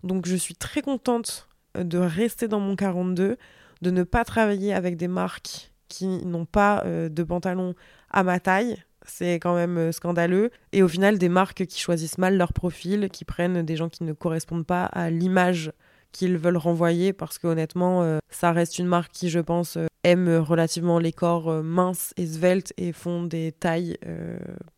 Donc 0.05 0.27
je 0.27 0.37
suis 0.37 0.55
très 0.55 0.81
contente 0.81 1.49
de 1.75 1.99
rester 1.99 2.49
dans 2.49 2.61
mon 2.61 2.77
42, 2.77 3.37
de 3.83 3.91
ne 3.91 4.03
pas 4.05 4.25
travailler 4.25 4.73
avec 4.73 4.97
des 4.97 5.09
marques 5.09 5.73
qui 5.89 6.07
n'ont 6.07 6.45
pas 6.45 6.85
de 6.87 7.23
pantalon 7.25 7.75
à 8.11 8.23
ma 8.23 8.39
taille. 8.39 8.77
C'est 9.05 9.35
quand 9.35 9.57
même 9.57 9.91
scandaleux. 9.91 10.51
Et 10.73 10.85
au 10.85 10.89
final, 10.89 11.19
des 11.19 11.29
marques 11.29 11.67
qui 11.67 11.81
choisissent 11.81 12.19
mal 12.19 12.37
leur 12.37 12.53
profil, 12.53 13.09
qui 13.11 13.25
prennent 13.25 13.62
des 13.62 13.77
gens 13.77 13.89
qui 13.89 14.05
ne 14.05 14.12
correspondent 14.12 14.67
pas 14.67 14.85
à 14.85 15.11
l'image 15.11 15.73
qu'ils 16.12 16.39
veulent 16.39 16.57
renvoyer 16.57 17.12
parce 17.12 17.39
que 17.39 17.49
honnêtement, 17.49 18.21
ça 18.31 18.53
reste 18.53 18.79
une 18.79 18.87
marque 18.87 19.11
qui, 19.11 19.31
je 19.31 19.41
pense, 19.41 19.79
aime 20.07 20.37
relativement 20.37 20.99
les 20.99 21.12
corps 21.12 21.49
euh, 21.51 21.62
minces 21.62 22.14
et 22.16 22.27
sveltes 22.27 22.73
et 22.77 22.92
font 22.92 23.25
des 23.25 23.53
tailles 23.53 23.99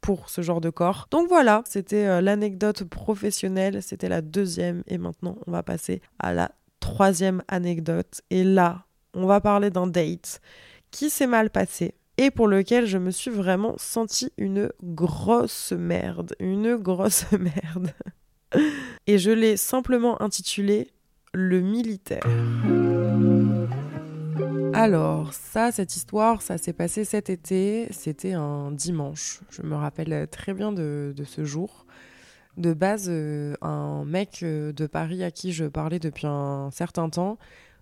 pour 0.01 0.31
ce 0.31 0.41
genre 0.41 0.61
de 0.61 0.71
corps. 0.71 1.07
Donc 1.11 1.29
voilà, 1.29 1.63
c'était 1.67 2.21
l'anecdote 2.21 2.85
professionnelle, 2.85 3.83
c'était 3.83 4.09
la 4.09 4.23
deuxième 4.23 4.83
et 4.87 4.99
maintenant 4.99 5.37
on 5.47 5.53
va 5.53 5.63
passer 5.63 6.01
à 6.19 6.33
la 6.33 6.51
troisième 6.81 7.43
anecdote. 7.49 8.23
Et 8.31 8.45
là, 8.45 8.85
on 9.15 9.27
va 9.27 9.41
parler 9.41 9.71
d'un 9.71 9.87
date 9.87 10.41
qui 10.91 11.11
s'est 11.11 11.27
mal 11.27 11.51
passé 11.51 11.95
et 12.19 12.31
pour 12.31 12.49
lequel 12.49 12.87
je 12.87 12.99
me 12.99 13.11
suis 13.11 13.31
vraiment 13.31 13.75
senti 13.79 14.33
une 14.37 14.71
grosse 14.83 15.73
merde, 15.73 16.35
une 16.41 16.77
grosse 16.77 17.25
merde. 17.33 17.93
Et 19.07 19.19
je 19.19 19.31
l'ai 19.31 19.57
simplement 19.57 20.21
intitulé 20.21 20.91
le 21.33 21.61
militaire. 21.61 22.25
Alors, 24.79 25.33
ça, 25.33 25.73
cette 25.73 25.97
histoire, 25.97 26.41
ça 26.41 26.57
s'est 26.57 26.73
passé 26.73 27.05
cet 27.05 27.31
été. 27.31 27.89
C'était 27.91 28.35
un 28.35 28.71
dimanche. 28.71 29.41
Je 29.51 29.63
me 29.63 29.75
rappelle 29.75 30.29
très 30.31 30.55
bien 30.55 30.71
de, 30.71 31.13
ce 31.27 31.45
jour. 31.45 31.85
De 32.57 32.73
base, 32.75 33.11
un 33.61 34.05
mec 34.05 34.41
de 34.43 34.87
Paris 34.87 35.25
à 35.25 35.33
qui 35.33 35.53
je 35.53 35.65
parlais 35.65 35.99
depuis 35.99 36.29
un 36.29 36.71
certain 36.71 37.11
temps 37.11 37.39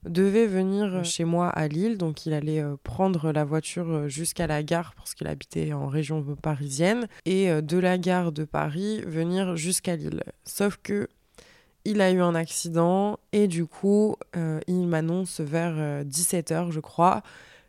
devait 0.06 0.46
venir 0.46 1.04
chez 1.04 1.24
moi 1.24 1.48
à 1.48 1.68
Lille, 1.68 1.98
donc 1.98 2.26
il 2.26 2.32
allait 2.32 2.62
prendre 2.82 3.32
la 3.32 3.44
voiture 3.44 4.09
jusqu'à 4.09 4.46
la 4.46 4.62
gare 4.62 4.94
parce 4.94 5.14
qu'il 5.14 5.26
habitait 5.26 5.72
en 5.72 5.88
région 5.88 6.22
parisienne, 6.40 7.09
et 7.24 7.61
de 7.61 7.78
la 7.78 7.98
gare 7.98 8.32
de 8.32 8.44
Paris 8.44 9.02
venir 9.06 9.56
jusqu'à 9.56 9.96
Lille. 9.96 10.22
Sauf 10.44 10.78
que 10.82 11.09
il 11.87 12.01
a 12.01 12.11
eu 12.11 12.20
un 12.20 12.35
accident 12.35 13.18
et 13.33 13.49
du 13.49 13.66
coup, 13.66 14.16
il 14.66 14.87
m'annonce 14.87 15.40
vers 15.40 16.05
17h, 16.05 16.70
je 16.70 16.81
crois, 16.81 17.22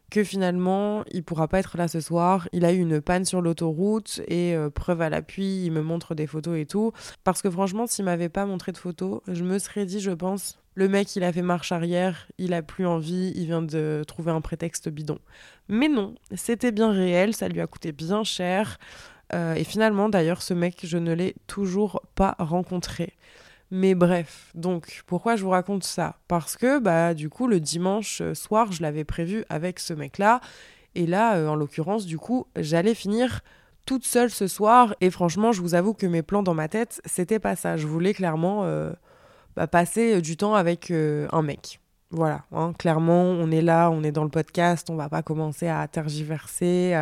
que 0.09 0.23
finalement, 0.23 1.03
il 1.11 1.23
pourra 1.23 1.47
pas 1.47 1.59
être 1.59 1.77
là 1.77 1.87
ce 1.87 1.99
soir. 1.99 2.47
Il 2.51 2.65
a 2.65 2.71
eu 2.71 2.79
une 2.79 3.01
panne 3.01 3.25
sur 3.25 3.41
l'autoroute 3.41 4.21
et 4.27 4.55
preuve 4.73 5.01
à 5.01 5.09
l'appui, 5.09 5.65
il 5.65 5.71
me 5.71 5.81
montre 5.81 6.15
des 6.15 6.27
photos 6.27 6.57
et 6.57 6.65
tout. 6.65 6.91
Parce 7.23 7.41
que 7.41 7.49
franchement, 7.49 7.87
s'il 7.87 8.05
m'avait 8.05 8.29
pas 8.29 8.45
montré 8.45 8.71
de 8.71 8.77
photos, 8.77 9.21
je 9.27 9.43
me 9.43 9.59
serais 9.59 9.85
dit, 9.85 9.99
je 9.99 10.11
pense, 10.11 10.59
le 10.77 10.87
mec, 10.87 11.15
il 11.15 11.23
a 11.23 11.33
fait 11.33 11.41
marche 11.41 11.71
arrière, 11.71 12.27
il 12.37 12.53
a 12.53 12.61
plus 12.61 12.85
envie, 12.85 13.33
il 13.35 13.45
vient 13.45 13.63
de 13.63 14.03
trouver 14.05 14.29
un 14.29 14.41
prétexte 14.41 14.89
bidon. 14.89 15.17
Mais 15.69 15.89
non, 15.89 16.13
c'était 16.35 16.71
bien 16.71 16.91
réel, 16.91 17.33
ça 17.33 17.47
lui 17.47 17.61
a 17.61 17.65
coûté 17.65 17.91
bien 17.91 18.23
cher. 18.23 18.77
Euh, 19.33 19.55
et 19.55 19.63
finalement, 19.63 20.07
d'ailleurs, 20.07 20.43
ce 20.43 20.53
mec, 20.53 20.81
je 20.83 20.99
ne 20.99 21.13
l'ai 21.13 21.33
toujours 21.47 22.03
pas 22.13 22.35
rencontré. 22.37 23.13
Mais 23.69 23.95
bref, 23.95 24.51
donc 24.55 25.03
pourquoi 25.07 25.35
je 25.35 25.43
vous 25.43 25.49
raconte 25.49 25.83
ça? 25.83 26.17
Parce 26.27 26.55
que 26.55 26.79
bah 26.79 27.13
du 27.13 27.29
coup 27.29 27.47
le 27.47 27.59
dimanche 27.59 28.21
euh, 28.21 28.33
soir, 28.33 28.71
je 28.71 28.81
l'avais 28.81 29.03
prévu 29.03 29.43
avec 29.49 29.79
ce 29.79 29.93
mec-là 29.93 30.39
et 30.95 31.05
là 31.05 31.35
euh, 31.35 31.47
en 31.47 31.55
l'occurrence 31.55 32.05
du 32.05 32.17
coup, 32.17 32.47
j'allais 32.55 32.95
finir 32.95 33.41
toute 33.85 34.05
seule 34.05 34.29
ce 34.29 34.47
soir 34.47 34.95
et 35.01 35.09
franchement, 35.09 35.51
je 35.51 35.61
vous 35.61 35.75
avoue 35.75 35.93
que 35.93 36.05
mes 36.05 36.21
plans 36.21 36.43
dans 36.43 36.53
ma 36.53 36.67
tête, 36.69 37.01
c'était 37.05 37.39
pas 37.39 37.55
ça. 37.55 37.77
Je 37.77 37.87
voulais 37.87 38.13
clairement 38.13 38.65
bah, 39.57 39.65
passer 39.65 40.17
euh, 40.17 40.21
du 40.21 40.37
temps 40.37 40.53
avec 40.53 40.91
euh, 40.91 41.27
un 41.31 41.41
mec. 41.41 41.79
Voilà, 42.11 42.45
hein, 42.53 42.71
clairement, 42.77 43.23
on 43.23 43.51
est 43.51 43.61
là, 43.61 43.89
on 43.91 44.01
est 44.01 44.13
dans 44.13 44.23
le 44.23 44.29
podcast, 44.29 44.89
on 44.89 44.95
va 44.95 45.09
pas 45.09 45.21
commencer 45.21 45.67
à 45.67 45.85
tergiverser, 45.89 46.93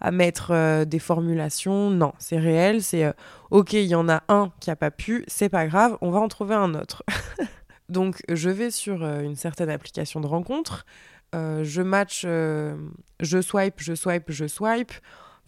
à, 0.00 0.10
mettre 0.10 0.52
euh, 0.52 0.84
des 0.86 0.98
formulations. 0.98 1.90
Non, 1.90 2.14
c'est 2.18 2.38
réel, 2.38 2.82
c'est 2.82 3.12
ok, 3.50 3.74
il 3.74 3.84
y 3.86 3.94
en 3.94 4.08
a 4.08 4.22
un 4.28 4.50
qui 4.60 4.70
a 4.70 4.76
pas 4.76 4.90
pu, 4.90 5.24
c'est 5.28 5.50
pas 5.50 5.66
grave, 5.66 5.98
on 6.00 6.10
va 6.10 6.20
en 6.20 6.28
trouver 6.28 6.54
un 6.54 6.74
autre. 6.74 7.04
Donc, 7.90 8.22
je 8.28 8.48
vais 8.48 8.70
sur 8.70 9.04
une 9.04 9.36
certaine 9.36 9.68
application 9.68 10.20
de 10.20 10.26
rencontre, 10.26 10.86
je 11.34 11.82
match, 11.82 12.22
je 12.22 13.40
swipe, 13.42 13.74
je 13.78 13.94
swipe, 13.94 14.30
je 14.30 14.46
swipe. 14.46 14.92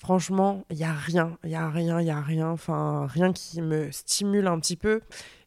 Franchement, 0.02 0.64
il 0.68 0.78
y 0.78 0.82
a 0.82 0.92
rien, 0.92 1.38
il 1.44 1.50
y 1.50 1.54
a 1.54 1.70
rien, 1.70 2.00
il 2.00 2.06
y 2.08 2.10
a 2.10 2.20
rien, 2.20 2.48
enfin 2.48 3.06
rien 3.06 3.32
qui 3.32 3.62
me 3.62 3.88
stimule 3.92 4.48
un 4.48 4.58
petit 4.58 4.74
peu. 4.74 5.00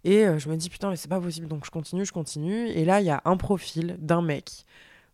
Et 0.06 0.24
euh, 0.28 0.38
je 0.38 0.50
me 0.50 0.56
dis, 0.56 0.70
putain, 0.70 0.91
mais 0.91 0.96
c'est 0.96 1.10
pas 1.10 1.20
possible. 1.20 1.48
Donc 1.48 1.65
je 1.65 1.72
continue, 1.72 2.06
je 2.06 2.13
continue. 2.13 2.68
Et 2.70 2.86
là, 2.86 3.02
il 3.02 3.08
y 3.08 3.10
a 3.10 3.22
un 3.26 3.36
profil 3.36 3.98
d'un 4.00 4.22
mec. 4.22 4.65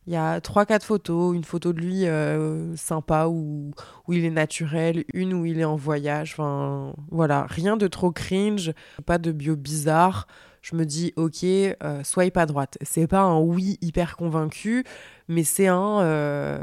Il 0.06 0.14
y 0.14 0.18
a 0.18 0.40
3-4 0.40 0.82
photos, 0.82 1.36
une 1.36 1.44
photo 1.44 1.74
de 1.74 1.80
lui 1.80 2.08
euh, 2.08 2.76
sympa 2.76 3.28
où, 3.28 3.72
où 4.08 4.14
il 4.14 4.26
est 4.26 4.32
naturel, 4.32 5.06
une 5.14 5.34
où 5.34 5.46
il 5.46 5.60
est 5.60 5.66
en 5.66 5.78
voyage. 5.78 6.34
Enfin, 6.34 6.94
voilà, 7.10 7.46
rien 7.48 7.78
de 7.78 7.88
trop 7.88 8.12
cringe, 8.12 8.74
pas 9.06 9.18
de 9.18 9.32
bio 9.32 9.56
bizarre. 9.56 10.28
Je 10.62 10.76
me 10.76 10.86
dis, 10.86 11.14
ok, 11.16 11.44
euh, 11.44 12.04
swipe 12.04 12.36
à 12.36 12.46
droite. 12.46 12.78
C'est 12.82 13.08
pas 13.08 13.22
un 13.22 13.40
oui 13.40 13.78
hyper 13.82 14.18
convaincu, 14.18 14.84
mais 15.30 15.44
c'est 15.44 15.68
un. 15.68 16.60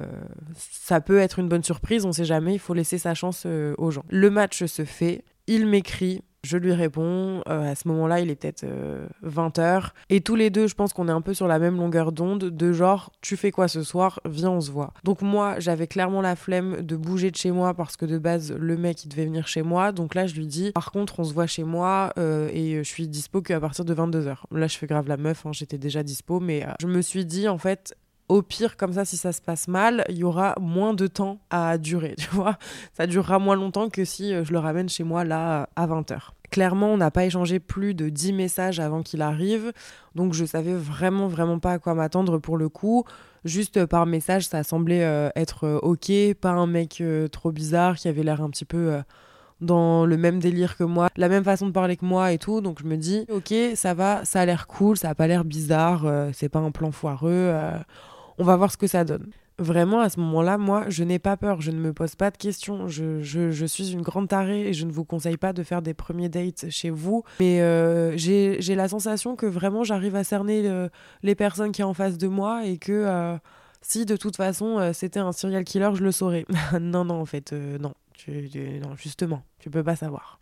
ça 0.54 1.00
peut 1.00 1.18
être 1.18 1.38
une 1.38 1.48
bonne 1.48 1.64
surprise, 1.64 2.04
on 2.04 2.12
sait 2.12 2.24
jamais, 2.24 2.54
il 2.54 2.60
faut 2.60 2.74
laisser 2.74 2.98
sa 2.98 3.14
chance 3.14 3.46
aux 3.46 3.90
gens. 3.90 4.04
Le 4.08 4.30
match 4.30 4.64
se 4.66 4.84
fait, 4.84 5.24
il 5.46 5.66
m'écrit, 5.66 6.22
je 6.44 6.56
lui 6.56 6.72
réponds. 6.72 7.42
Euh, 7.48 7.72
à 7.72 7.74
ce 7.74 7.88
moment-là, 7.88 8.20
il 8.20 8.30
est 8.30 8.36
peut-être 8.36 8.64
20h. 9.24 9.60
Euh, 9.60 9.80
et 10.08 10.20
tous 10.20 10.36
les 10.36 10.50
deux, 10.50 10.66
je 10.66 10.74
pense 10.74 10.92
qu'on 10.92 11.08
est 11.08 11.12
un 11.12 11.20
peu 11.20 11.34
sur 11.34 11.48
la 11.48 11.58
même 11.58 11.76
longueur 11.76 12.12
d'onde, 12.12 12.44
de 12.44 12.72
genre, 12.72 13.12
tu 13.20 13.36
fais 13.36 13.50
quoi 13.50 13.68
ce 13.68 13.82
soir 13.82 14.20
Viens, 14.24 14.50
on 14.50 14.60
se 14.60 14.70
voit. 14.70 14.92
Donc 15.04 15.22
moi, 15.22 15.56
j'avais 15.58 15.86
clairement 15.86 16.20
la 16.20 16.36
flemme 16.36 16.82
de 16.82 16.96
bouger 16.96 17.30
de 17.30 17.36
chez 17.36 17.50
moi 17.50 17.74
parce 17.74 17.96
que 17.96 18.06
de 18.06 18.18
base, 18.18 18.52
le 18.52 18.76
mec, 18.76 19.04
il 19.04 19.08
devait 19.08 19.26
venir 19.26 19.48
chez 19.48 19.62
moi. 19.62 19.92
Donc 19.92 20.14
là, 20.14 20.26
je 20.26 20.34
lui 20.34 20.46
dis, 20.46 20.72
par 20.72 20.92
contre, 20.92 21.20
on 21.20 21.24
se 21.24 21.34
voit 21.34 21.46
chez 21.46 21.64
moi 21.64 22.12
euh, 22.18 22.48
et 22.52 22.76
je 22.78 22.88
suis 22.88 23.08
dispo 23.08 23.42
qu'à 23.42 23.60
partir 23.60 23.84
de 23.84 23.94
22h. 23.94 24.36
Là, 24.52 24.66
je 24.66 24.78
fais 24.78 24.86
grave 24.86 25.08
la 25.08 25.16
meuf, 25.16 25.46
hein, 25.46 25.52
j'étais 25.52 25.78
déjà 25.78 26.02
dispo, 26.02 26.40
mais 26.40 26.66
je 26.80 26.86
me 26.86 27.02
suis 27.02 27.24
dit, 27.24 27.48
en 27.48 27.58
fait, 27.58 27.96
au 28.28 28.42
pire, 28.42 28.76
comme 28.76 28.92
ça, 28.92 29.04
si 29.04 29.16
ça 29.16 29.32
se 29.32 29.40
passe 29.40 29.68
mal, 29.68 30.04
il 30.08 30.18
y 30.18 30.24
aura 30.24 30.54
moins 30.60 30.94
de 30.94 31.06
temps 31.06 31.38
à 31.50 31.78
durer, 31.78 32.14
tu 32.18 32.28
vois. 32.30 32.58
Ça 32.92 33.06
durera 33.06 33.38
moins 33.38 33.56
longtemps 33.56 33.88
que 33.88 34.04
si 34.04 34.32
euh, 34.32 34.44
je 34.44 34.52
le 34.52 34.58
ramène 34.58 34.88
chez 34.88 35.04
moi 35.04 35.24
là 35.24 35.68
à 35.76 35.86
20h. 35.86 36.18
Clairement, 36.50 36.92
on 36.92 36.96
n'a 36.96 37.10
pas 37.10 37.24
échangé 37.24 37.58
plus 37.58 37.94
de 37.94 38.08
10 38.08 38.32
messages 38.32 38.80
avant 38.80 39.02
qu'il 39.02 39.20
arrive, 39.20 39.72
donc 40.14 40.32
je 40.32 40.46
savais 40.46 40.74
vraiment, 40.74 41.26
vraiment 41.26 41.58
pas 41.58 41.72
à 41.72 41.78
quoi 41.78 41.94
m'attendre 41.94 42.38
pour 42.38 42.56
le 42.56 42.70
coup. 42.70 43.04
Juste 43.44 43.84
par 43.84 44.06
message, 44.06 44.46
ça 44.46 44.62
semblait 44.62 45.04
euh, 45.04 45.28
être 45.36 45.64
euh, 45.64 45.78
ok, 45.82 46.10
pas 46.40 46.50
un 46.50 46.66
mec 46.66 47.02
trop 47.32 47.52
bizarre 47.52 47.96
qui 47.96 48.08
avait 48.08 48.22
l'air 48.22 48.42
un 48.42 48.50
petit 48.50 48.64
peu 48.64 48.98
dans 49.60 50.06
le 50.06 50.16
même 50.16 50.38
délire 50.38 50.76
que 50.76 50.84
moi, 50.84 51.08
la 51.16 51.28
même 51.28 51.44
façon 51.44 51.66
de 51.66 51.72
parler 51.72 51.96
que 51.96 52.04
moi 52.04 52.32
et 52.32 52.38
tout. 52.38 52.60
Donc 52.60 52.80
je 52.80 52.86
me 52.86 52.96
dis, 52.96 53.26
ok, 53.30 53.54
ça 53.74 53.92
va, 53.92 54.24
ça 54.24 54.40
a 54.40 54.46
l'air 54.46 54.66
cool, 54.66 54.96
ça 54.96 55.10
a 55.10 55.14
pas 55.14 55.26
l'air 55.26 55.44
bizarre, 55.44 56.06
c'est 56.32 56.48
pas 56.48 56.60
un 56.60 56.70
plan 56.70 56.90
foireux 56.92 57.52
on 58.38 58.44
va 58.44 58.56
voir 58.56 58.72
ce 58.72 58.76
que 58.76 58.86
ça 58.86 59.04
donne. 59.04 59.30
Vraiment, 59.60 60.00
à 60.00 60.08
ce 60.08 60.20
moment-là, 60.20 60.56
moi, 60.56 60.84
je 60.88 61.02
n'ai 61.02 61.18
pas 61.18 61.36
peur, 61.36 61.60
je 61.60 61.72
ne 61.72 61.80
me 61.80 61.92
pose 61.92 62.14
pas 62.14 62.30
de 62.30 62.36
questions. 62.36 62.86
Je, 62.86 63.66
suis 63.66 63.90
une 63.90 64.02
grande 64.02 64.28
tarée 64.28 64.68
et 64.68 64.72
je 64.72 64.86
ne 64.86 64.92
vous 64.92 65.04
conseille 65.04 65.36
pas 65.36 65.52
de 65.52 65.64
faire 65.64 65.82
des 65.82 65.94
premiers 65.94 66.28
dates 66.28 66.70
chez 66.70 66.90
vous. 66.90 67.24
Mais 67.40 67.60
euh, 67.60 68.16
j'ai 68.16 68.74
la 68.76 68.88
sensation 68.88 69.34
que 69.34 69.46
vraiment 69.46 69.82
j'arrive 69.82 70.14
à 70.14 70.22
cerner 70.22 70.88
les 71.24 71.34
personnes 71.34 71.72
qui 71.72 71.82
sont 71.82 71.88
en 71.88 71.94
face 71.94 72.18
de 72.18 72.28
moi 72.28 72.66
et 72.66 72.78
que 72.78 72.92
euh, 72.92 73.36
si 73.82 74.06
de 74.06 74.16
toute 74.16 74.36
façon 74.36 74.78
euh, 74.78 74.92
c'était 74.92 75.20
un 75.20 75.32
serial 75.32 75.64
killer, 75.64 75.90
je 75.94 76.04
le 76.04 76.12
saurais. 76.12 76.46
non, 76.80 77.04
non, 77.04 77.20
en 77.20 77.26
fait, 77.26 77.52
non. 77.52 77.94
Non, 78.26 78.96
justement, 78.96 79.42
tu 79.58 79.70
peux 79.70 79.82
pas 79.82 79.96
savoir. 79.96 80.38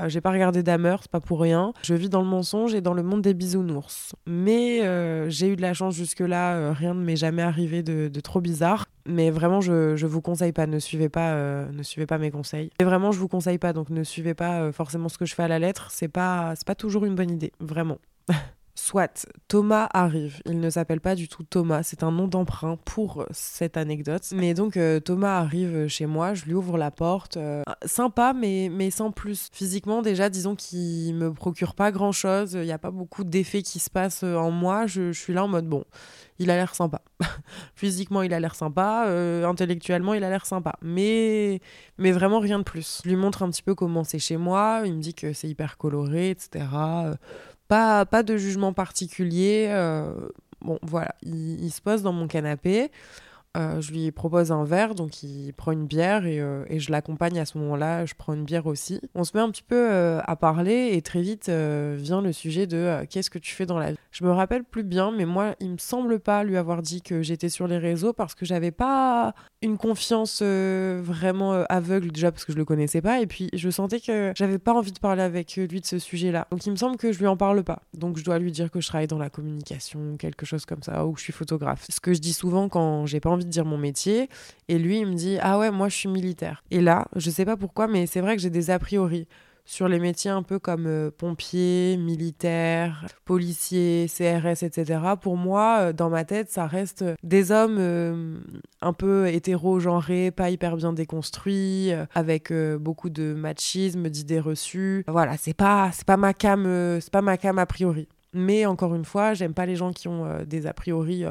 Euh, 0.00 0.08
j'ai 0.08 0.20
pas 0.20 0.30
regardé 0.30 0.62
Dahmer, 0.62 0.96
c'est 1.00 1.10
pas 1.10 1.20
pour 1.20 1.40
rien. 1.40 1.72
Je 1.82 1.94
vis 1.94 2.08
dans 2.08 2.20
le 2.20 2.28
mensonge 2.28 2.74
et 2.74 2.80
dans 2.80 2.94
le 2.94 3.02
monde 3.02 3.22
des 3.22 3.34
bisounours. 3.34 4.14
Mais 4.26 4.82
euh, 4.82 5.28
j'ai 5.28 5.48
eu 5.48 5.56
de 5.56 5.62
la 5.62 5.74
chance 5.74 5.94
jusque-là, 5.94 6.54
euh, 6.54 6.72
rien 6.72 6.94
ne 6.94 7.02
m'est 7.02 7.16
jamais 7.16 7.42
arrivé 7.42 7.82
de, 7.82 8.20
trop 8.20 8.40
bizarre. 8.40 8.86
Mais 9.06 9.30
vraiment, 9.30 9.60
je, 9.60 9.96
je 9.96 10.06
vous 10.06 10.20
conseille 10.20 10.52
pas, 10.52 10.66
ne 10.66 10.78
suivez 10.78 11.08
pas, 11.08 11.34
ne 11.70 11.82
suivez 11.82 12.06
pas 12.06 12.18
mes 12.18 12.30
conseils. 12.30 12.70
Et 12.78 12.84
vraiment, 12.84 13.10
je 13.10 13.18
vous 13.18 13.28
conseille 13.28 13.58
pas, 13.58 13.72
donc 13.72 13.90
ne 13.90 14.04
suivez 14.04 14.34
pas 14.34 14.70
forcément 14.72 15.08
ce 15.08 15.18
que 15.18 15.24
je 15.24 15.34
fais 15.34 15.44
à 15.44 15.48
la 15.48 15.58
lettre. 15.58 15.88
C'est 15.90 16.08
pas, 16.08 16.54
c'est 16.56 16.66
pas 16.66 16.74
toujours 16.74 17.04
une 17.04 17.14
bonne 17.14 17.30
idée, 17.30 17.52
vraiment. 17.60 17.98
Soit 18.78 19.26
Thomas 19.48 19.88
arrive. 19.92 20.40
Il 20.46 20.60
ne 20.60 20.70
s'appelle 20.70 21.00
pas 21.00 21.16
du 21.16 21.26
tout 21.26 21.42
Thomas, 21.42 21.82
c'est 21.82 22.04
un 22.04 22.12
nom 22.12 22.28
d'emprunt 22.28 22.78
pour 22.84 23.26
cette 23.32 23.76
anecdote. 23.76 24.22
Mais 24.32 24.54
donc 24.54 24.76
euh, 24.76 25.00
Thomas 25.00 25.40
arrive 25.40 25.88
chez 25.88 26.06
moi, 26.06 26.32
je 26.34 26.44
lui 26.44 26.54
ouvre 26.54 26.78
la 26.78 26.92
porte. 26.92 27.36
Euh, 27.38 27.64
sympa, 27.84 28.32
mais, 28.34 28.68
mais 28.70 28.90
sans 28.90 29.10
plus. 29.10 29.48
Physiquement, 29.52 30.00
déjà, 30.00 30.30
disons 30.30 30.54
qu'il 30.54 31.12
me 31.16 31.32
procure 31.32 31.74
pas 31.74 31.90
grand 31.90 32.12
chose. 32.12 32.52
Il 32.52 32.62
n'y 32.62 32.72
a 32.72 32.78
pas 32.78 32.92
beaucoup 32.92 33.24
d'effets 33.24 33.62
qui 33.62 33.80
se 33.80 33.90
passent 33.90 34.22
en 34.22 34.52
moi. 34.52 34.86
Je, 34.86 35.10
suis 35.10 35.32
là 35.32 35.42
en 35.42 35.48
mode 35.48 35.66
bon, 35.66 35.84
il 36.38 36.48
a 36.48 36.54
l'air 36.54 36.76
sympa. 36.76 37.02
Physiquement, 37.74 38.22
il 38.22 38.32
a 38.32 38.38
l'air 38.38 38.54
sympa. 38.54 39.06
Euh, 39.08 39.44
intellectuellement, 39.44 40.14
il 40.14 40.22
a 40.22 40.30
l'air 40.30 40.46
sympa. 40.46 40.76
Mais, 40.82 41.60
mais 41.98 42.12
vraiment 42.12 42.38
rien 42.38 42.60
de 42.60 42.64
plus. 42.64 43.00
Je 43.02 43.08
lui 43.08 43.16
montre 43.16 43.42
un 43.42 43.50
petit 43.50 43.64
peu 43.64 43.74
comment 43.74 44.04
c'est 44.04 44.20
chez 44.20 44.36
moi. 44.36 44.82
Il 44.84 44.94
me 44.94 45.00
dit 45.00 45.14
que 45.14 45.32
c'est 45.32 45.48
hyper 45.48 45.78
coloré, 45.78 46.30
etc. 46.30 46.64
Pas, 47.68 48.04
de 48.04 48.36
jugement 48.36 48.72
particulier. 48.72 49.66
Euh, 49.70 50.12
bon, 50.60 50.78
voilà, 50.82 51.14
il, 51.22 51.70
se 51.70 51.80
pose 51.80 52.02
dans 52.02 52.12
mon 52.12 52.26
canapé. 52.26 52.90
Euh, 53.58 53.80
je 53.80 53.92
lui 53.92 54.10
propose 54.12 54.52
un 54.52 54.64
verre, 54.64 54.94
donc 54.94 55.22
il 55.22 55.52
prend 55.52 55.72
une 55.72 55.86
bière 55.86 56.26
et, 56.26 56.40
euh, 56.40 56.64
et 56.68 56.78
je 56.78 56.92
l'accompagne 56.92 57.38
à 57.38 57.44
ce 57.44 57.58
moment-là. 57.58 58.06
Je 58.06 58.14
prends 58.14 58.34
une 58.34 58.44
bière 58.44 58.66
aussi. 58.66 59.00
On 59.14 59.24
se 59.24 59.36
met 59.36 59.42
un 59.42 59.50
petit 59.50 59.62
peu 59.62 59.90
à 60.24 60.36
parler 60.36 60.90
et 60.92 61.02
très 61.02 61.22
vite 61.22 61.48
vient 61.48 62.20
le 62.20 62.32
sujet 62.32 62.66
de 62.66 63.04
qu'est-ce 63.10 63.30
que 63.30 63.38
tu 63.38 63.54
fais 63.54 63.66
dans 63.66 63.78
la 63.78 63.92
vie? 63.92 63.98
Je 64.10 64.24
me 64.24 64.30
rappelle 64.30 64.64
plus 64.64 64.84
bien, 64.84 65.10
mais 65.10 65.24
moi, 65.24 65.54
il 65.60 65.70
me 65.70 65.78
semble 65.78 66.18
pas 66.20 66.44
lui 66.44 66.56
avoir 66.56 66.82
dit 66.82 67.02
que 67.02 67.22
j'étais 67.22 67.48
sur 67.48 67.66
les 67.66 67.78
réseaux 67.78 68.12
parce 68.12 68.34
que 68.34 68.44
j'avais 68.44 68.70
pas 68.70 69.34
une 69.62 69.76
confiance 69.76 70.40
euh, 70.42 71.00
vraiment 71.02 71.52
euh, 71.52 71.64
aveugle 71.68 72.12
déjà 72.12 72.30
parce 72.30 72.44
que 72.44 72.52
je 72.52 72.58
le 72.58 72.64
connaissais 72.64 73.02
pas 73.02 73.20
et 73.20 73.26
puis 73.26 73.48
je 73.52 73.70
sentais 73.70 74.00
que 74.00 74.32
j'avais 74.36 74.58
pas 74.58 74.72
envie 74.72 74.92
de 74.92 74.98
parler 74.98 75.22
avec 75.22 75.56
lui 75.56 75.80
de 75.80 75.86
ce 75.86 75.98
sujet-là. 75.98 76.46
Donc 76.50 76.64
il 76.66 76.70
me 76.70 76.76
semble 76.76 76.96
que 76.96 77.12
je 77.12 77.18
lui 77.18 77.26
en 77.26 77.36
parle 77.36 77.64
pas. 77.64 77.82
Donc 77.94 78.18
je 78.18 78.24
dois 78.24 78.38
lui 78.38 78.52
dire 78.52 78.70
que 78.70 78.80
je 78.80 78.86
travaille 78.86 79.08
dans 79.08 79.18
la 79.18 79.30
communication, 79.30 80.16
quelque 80.16 80.46
chose 80.46 80.64
comme 80.64 80.82
ça 80.82 81.06
ou 81.06 81.12
que 81.12 81.18
je 81.18 81.24
suis 81.24 81.32
photographe. 81.32 81.86
Ce 81.88 82.00
que 82.00 82.14
je 82.14 82.20
dis 82.20 82.32
souvent 82.32 82.68
quand 82.68 83.06
j'ai 83.06 83.20
pas 83.20 83.30
envie 83.30 83.44
dire 83.48 83.64
mon 83.64 83.78
métier 83.78 84.28
et 84.68 84.78
lui 84.78 84.98
il 85.00 85.06
me 85.06 85.14
dit 85.14 85.38
"Ah 85.40 85.58
ouais, 85.58 85.70
moi 85.70 85.88
je 85.88 85.96
suis 85.96 86.08
militaire." 86.08 86.62
Et 86.70 86.80
là, 86.80 87.06
je 87.16 87.30
sais 87.30 87.44
pas 87.44 87.56
pourquoi 87.56 87.88
mais 87.88 88.06
c'est 88.06 88.20
vrai 88.20 88.36
que 88.36 88.42
j'ai 88.42 88.50
des 88.50 88.70
a 88.70 88.78
priori 88.78 89.26
sur 89.68 89.86
les 89.86 89.98
métiers 89.98 90.30
un 90.30 90.42
peu 90.42 90.58
comme 90.58 90.86
euh, 90.86 91.10
pompier, 91.10 91.98
militaire, 91.98 93.04
policier, 93.26 94.06
CRS, 94.08 94.62
etc. 94.62 94.98
Pour 95.20 95.36
moi, 95.36 95.78
euh, 95.80 95.92
dans 95.92 96.08
ma 96.08 96.24
tête, 96.24 96.50
ça 96.50 96.66
reste 96.66 97.04
des 97.22 97.52
hommes 97.52 97.76
euh, 97.78 98.38
un 98.80 98.94
peu 98.94 99.28
hétéro-genrés, 99.28 100.30
pas 100.30 100.48
hyper 100.48 100.78
bien 100.78 100.94
déconstruits, 100.94 101.92
avec 102.14 102.50
beaucoup 102.80 103.10
de 103.10 103.34
machisme, 103.34 104.08
d'idées 104.08 104.40
reçues. 104.40 105.04
Voilà, 105.06 105.36
c'est 105.36 105.52
pas 105.52 105.90
c'est 105.92 106.06
pas 106.06 106.16
ma 106.16 106.32
c'est 106.32 107.12
pas 107.12 107.20
ma 107.20 107.36
cam 107.36 107.58
a 107.58 107.66
priori. 107.66 108.08
Mais 108.32 108.64
encore 108.64 108.94
une 108.94 109.04
fois, 109.04 109.34
j'aime 109.34 109.52
pas 109.52 109.66
les 109.66 109.76
gens 109.76 109.92
qui 109.92 110.08
ont 110.08 110.44
des 110.46 110.66
a 110.66 110.72
priori 110.72 111.24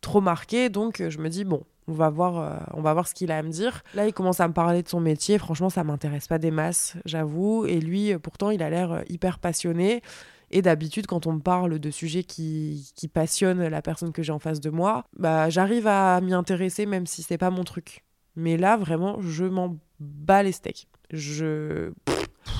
trop 0.00 0.20
marqués, 0.20 0.68
donc 0.68 1.02
je 1.08 1.18
me 1.18 1.28
dis 1.28 1.44
bon, 1.44 1.64
on 1.88 1.92
va 1.92 2.10
voir, 2.10 2.38
euh, 2.38 2.56
on 2.74 2.82
va 2.82 2.92
voir 2.92 3.08
ce 3.08 3.14
qu'il 3.14 3.32
a 3.32 3.38
à 3.38 3.42
me 3.42 3.50
dire. 3.50 3.82
Là, 3.94 4.06
il 4.06 4.12
commence 4.12 4.40
à 4.40 4.46
me 4.46 4.52
parler 4.52 4.82
de 4.82 4.88
son 4.88 5.00
métier. 5.00 5.38
Franchement, 5.38 5.70
ça 5.70 5.82
m'intéresse 5.84 6.28
pas 6.28 6.38
des 6.38 6.50
masses, 6.50 6.96
j'avoue. 7.04 7.64
Et 7.66 7.80
lui, 7.80 8.12
euh, 8.12 8.18
pourtant, 8.18 8.50
il 8.50 8.62
a 8.62 8.70
l'air 8.70 8.92
euh, 8.92 9.02
hyper 9.08 9.38
passionné. 9.38 10.02
Et 10.50 10.62
d'habitude, 10.62 11.06
quand 11.06 11.26
on 11.26 11.32
me 11.32 11.40
parle 11.40 11.78
de 11.78 11.90
sujets 11.90 12.24
qui, 12.24 12.90
qui 12.94 13.08
passionnent 13.08 13.66
la 13.66 13.82
personne 13.82 14.12
que 14.12 14.22
j'ai 14.22 14.32
en 14.32 14.38
face 14.38 14.60
de 14.60 14.70
moi, 14.70 15.04
bah, 15.18 15.50
j'arrive 15.50 15.86
à 15.86 16.20
m'y 16.20 16.32
intéresser 16.32 16.86
même 16.86 17.06
si 17.06 17.22
c'est 17.22 17.36
pas 17.38 17.50
mon 17.50 17.64
truc. 17.64 18.04
Mais 18.36 18.56
là, 18.56 18.76
vraiment, 18.76 19.20
je 19.20 19.44
m'en 19.44 19.76
bats 20.00 20.42
les 20.42 20.52
steaks. 20.52 20.88
Je 21.10 21.92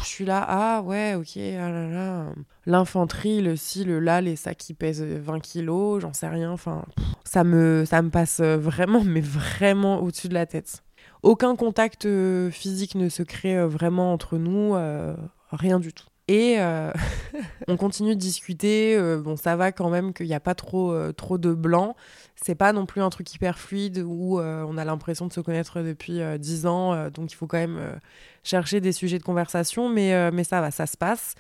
je 0.03 0.09
suis 0.09 0.25
là, 0.25 0.45
ah 0.49 0.83
ouais, 0.83 1.15
ok, 1.15 1.37
ah 1.37 1.71
là 1.71 1.89
là. 1.89 2.27
L'infanterie, 2.67 3.41
le 3.41 3.57
ci, 3.57 3.85
le 3.85 3.99
là, 4.01 4.21
les 4.21 4.37
sacs 4.37 4.59
qui 4.59 4.75
pèsent 4.75 5.03
20 5.03 5.41
kilos, 5.41 6.01
j'en 6.03 6.13
sais 6.13 6.29
rien. 6.29 6.51
Enfin, 6.51 6.85
ça 7.25 7.45
me, 7.45 7.85
ça 7.85 8.03
me 8.03 8.11
passe 8.11 8.41
vraiment, 8.41 9.03
mais 9.05 9.21
vraiment 9.21 10.01
au-dessus 10.01 10.29
de 10.29 10.35
la 10.35 10.47
tête. 10.47 10.83
Aucun 11.23 11.57
contact 11.57 12.07
euh, 12.07 12.51
physique 12.51 12.95
ne 12.95 13.09
se 13.09 13.23
crée 13.23 13.57
euh, 13.57 13.67
vraiment 13.67 14.13
entre 14.13 14.39
nous, 14.39 14.75
euh, 14.75 15.17
rien 15.51 15.81
du 15.81 15.93
tout. 15.93 16.07
Et 16.29 16.59
on 17.69 17.77
continue 17.77 18.15
de 18.15 18.21
discuter. 18.21 18.99
bon, 19.19 19.37
ça 19.37 19.57
va 19.57 19.73
quand 19.73 19.89
même 19.89 20.13
qu'il 20.13 20.27
n'y 20.27 20.35
a 20.35 20.41
pas 20.41 20.55
trop, 20.55 20.95
trop 21.13 21.39
de 21.39 21.55
blanc. 21.55 21.97
C'est 22.37 22.55
pas 22.55 22.73
non 22.73 22.85
plus 22.87 23.01
un 23.01 23.09
truc 23.09 23.35
hyper 23.35 23.59
fluide 23.59 24.05
où 24.07 24.39
on 24.39 24.77
a 24.77 24.85
l'impression 24.85 25.27
de 25.27 25.33
se 25.33 25.41
connaître 25.41 25.81
depuis 25.81 26.21
10 26.39 26.67
ans. 26.67 27.09
donc 27.09 27.33
il 27.33 27.35
faut 27.35 27.47
quand 27.47 27.59
même 27.59 27.99
chercher 28.45 28.81
des 28.81 28.93
sujets 28.93 29.19
de 29.19 29.25
conversation. 29.25 29.89
Mais, 29.89 30.31
mais 30.31 30.45
ça 30.45 30.61
va, 30.61 30.71
ça 30.71 30.87
se 30.87 30.99
passe. 30.99 31.35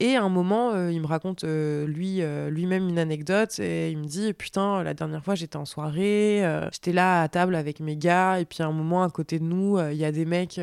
Et 0.00 0.14
à 0.14 0.22
un 0.22 0.28
moment, 0.28 0.72
euh, 0.74 0.92
il 0.92 1.00
me 1.00 1.06
raconte 1.06 1.42
euh, 1.42 1.84
lui 1.86 2.22
euh, 2.22 2.50
lui-même 2.50 2.88
une 2.88 3.00
anecdote 3.00 3.58
et 3.58 3.90
il 3.90 3.98
me 3.98 4.04
dit 4.04 4.32
putain 4.32 4.84
la 4.84 4.94
dernière 4.94 5.24
fois 5.24 5.34
j'étais 5.34 5.56
en 5.56 5.64
soirée, 5.64 6.42
j'étais 6.72 6.92
là 6.92 7.22
à 7.22 7.28
table 7.28 7.56
avec 7.56 7.80
mes 7.80 7.96
gars 7.96 8.38
et 8.38 8.44
puis 8.44 8.62
à 8.62 8.66
un 8.66 8.72
moment 8.72 9.02
à 9.02 9.10
côté 9.10 9.40
de 9.40 9.44
nous 9.44 9.78
il 9.90 9.96
y 9.96 10.04
a 10.04 10.12
des 10.12 10.24
mecs, 10.24 10.60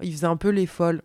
ils 0.00 0.12
faisaient 0.12 0.26
un 0.26 0.36
peu 0.36 0.48
les 0.48 0.66
folles. 0.66 1.02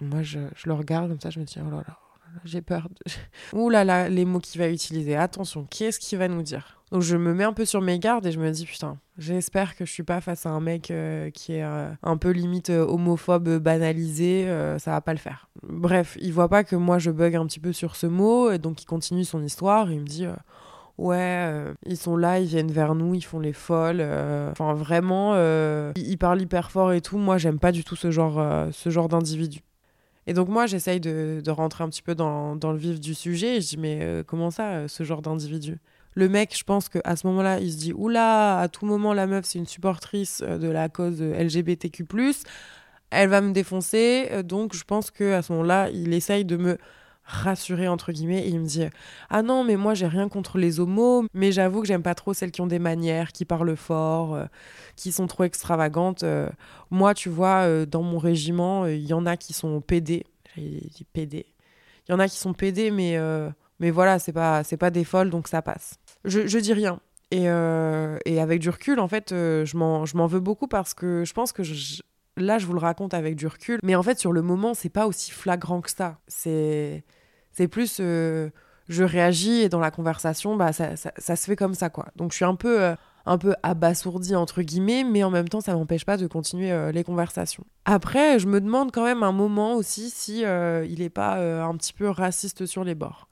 Moi 0.00 0.22
je, 0.22 0.40
le 0.64 0.72
regarde 0.72 1.08
comme 1.08 1.20
ça, 1.20 1.30
je 1.30 1.40
me 1.40 1.44
dis 1.44 1.58
oh 1.60 1.70
là 1.70 1.82
là, 1.86 1.98
j'ai 2.44 2.62
peur. 2.62 2.88
Ouh 3.52 3.70
là 3.70 3.84
là, 3.84 4.08
les 4.08 4.24
mots 4.24 4.40
qu'il 4.40 4.60
va 4.60 4.68
utiliser. 4.68 5.16
Attention, 5.16 5.66
qu'est-ce 5.70 5.98
qu'il 5.98 6.18
va 6.18 6.28
nous 6.28 6.42
dire? 6.42 6.78
Donc 6.90 7.02
je 7.02 7.16
me 7.16 7.34
mets 7.34 7.44
un 7.44 7.52
peu 7.52 7.64
sur 7.64 7.82
mes 7.82 7.98
gardes 7.98 8.24
et 8.26 8.32
je 8.32 8.40
me 8.40 8.50
dis 8.50 8.64
putain, 8.64 8.96
j'espère 9.18 9.76
que 9.76 9.84
je 9.84 9.92
suis 9.92 10.02
pas 10.02 10.20
face 10.20 10.46
à 10.46 10.50
un 10.50 10.60
mec 10.60 10.90
euh, 10.90 11.30
qui 11.30 11.54
est 11.54 11.62
euh, 11.62 11.90
un 12.02 12.16
peu 12.16 12.30
limite 12.30 12.70
euh, 12.70 12.86
homophobe 12.86 13.58
banalisé, 13.58 14.46
ça 14.78 14.92
va 14.92 15.00
pas 15.00 15.12
le 15.12 15.18
faire. 15.18 15.48
Bref, 15.62 16.16
il 16.20 16.32
voit 16.32 16.48
pas 16.48 16.64
que 16.64 16.76
moi 16.76 16.98
je 16.98 17.10
bug 17.10 17.36
un 17.36 17.46
petit 17.46 17.60
peu 17.60 17.72
sur 17.72 17.96
ce 17.96 18.06
mot 18.06 18.50
et 18.50 18.58
donc 18.58 18.82
il 18.82 18.86
continue 18.86 19.24
son 19.24 19.42
histoire 19.42 19.90
et 19.90 19.94
il 19.94 20.00
me 20.00 20.06
dit 20.06 20.26
ouais, 20.96 21.74
ils 21.84 21.96
sont 21.96 22.16
là, 22.16 22.40
ils 22.40 22.46
viennent 22.46 22.72
vers 22.72 22.94
nous, 22.94 23.14
ils 23.14 23.24
font 23.24 23.38
les 23.38 23.52
folles. 23.52 24.00
Enfin, 24.50 24.72
vraiment, 24.72 25.34
ils, 25.94 26.16
parlent 26.18 26.40
hyper 26.40 26.70
fort 26.70 26.92
et 26.92 27.02
tout. 27.02 27.18
Moi, 27.18 27.36
j'aime 27.36 27.58
pas 27.58 27.72
du 27.72 27.84
tout 27.84 27.96
ce 27.96 28.10
genre, 28.10 28.68
ce 28.72 28.90
genre 28.90 29.08
d'individu. 29.08 29.60
Et 30.28 30.34
donc, 30.34 30.48
moi, 30.48 30.66
j'essaye 30.66 31.00
de, 31.00 31.42
rentrer 31.50 31.82
un 31.82 31.88
petit 31.88 32.02
peu 32.02 32.14
dans, 32.14 32.54
le 32.54 32.76
vif 32.76 33.00
du 33.00 33.14
sujet. 33.14 33.56
Et 33.56 33.60
je 33.60 33.68
dis, 33.68 33.76
mais 33.78 34.22
comment 34.26 34.52
ça, 34.52 34.86
ce 34.86 35.02
genre 35.02 35.22
d'individu? 35.22 35.78
Le 36.18 36.28
mec, 36.28 36.56
je 36.58 36.64
pense 36.64 36.88
qu'à 36.88 37.14
ce 37.14 37.28
moment-là, 37.28 37.60
il 37.60 37.72
se 37.72 37.76
dit 37.76 37.92
Oula, 37.92 38.58
à 38.58 38.68
tout 38.68 38.86
moment, 38.86 39.14
la 39.14 39.28
meuf, 39.28 39.44
c'est 39.44 39.60
une 39.60 39.68
supportrice 39.68 40.42
euh, 40.44 40.58
de 40.58 40.66
la 40.66 40.88
cause 40.88 41.22
LGBTQ. 41.22 42.06
Elle 43.10 43.28
va 43.28 43.40
me 43.40 43.52
défoncer. 43.52 44.26
Euh, 44.32 44.42
donc, 44.42 44.74
je 44.74 44.82
pense 44.82 45.12
qu'à 45.12 45.42
ce 45.42 45.52
moment-là, 45.52 45.90
il 45.90 46.12
essaye 46.12 46.44
de 46.44 46.56
me 46.56 46.76
rassurer 47.30 47.88
entre 47.88 48.10
guillemets 48.10 48.40
et 48.40 48.48
il 48.48 48.58
me 48.58 48.66
dit 48.66 48.84
ah 49.30 49.42
non 49.42 49.62
mais 49.62 49.76
moi 49.76 49.94
j'ai 49.94 50.06
rien 50.06 50.28
contre 50.28 50.58
les 50.58 50.80
homos 50.80 51.26
mais 51.34 51.52
j'avoue 51.52 51.82
que 51.82 51.86
j'aime 51.86 52.02
pas 52.02 52.14
trop 52.14 52.32
celles 52.34 52.50
qui 52.50 52.60
ont 52.62 52.66
des 52.66 52.78
manières 52.78 53.32
qui 53.32 53.44
parlent 53.44 53.76
fort 53.76 54.34
euh, 54.34 54.44
qui 54.96 55.12
sont 55.12 55.26
trop 55.26 55.44
extravagantes 55.44 56.24
moi 56.90 57.14
tu 57.14 57.28
vois 57.28 57.86
dans 57.86 58.02
mon 58.02 58.18
régiment 58.18 58.86
il 58.86 59.06
y 59.06 59.12
en 59.12 59.26
a 59.26 59.36
qui 59.36 59.52
sont 59.52 59.80
PD 59.80 60.24
PD 60.56 61.46
il 62.08 62.12
y 62.12 62.14
en 62.14 62.18
a 62.18 62.28
qui 62.28 62.38
sont 62.38 62.54
PD 62.54 62.90
mais 62.90 63.18
mais 63.80 63.90
voilà, 63.90 64.18
c'est 64.18 64.32
pas, 64.32 64.64
c'est 64.64 64.76
pas 64.76 64.90
des 64.90 65.04
folles, 65.04 65.30
donc 65.30 65.48
ça 65.48 65.62
passe. 65.62 65.98
Je, 66.24 66.46
je 66.46 66.58
dis 66.58 66.72
rien. 66.72 67.00
Et, 67.30 67.48
euh, 67.48 68.18
et, 68.24 68.40
avec 68.40 68.60
du 68.60 68.70
recul, 68.70 68.98
en 69.00 69.08
fait, 69.08 69.32
euh, 69.32 69.64
je 69.64 69.76
m'en 69.76 70.26
veux 70.26 70.40
beaucoup 70.40 70.66
parce 70.66 70.94
que 70.94 71.24
je 71.24 71.32
pense 71.32 71.52
que 71.52 71.62
là, 72.36 72.58
je 72.58 72.66
vous 72.66 72.72
le 72.72 72.78
raconte 72.78 73.14
avec 73.14 73.36
du 73.36 73.46
recul. 73.46 73.78
Mais 73.82 73.94
en 73.94 74.02
fait, 74.02 74.18
sur 74.18 74.32
le 74.32 74.42
moment, 74.42 74.74
c'est 74.74 74.88
pas 74.88 75.06
aussi 75.06 75.30
flagrant 75.30 75.80
que 75.80 75.90
ça. 75.90 76.18
C'est 76.26 77.04
plus. 77.66 77.96
Euh, 77.98 78.50
je 78.88 79.02
réagis 79.02 79.62
et 79.62 79.68
dans 79.68 79.80
la 79.80 79.90
conversation, 79.90 80.56
bah, 80.56 80.72
ça, 80.72 80.96
ça, 80.96 81.36
se 81.36 81.44
fait 81.44 81.56
comme 81.56 81.74
ça, 81.74 81.90
quoi. 81.90 82.06
Donc, 82.14 82.30
je 82.30 82.36
suis 82.36 82.44
un 82.44 82.54
peu 82.54 82.94
un 83.28 83.38
peu 83.38 83.54
abasourdi 83.62 84.34
entre 84.34 84.62
guillemets, 84.62 85.04
mais 85.04 85.22
en 85.22 85.30
même 85.30 85.48
temps 85.48 85.60
ça 85.60 85.74
m'empêche 85.74 86.04
pas 86.04 86.16
de 86.16 86.26
continuer 86.26 86.72
euh, 86.72 86.90
les 86.92 87.04
conversations. 87.04 87.64
Après, 87.84 88.38
je 88.38 88.46
me 88.46 88.60
demande 88.60 88.90
quand 88.90 89.04
même 89.04 89.22
un 89.22 89.32
moment 89.32 89.74
aussi 89.74 90.10
si 90.10 90.44
euh, 90.44 90.86
il 90.88 91.02
est 91.02 91.10
pas 91.10 91.36
euh, 91.36 91.62
un 91.62 91.76
petit 91.76 91.92
peu 91.92 92.08
raciste 92.08 92.66
sur 92.66 92.84
les 92.84 92.94
bords. 92.94 93.28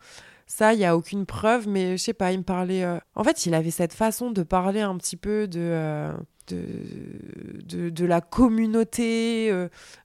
Ça, 0.47 0.75
il 0.75 0.81
y 0.81 0.85
a 0.85 0.97
aucune 0.97 1.27
preuve, 1.27 1.67
mais 1.67 1.97
je 1.97 2.03
sais 2.03 2.13
pas, 2.13 2.31
il 2.31 2.39
me 2.39 2.45
parlait. 2.45 2.87
En 3.17 3.25
fait, 3.25 3.47
il 3.47 3.55
avait 3.55 3.73
cette 3.73 3.93
façon 3.93 4.31
de 4.31 4.45
parler 4.45 4.81
un 4.81 4.97
petit 4.97 5.17
peu 5.17 5.49
de 5.49 6.13
de, 6.49 7.91
de, 7.91 8.05
la 8.07 8.21
communauté, 8.21 9.51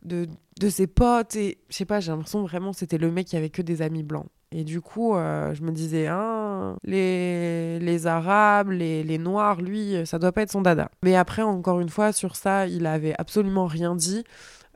de, 0.04 0.28
de 0.60 0.70
ses 0.70 0.88
potes, 0.88 1.36
et 1.36 1.60
je 1.70 1.76
sais 1.76 1.86
pas, 1.86 2.00
j'ai 2.00 2.12
l'impression 2.12 2.44
vraiment 2.44 2.74
c'était 2.74 2.98
le 2.98 3.12
mec 3.12 3.28
qui 3.28 3.38
avait 3.38 3.50
que 3.50 3.62
des 3.62 3.82
amis 3.82 4.04
blancs. 4.04 4.28
Et 4.54 4.66
du 4.66 4.82
coup, 4.82 5.16
euh, 5.16 5.54
je 5.54 5.64
me 5.64 5.72
disais, 5.72 6.08
hein, 6.08 6.76
les, 6.84 7.80
les 7.80 8.08
Arabes, 8.08 8.70
les, 8.70 9.02
les, 9.02 9.18
Noirs, 9.18 9.62
lui, 9.62 9.96
ça 10.06 10.20
doit 10.20 10.34
pas 10.34 10.42
être 10.42 10.52
son 10.52 10.62
dada. 10.62 10.90
Mais 11.04 11.16
après, 11.16 11.42
encore 11.42 11.80
une 11.80 11.88
fois, 11.88 12.12
sur 12.12 12.36
ça, 12.36 12.68
il 12.68 12.86
avait 12.86 13.16
absolument 13.18 13.66
rien 13.66 13.96
dit. 13.96 14.26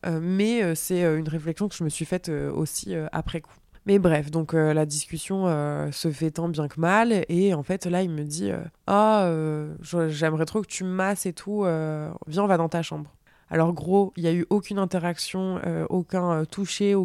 Euh, 0.06 0.20
mais 0.22 0.64
euh, 0.64 0.76
c'est 0.76 1.02
une 1.02 1.28
réflexion 1.28 1.68
que 1.68 1.76
je 1.76 1.84
me 1.84 1.90
suis 1.90 2.06
faite 2.06 2.30
aussi 2.30 2.96
après 3.12 3.42
coup. 3.42 3.54
Mais 3.86 4.00
bref, 4.00 4.32
donc 4.32 4.54
la 4.54 4.86
discussion 4.86 5.46
se 5.92 6.10
fait 6.12 6.32
tant 6.32 6.50
bien 6.50 6.68
que 6.68 6.80
mal. 6.80 7.24
Et 7.30 7.54
en 7.54 7.62
fait, 7.62 7.86
là, 7.86 8.02
il 8.02 8.10
me 8.10 8.24
dit 8.24 8.52
Ah, 8.88 9.32
j'aimerais 10.08 10.46
trop 10.46 10.62
que 10.62 10.68
tu 10.68 10.84
me 10.84 10.90
masses 10.90 11.28
et 11.28 11.34
tout. 11.34 11.62
viens, 12.28 12.44
on 12.44 12.48
va 12.48 12.58
dans 12.58 12.70
ta 12.70 12.82
chambre. 12.82 13.14
Alors, 13.52 13.74
gros, 13.74 14.12
il 14.18 14.24
n'y 14.24 14.30
a 14.30 14.34
eu 14.34 14.48
aucune 14.50 14.80
interaction, 14.80 15.62
aucun 15.90 16.46
toucher, 16.46 16.96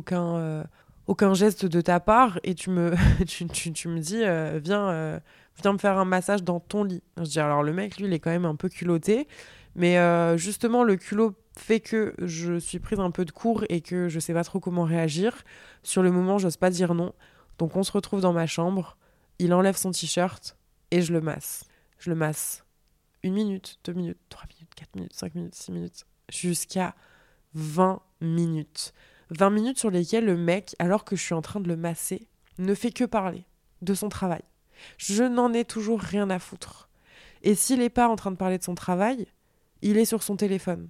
aucun 1.11 1.35
geste 1.35 1.67
de 1.67 1.81
ta 1.81 1.99
part 1.99 2.39
et 2.45 2.55
tu 2.55 2.71
me, 2.71 3.99
dis 3.99 4.23
euh, 4.23 4.61
viens, 4.63 4.91
euh, 4.91 5.19
viens 5.61 5.73
me 5.73 5.79
faire 5.79 5.99
un 5.99 6.05
massage 6.05 6.45
dans 6.45 6.61
ton 6.61 6.85
lit. 6.85 7.03
Je 7.17 7.25
dis 7.25 7.41
alors 7.41 7.65
le 7.65 7.73
mec 7.73 7.97
lui 7.99 8.07
il 8.07 8.13
est 8.13 8.21
quand 8.21 8.31
même 8.31 8.45
un 8.45 8.55
peu 8.55 8.69
culotté, 8.69 9.27
mais 9.75 9.99
euh, 9.99 10.37
justement 10.37 10.85
le 10.85 10.95
culot 10.95 11.35
fait 11.61 11.81
que 11.81 12.15
je 12.19 12.59
suis 12.59 12.79
prise 12.79 13.01
un 13.01 13.11
peu 13.11 13.25
de 13.25 13.31
cours 13.31 13.65
et 13.69 13.81
que 13.81 14.09
je 14.09 14.19
sais 14.19 14.35
pas 14.35 14.45
trop 14.45 14.61
comment 14.61 14.85
réagir. 14.85 15.45
Sur 15.83 16.03
le 16.03 16.11
moment 16.11 16.39
j'ose 16.39 16.57
pas 16.57 16.71
dire 16.71 16.95
non, 16.95 17.13
donc 17.59 17.77
on 17.77 17.83
se 17.83 17.93
retrouve 17.93 18.21
dans 18.21 18.33
ma 18.33 18.47
chambre, 18.47 18.97
il 19.39 19.55
enlève 19.55 19.77
son 19.77 19.91
t-shirt 19.91 20.57
et 20.91 21.03
je 21.03 21.13
le 21.13 21.21
masse. 21.21 21.65
Je 21.99 22.11
le 22.11 22.17
masse 22.17 22.65
une 23.23 23.35
minute, 23.35 23.79
deux 23.85 23.93
minutes, 23.93 24.19
trois 24.29 24.47
minutes, 24.49 24.75
quatre 24.75 24.95
minutes, 24.95 25.13
cinq 25.13 25.35
minutes, 25.35 25.55
six 25.55 25.73
minutes, 25.73 26.07
jusqu'à 26.31 26.95
20 27.55 28.01
minutes. 28.21 28.93
20 29.31 29.51
minutes 29.51 29.79
sur 29.79 29.91
lesquelles 29.91 30.25
le 30.25 30.37
mec, 30.37 30.75
alors 30.79 31.05
que 31.05 31.17
je 31.17 31.23
suis 31.23 31.35
en 31.35 31.43
train 31.43 31.61
de 31.61 31.69
le 31.69 31.77
masser, 31.77 32.27
ne 32.59 32.75
fait 32.75 32.91
que 32.91 33.05
parler 33.05 33.45
de 33.83 33.95
son 33.95 34.09
travail. 34.09 34.43
Je 34.97 35.25
n'en 35.25 35.53
ai 35.53 35.65
toujours 35.65 36.01
rien 36.01 36.31
à 36.31 36.39
foutre. 36.39 36.89
Et 37.43 37.55
s'il 37.55 37.79
n'est 37.79 37.91
pas 37.91 38.09
en 38.09 38.17
train 38.17 38.31
de 38.31 38.37
parler 38.37 38.59
de 38.59 38.65
son 38.65 38.75
travail, 38.75 39.27
il 39.83 39.99
est 39.99 40.05
sur 40.05 40.23
son 40.23 40.37
téléphone. 40.37 40.89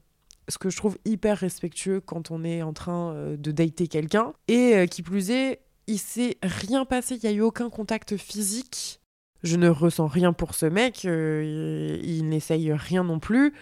Ce 0.51 0.59
que 0.59 0.69
je 0.69 0.77
trouve 0.77 0.99
hyper 1.05 1.39
respectueux 1.39 2.01
quand 2.01 2.31
on 2.31 2.45
est 2.45 2.63
en 2.63 2.73
train 2.73 3.13
euh, 3.15 3.37
de 3.37 3.53
dater 3.53 3.87
quelqu'un. 3.87 4.33
Et 4.49 4.75
euh, 4.77 4.87
qui 4.87 5.03
plus 5.03 5.31
est, 5.31 5.61
il 5.87 5.99
s'est 5.99 6.37
rien 6.43 6.85
passé, 6.85 7.17
il 7.17 7.21
n'y 7.23 7.35
a 7.35 7.39
eu 7.39 7.41
aucun 7.41 7.71
contact 7.71 8.17
physique. 8.17 9.01
Je 9.43 9.57
ne 9.57 9.69
ressens 9.69 10.07
rien 10.07 10.33
pour 10.33 10.55
ce 10.55 10.67
mec, 10.67 11.05
euh, 11.07 11.99
il 12.03 12.29
n'essaye 12.29 12.73
rien 12.73 13.05
non 13.05 13.21
plus. 13.21 13.55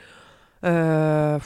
là, 0.63 1.39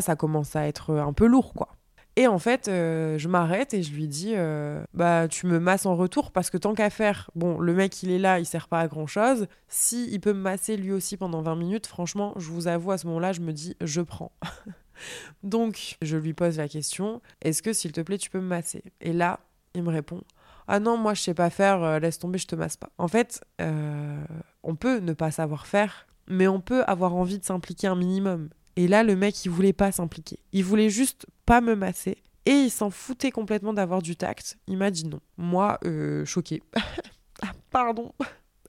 ça 0.00 0.16
commence 0.16 0.56
à 0.56 0.66
être 0.66 0.94
un 0.94 1.12
peu 1.12 1.26
lourd, 1.26 1.54
quoi. 1.54 1.71
Et 2.16 2.26
en 2.26 2.38
fait, 2.38 2.68
euh, 2.68 3.16
je 3.16 3.28
m'arrête 3.28 3.72
et 3.72 3.82
je 3.82 3.92
lui 3.92 4.06
dis 4.06 4.34
euh, 4.36 4.84
Bah, 4.92 5.28
tu 5.28 5.46
me 5.46 5.58
masses 5.58 5.86
en 5.86 5.96
retour 5.96 6.30
parce 6.30 6.50
que 6.50 6.58
tant 6.58 6.74
qu'à 6.74 6.90
faire, 6.90 7.30
bon, 7.34 7.58
le 7.58 7.72
mec 7.72 8.02
il 8.02 8.10
est 8.10 8.18
là, 8.18 8.38
il 8.38 8.44
sert 8.44 8.68
pas 8.68 8.80
à 8.80 8.88
grand 8.88 9.06
chose. 9.06 9.46
Si 9.68 10.08
il 10.12 10.20
peut 10.20 10.34
me 10.34 10.40
masser 10.40 10.76
lui 10.76 10.92
aussi 10.92 11.16
pendant 11.16 11.40
20 11.40 11.56
minutes, 11.56 11.86
franchement, 11.86 12.34
je 12.36 12.50
vous 12.50 12.68
avoue, 12.68 12.92
à 12.92 12.98
ce 12.98 13.06
moment-là, 13.06 13.32
je 13.32 13.40
me 13.40 13.52
dis 13.52 13.76
Je 13.80 14.02
prends. 14.02 14.32
Donc, 15.42 15.96
je 16.02 16.16
lui 16.18 16.34
pose 16.34 16.58
la 16.58 16.68
question 16.68 17.22
Est-ce 17.40 17.62
que, 17.62 17.72
s'il 17.72 17.92
te 17.92 18.02
plaît, 18.02 18.18
tu 18.18 18.28
peux 18.28 18.40
me 18.40 18.46
masser? 18.46 18.84
Et 19.00 19.14
là, 19.14 19.40
il 19.74 19.82
me 19.82 19.90
répond 19.90 20.20
Ah 20.68 20.80
non, 20.80 20.98
moi, 20.98 21.14
je 21.14 21.22
sais 21.22 21.34
pas 21.34 21.48
faire, 21.48 21.82
euh, 21.82 21.98
laisse 21.98 22.18
tomber, 22.18 22.38
je 22.38 22.46
te 22.46 22.56
masse 22.56 22.76
pas. 22.76 22.90
En 22.98 23.08
fait, 23.08 23.42
on 23.58 24.76
peut 24.76 24.98
ne 24.98 25.14
pas 25.14 25.30
savoir 25.30 25.66
faire, 25.66 26.06
mais 26.28 26.46
on 26.46 26.60
peut 26.60 26.84
avoir 26.84 27.14
envie 27.14 27.38
de 27.38 27.44
s'impliquer 27.44 27.86
un 27.86 27.96
minimum. 27.96 28.50
Et 28.76 28.88
là, 28.88 29.02
le 29.02 29.16
mec, 29.16 29.44
il 29.44 29.50
voulait 29.50 29.72
pas 29.72 29.92
s'impliquer. 29.92 30.38
Il 30.52 30.64
voulait 30.64 30.90
juste 30.90 31.26
pas 31.46 31.60
me 31.60 31.74
masser. 31.74 32.18
Et 32.46 32.52
il 32.52 32.70
s'en 32.70 32.90
foutait 32.90 33.30
complètement 33.30 33.72
d'avoir 33.72 34.02
du 34.02 34.16
tact. 34.16 34.58
Il 34.66 34.76
m'a 34.76 34.90
dit 34.90 35.06
non. 35.06 35.20
Moi, 35.36 35.78
euh, 35.84 36.24
choqué. 36.24 36.62
ah, 37.42 37.52
pardon. 37.70 38.12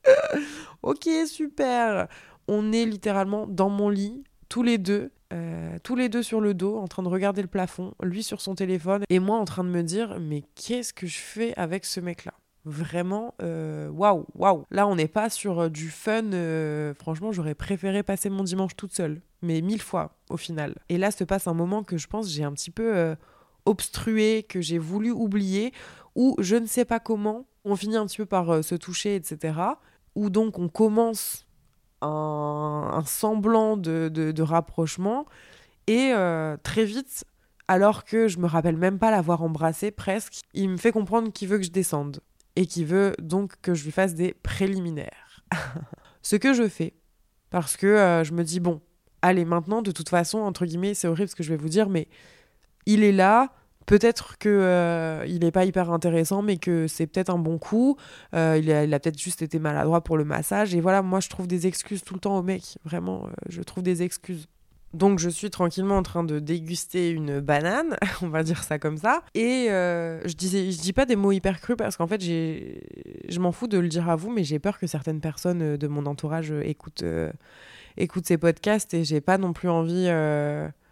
ok, 0.83 1.09
super. 1.25 2.07
On 2.47 2.71
est 2.71 2.85
littéralement 2.85 3.47
dans 3.47 3.69
mon 3.69 3.89
lit, 3.89 4.23
tous 4.49 4.63
les 4.63 4.77
deux, 4.77 5.11
euh, 5.31 5.77
tous 5.81 5.95
les 5.95 6.09
deux 6.09 6.21
sur 6.21 6.41
le 6.41 6.53
dos, 6.53 6.77
en 6.77 6.87
train 6.87 7.01
de 7.03 7.07
regarder 7.07 7.41
le 7.41 7.47
plafond, 7.47 7.93
lui 8.03 8.21
sur 8.21 8.41
son 8.41 8.53
téléphone, 8.53 9.03
et 9.09 9.19
moi 9.19 9.37
en 9.37 9.45
train 9.45 9.63
de 9.63 9.69
me 9.69 9.81
dire, 9.81 10.19
mais 10.19 10.43
qu'est-ce 10.55 10.93
que 10.93 11.07
je 11.07 11.17
fais 11.17 11.53
avec 11.55 11.85
ce 11.85 11.99
mec-là? 11.99 12.33
Vraiment, 12.65 13.35
euh, 13.41 13.89
waouh, 13.89 14.25
waouh. 14.35 14.65
Là, 14.71 14.87
on 14.87 14.95
n'est 14.95 15.07
pas 15.07 15.29
sur 15.29 15.59
euh, 15.59 15.69
du 15.69 15.89
fun. 15.89 16.31
franchement, 16.95 17.31
j'aurais 17.31 17.55
préféré 17.55 18.03
passer 18.03 18.29
mon 18.29 18.43
dimanche 18.43 18.75
toute 18.75 18.93
seule, 18.93 19.21
mais 19.41 19.61
mille 19.61 19.81
fois 19.81 20.15
au 20.29 20.37
final. 20.37 20.75
Et 20.89 20.97
là, 20.97 21.11
se 21.11 21.23
passe 21.23 21.47
un 21.47 21.53
moment 21.53 21.83
que 21.83 21.97
je 21.97 22.07
pense 22.07 22.29
j'ai 22.29 22.43
un 22.43 22.53
petit 22.53 22.71
peu 22.71 23.15
obstrué, 23.65 24.43
que 24.47 24.61
j'ai 24.61 24.77
voulu 24.77 25.11
oublier, 25.11 25.73
ou 26.15 26.35
je 26.39 26.55
ne 26.55 26.65
sais 26.65 26.85
pas 26.85 26.99
comment, 26.99 27.45
on 27.65 27.75
finit 27.75 27.97
un 27.97 28.05
petit 28.05 28.17
peu 28.17 28.25
par 28.25 28.63
se 28.63 28.75
toucher, 28.75 29.15
etc. 29.15 29.59
Ou 30.15 30.29
donc 30.29 30.59
on 30.59 30.69
commence 30.69 31.45
un, 32.03 33.03
semblant 33.05 33.77
de, 33.77 34.41
rapprochement. 34.41 35.25
Et 35.87 36.11
euh, 36.13 36.57
très 36.63 36.85
vite, 36.85 37.25
alors 37.67 38.03
que 38.03 38.27
je 38.27 38.39
me 38.39 38.47
rappelle 38.47 38.77
même 38.77 38.99
pas 38.99 39.11
l'avoir 39.11 39.43
embrassé 39.43 39.91
presque, 39.91 40.41
il 40.53 40.69
me 40.69 40.77
fait 40.77 40.91
comprendre 40.91 41.31
qu'il 41.31 41.47
veut 41.47 41.57
que 41.57 41.65
je 41.65 41.71
descende. 41.71 42.19
Et 42.55 42.65
qu'il 42.65 42.85
veut 42.85 43.15
donc 43.19 43.53
que 43.61 43.73
je 43.73 43.83
lui 43.83 43.91
fasse 43.91 44.13
des 44.13 44.33
préliminaires. 44.33 45.43
ce 46.21 46.35
que 46.35 46.53
je 46.53 46.67
fais. 46.67 46.93
Parce 47.49 47.77
que 47.77 47.87
euh, 47.87 48.23
je 48.23 48.33
me 48.33 48.43
dis, 48.43 48.59
bon, 48.59 48.81
allez, 49.21 49.45
maintenant, 49.45 49.81
de 49.81 49.91
toute 49.91 50.09
façon, 50.09 50.39
entre 50.39 50.65
guillemets, 50.65 50.93
c'est 50.93 51.07
horrible 51.07 51.29
ce 51.29 51.35
que 51.35 51.43
je 51.43 51.49
vais 51.49 51.57
vous 51.57 51.69
dire, 51.69 51.89
mais 51.89 52.07
il 52.85 53.03
est 53.03 53.11
là, 53.11 53.53
Peut-être 53.85 54.37
que 54.37 54.49
euh, 54.49 55.25
il 55.27 55.39
n'est 55.39 55.51
pas 55.51 55.65
hyper 55.65 55.91
intéressant, 55.91 56.41
mais 56.41 56.57
que 56.57 56.87
c'est 56.87 57.07
peut-être 57.07 57.29
un 57.29 57.37
bon 57.37 57.57
coup. 57.57 57.97
Euh, 58.33 58.57
il 58.61 58.71
a, 58.71 58.99
peut-être 58.99 59.19
juste 59.19 59.41
été 59.41 59.59
maladroit 59.59 60.01
pour 60.01 60.17
le 60.17 60.23
massage. 60.23 60.73
Et 60.73 60.81
voilà, 60.81 61.01
moi, 61.01 61.19
je 61.19 61.29
trouve 61.29 61.47
des 61.47 61.67
excuses 61.67 62.03
tout 62.03 62.13
le 62.13 62.19
temps 62.19 62.37
au 62.37 62.43
mec. 62.43 62.77
Vraiment, 62.85 63.27
je 63.49 63.61
trouve 63.61 63.83
des 63.83 64.01
excuses. 64.01 64.47
Donc, 64.93 65.19
je 65.19 65.29
suis 65.29 65.49
tranquillement 65.49 65.97
en 65.97 66.03
train 66.03 66.23
de 66.23 66.39
déguster 66.39 67.09
une 67.09 67.39
banane, 67.39 67.97
on 68.21 68.29
va 68.29 68.43
dire 68.43 68.63
ça 68.63 68.79
comme 68.79 68.97
ça. 68.97 69.23
Et 69.33 69.65
je 69.69 70.33
disais, 70.33 70.71
je 70.71 70.79
dis 70.79 70.93
pas 70.93 71.05
des 71.05 71.15
mots 71.15 71.31
hyper 71.31 71.59
crus 71.59 71.75
parce 71.77 71.97
qu'en 71.97 72.07
fait, 72.07 72.21
je 72.21 73.39
m'en 73.39 73.51
fous 73.51 73.67
de 73.67 73.77
le 73.77 73.87
dire 73.87 74.09
à 74.09 74.15
vous, 74.15 74.31
mais 74.31 74.43
j'ai 74.43 74.59
peur 74.59 74.79
que 74.79 74.87
certaines 74.87 75.19
personnes 75.19 75.77
de 75.77 75.87
mon 75.87 76.05
entourage 76.05 76.51
écoutent, 76.63 77.03
écoutent 77.97 78.27
ces 78.27 78.37
podcasts 78.37 78.93
et 78.93 79.03
j'ai 79.03 79.21
pas 79.21 79.37
non 79.37 79.53
plus 79.53 79.69
envie 79.69 80.07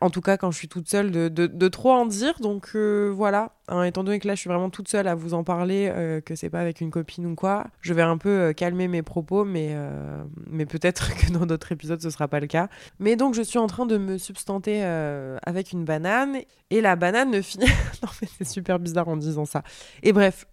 en 0.01 0.09
tout 0.09 0.21
cas 0.21 0.35
quand 0.35 0.51
je 0.51 0.57
suis 0.57 0.67
toute 0.67 0.89
seule, 0.89 1.11
de, 1.11 1.67
trop 1.67 1.91
en 1.91 2.05
dire. 2.05 2.33
Donc 2.41 2.71
euh, 2.75 3.11
voilà, 3.15 3.53
hein, 3.67 3.83
étant 3.83 4.03
donné 4.03 4.19
que 4.19 4.27
là 4.27 4.35
je 4.35 4.39
suis 4.39 4.49
vraiment 4.49 4.71
toute 4.71 4.89
seule 4.89 5.07
à 5.07 5.15
vous 5.15 5.33
en 5.33 5.43
parler, 5.43 5.91
euh, 5.95 6.19
que 6.19 6.35
c'est 6.35 6.49
pas 6.49 6.59
avec 6.59 6.81
une 6.81 6.89
copine 6.89 7.25
ou 7.27 7.35
quoi, 7.35 7.67
je 7.81 7.93
vais 7.93 8.01
un 8.01 8.17
peu 8.17 8.29
euh, 8.29 8.53
calmer 8.53 8.87
mes 8.87 9.03
propos, 9.03 9.45
mais, 9.45 9.75
mais 10.49 10.65
peut-être 10.65 11.15
que 11.15 11.31
dans 11.31 11.45
d'autres 11.45 11.71
épisodes 11.71 12.01
ce 12.01 12.09
sera 12.09 12.27
pas 12.27 12.39
le 12.39 12.47
cas. 12.47 12.67
Mais 12.99 13.15
donc 13.15 13.35
je 13.35 13.43
suis 13.43 13.59
en 13.59 13.67
train 13.67 13.85
de 13.85 13.97
me 13.97 14.17
substanter 14.17 14.83
avec 15.43 15.71
une 15.71 15.85
banane, 15.85 16.37
et 16.71 16.81
la 16.81 16.95
banane 16.95 17.29
ne 17.29 17.41
finit... 17.41 17.65
non 18.03 18.09
mais 18.21 18.27
c'est 18.37 18.47
super 18.47 18.79
bizarre 18.79 19.07
en 19.07 19.17
disant 19.17 19.45
ça. 19.45 19.63
Et 20.01 20.11
bref, 20.13 20.47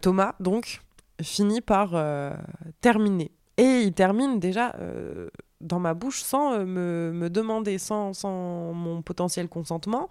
Thomas 0.00 0.34
donc 0.40 0.80
finit 1.20 1.60
par 1.60 1.90
terminer. 2.80 3.30
Et 3.58 3.82
il 3.82 3.92
termine 3.92 4.40
déjà 4.40 4.74
dans 5.60 5.78
ma 5.78 5.94
bouche 5.94 6.22
sans 6.22 6.52
euh, 6.52 6.64
me, 6.64 7.12
me 7.12 7.30
demander, 7.30 7.78
sans, 7.78 8.12
sans, 8.12 8.72
mon 8.72 9.02
potentiel 9.02 9.48
consentement. 9.48 10.08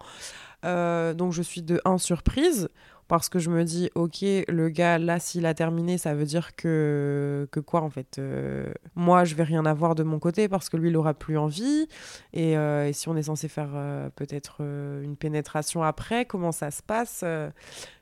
Euh, 0.64 1.14
donc 1.14 1.32
je 1.32 1.42
suis 1.42 1.62
de 1.62 1.80
1 1.84 1.98
surprise 1.98 2.68
parce 3.08 3.28
que 3.28 3.40
je 3.40 3.50
me 3.50 3.64
dis, 3.64 3.90
ok, 3.96 4.20
le 4.46 4.68
gars, 4.68 4.96
là, 4.96 5.18
s'il 5.18 5.44
a 5.44 5.52
terminé, 5.52 5.98
ça 5.98 6.14
veut 6.14 6.26
dire 6.26 6.54
que, 6.54 7.48
que 7.50 7.58
quoi, 7.58 7.80
en 7.80 7.90
fait 7.90 8.18
euh, 8.20 8.72
Moi, 8.94 9.24
je 9.24 9.34
vais 9.34 9.42
rien 9.42 9.66
avoir 9.66 9.96
de 9.96 10.04
mon 10.04 10.20
côté 10.20 10.48
parce 10.48 10.68
que 10.68 10.76
lui, 10.76 10.90
il 10.90 10.96
aura 10.96 11.12
plus 11.12 11.36
envie. 11.36 11.88
Et, 12.34 12.52
et 12.52 12.92
si 12.92 13.08
on 13.08 13.16
est 13.16 13.24
censé 13.24 13.48
faire 13.48 13.70
peut-être 14.14 14.60
une 14.60 15.16
pénétration 15.16 15.82
après, 15.82 16.24
comment 16.24 16.52
ça 16.52 16.70
se 16.70 16.84
passe 16.84 17.24
Je 17.24 17.50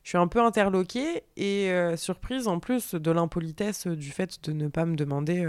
suis 0.02 0.18
un 0.18 0.26
peu 0.26 0.42
interloquée 0.42 1.22
et 1.38 1.72
surprise 1.96 2.46
en 2.46 2.58
plus 2.58 2.94
de 2.94 3.10
l'impolitesse 3.10 3.86
du 3.86 4.10
fait 4.10 4.44
de 4.44 4.52
ne 4.52 4.68
pas 4.68 4.84
me 4.84 4.94
demander 4.94 5.46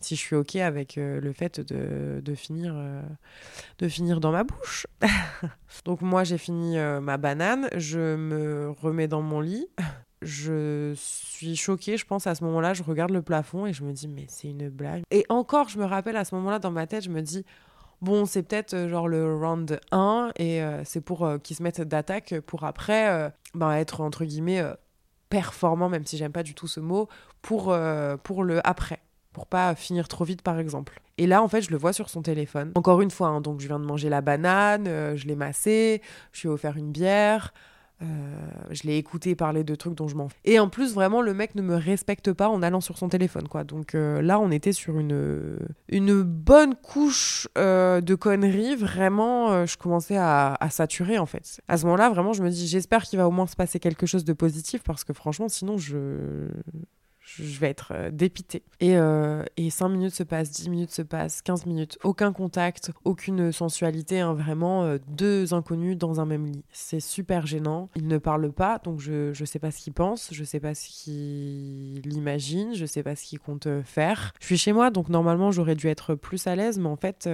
si 0.00 0.16
je 0.16 0.20
suis 0.20 0.36
OK 0.36 0.56
avec 0.56 0.96
euh, 0.96 1.20
le 1.20 1.32
fait 1.32 1.60
de, 1.60 2.20
de 2.20 2.34
finir, 2.34 2.74
euh, 2.76 3.02
de 3.78 3.88
finir 3.88 4.20
dans 4.20 4.32
ma 4.32 4.44
bouche. 4.44 4.86
Donc 5.84 6.02
moi, 6.02 6.24
j'ai 6.24 6.38
fini 6.38 6.78
euh, 6.78 7.00
ma 7.00 7.16
banane, 7.16 7.68
je 7.76 8.16
me 8.16 8.70
remets 8.70 9.08
dans 9.08 9.22
mon 9.22 9.40
lit. 9.40 9.66
Je 10.20 10.94
suis 10.96 11.56
choquée, 11.56 11.96
je 11.96 12.04
pense 12.04 12.26
à 12.26 12.34
ce 12.34 12.42
moment-là, 12.44 12.74
je 12.74 12.82
regarde 12.82 13.12
le 13.12 13.22
plafond 13.22 13.66
et 13.66 13.72
je 13.72 13.84
me 13.84 13.92
dis 13.92 14.08
mais 14.08 14.26
c'est 14.28 14.48
une 14.48 14.68
blague. 14.68 15.02
Et 15.10 15.24
encore, 15.28 15.68
je 15.68 15.78
me 15.78 15.84
rappelle 15.84 16.16
à 16.16 16.24
ce 16.24 16.34
moment-là 16.34 16.58
dans 16.58 16.72
ma 16.72 16.88
tête, 16.88 17.04
je 17.04 17.10
me 17.10 17.22
dis 17.22 17.44
bon, 18.00 18.26
c'est 18.26 18.42
peut-être 18.42 18.88
genre 18.88 19.06
le 19.06 19.36
round 19.36 19.78
1 19.92 20.32
et 20.36 20.60
c'est 20.84 21.00
pour 21.00 21.28
qu'ils 21.44 21.54
se 21.54 21.62
mettent 21.62 21.82
d'attaque 21.82 22.34
pour 22.46 22.64
après 22.64 23.32
ben, 23.54 23.70
être 23.70 24.00
entre 24.00 24.24
guillemets 24.24 24.64
performant, 25.28 25.88
même 25.88 26.04
si 26.04 26.16
j'aime 26.16 26.32
pas 26.32 26.42
du 26.42 26.54
tout 26.54 26.66
ce 26.66 26.80
mot, 26.80 27.08
pour, 27.40 27.72
pour 28.24 28.42
le 28.42 28.66
après 28.66 29.00
pour 29.38 29.46
pas 29.46 29.76
finir 29.76 30.08
trop 30.08 30.24
vite 30.24 30.42
par 30.42 30.58
exemple. 30.58 31.00
Et 31.16 31.28
là 31.28 31.44
en 31.44 31.48
fait 31.48 31.62
je 31.62 31.70
le 31.70 31.76
vois 31.76 31.92
sur 31.92 32.10
son 32.10 32.22
téléphone. 32.22 32.72
Encore 32.74 33.00
une 33.00 33.10
fois, 33.12 33.28
hein, 33.28 33.40
donc 33.40 33.60
je 33.60 33.68
viens 33.68 33.78
de 33.78 33.84
manger 33.84 34.08
la 34.08 34.20
banane, 34.20 34.88
euh, 34.88 35.14
je 35.14 35.28
l'ai 35.28 35.36
massé, 35.36 36.02
je 36.32 36.42
lui 36.42 36.48
ai 36.48 36.52
offert 36.52 36.76
une 36.76 36.90
bière. 36.90 37.52
Euh, 38.00 38.06
je 38.70 38.84
l'ai 38.84 38.96
écouté 38.96 39.34
parler 39.34 39.64
de 39.64 39.74
trucs 39.74 39.94
dont 39.94 40.08
je 40.08 40.14
m'en 40.14 40.28
fous. 40.28 40.36
Et 40.44 40.60
en 40.60 40.68
plus, 40.68 40.94
vraiment, 40.94 41.20
le 41.20 41.34
mec 41.34 41.56
ne 41.56 41.62
me 41.62 41.74
respecte 41.74 42.32
pas 42.32 42.48
en 42.48 42.62
allant 42.62 42.80
sur 42.80 42.96
son 42.96 43.08
téléphone, 43.08 43.48
quoi. 43.48 43.64
Donc 43.64 43.96
euh, 43.96 44.22
là, 44.22 44.38
on 44.38 44.52
était 44.52 44.72
sur 44.72 45.00
une, 45.00 45.58
une 45.88 46.22
bonne 46.22 46.76
couche 46.76 47.48
de 47.56 48.14
conneries. 48.14 48.76
Vraiment, 48.76 49.66
je 49.66 49.76
commençais 49.76 50.16
à, 50.16 50.54
à, 50.60 50.70
saturer, 50.70 51.18
en 51.18 51.26
fait. 51.26 51.60
À 51.66 51.76
ce 51.76 51.86
moment-là, 51.86 52.08
vraiment, 52.08 52.32
je 52.32 52.44
me 52.44 52.50
dis, 52.50 52.68
j'espère 52.68 53.02
qu'il 53.02 53.18
va 53.18 53.26
au 53.26 53.32
moins 53.32 53.48
se 53.48 53.56
passer 53.56 53.80
quelque 53.80 54.06
chose 54.06 54.24
de 54.24 54.32
positif 54.32 54.84
parce 54.84 55.02
que 55.02 55.12
franchement, 55.12 55.48
sinon, 55.48 55.76
je, 55.76 56.46
je 57.36 57.58
vais 57.58 57.68
être 57.68 57.92
euh, 57.94 58.10
dépitée. 58.10 58.62
Et, 58.80 58.96
euh, 58.96 59.44
et 59.56 59.70
5 59.70 59.88
minutes 59.88 60.14
se 60.14 60.22
passent, 60.22 60.50
10 60.50 60.70
minutes 60.70 60.90
se 60.90 61.02
passent, 61.02 61.42
15 61.42 61.66
minutes, 61.66 61.98
aucun 62.02 62.32
contact, 62.32 62.92
aucune 63.04 63.52
sensualité, 63.52 64.20
hein, 64.20 64.34
vraiment 64.34 64.84
euh, 64.84 64.98
deux 65.08 65.52
inconnus 65.54 65.96
dans 65.96 66.20
un 66.20 66.26
même 66.26 66.46
lit. 66.46 66.64
C'est 66.72 67.00
super 67.00 67.46
gênant. 67.46 67.90
Ils 67.96 68.06
ne 68.06 68.18
parlent 68.18 68.52
pas, 68.52 68.78
donc 68.78 69.00
je 69.00 69.38
ne 69.38 69.46
sais 69.46 69.58
pas 69.58 69.70
ce 69.70 69.80
qu'ils 69.80 69.92
pensent, 69.92 70.30
je 70.32 70.44
sais 70.44 70.60
pas 70.60 70.74
ce 70.74 70.88
qu'ils 70.88 72.12
imaginent, 72.12 72.74
je 72.74 72.86
sais 72.86 73.02
pas 73.02 73.16
ce 73.16 73.24
qu'ils 73.24 73.40
comptent 73.40 73.68
faire. 73.84 74.32
Je 74.40 74.46
suis 74.46 74.58
chez 74.58 74.72
moi, 74.72 74.90
donc 74.90 75.08
normalement 75.08 75.50
j'aurais 75.50 75.74
dû 75.74 75.88
être 75.88 76.14
plus 76.14 76.46
à 76.46 76.56
l'aise, 76.56 76.78
mais 76.78 76.88
en 76.88 76.96
fait, 76.96 77.28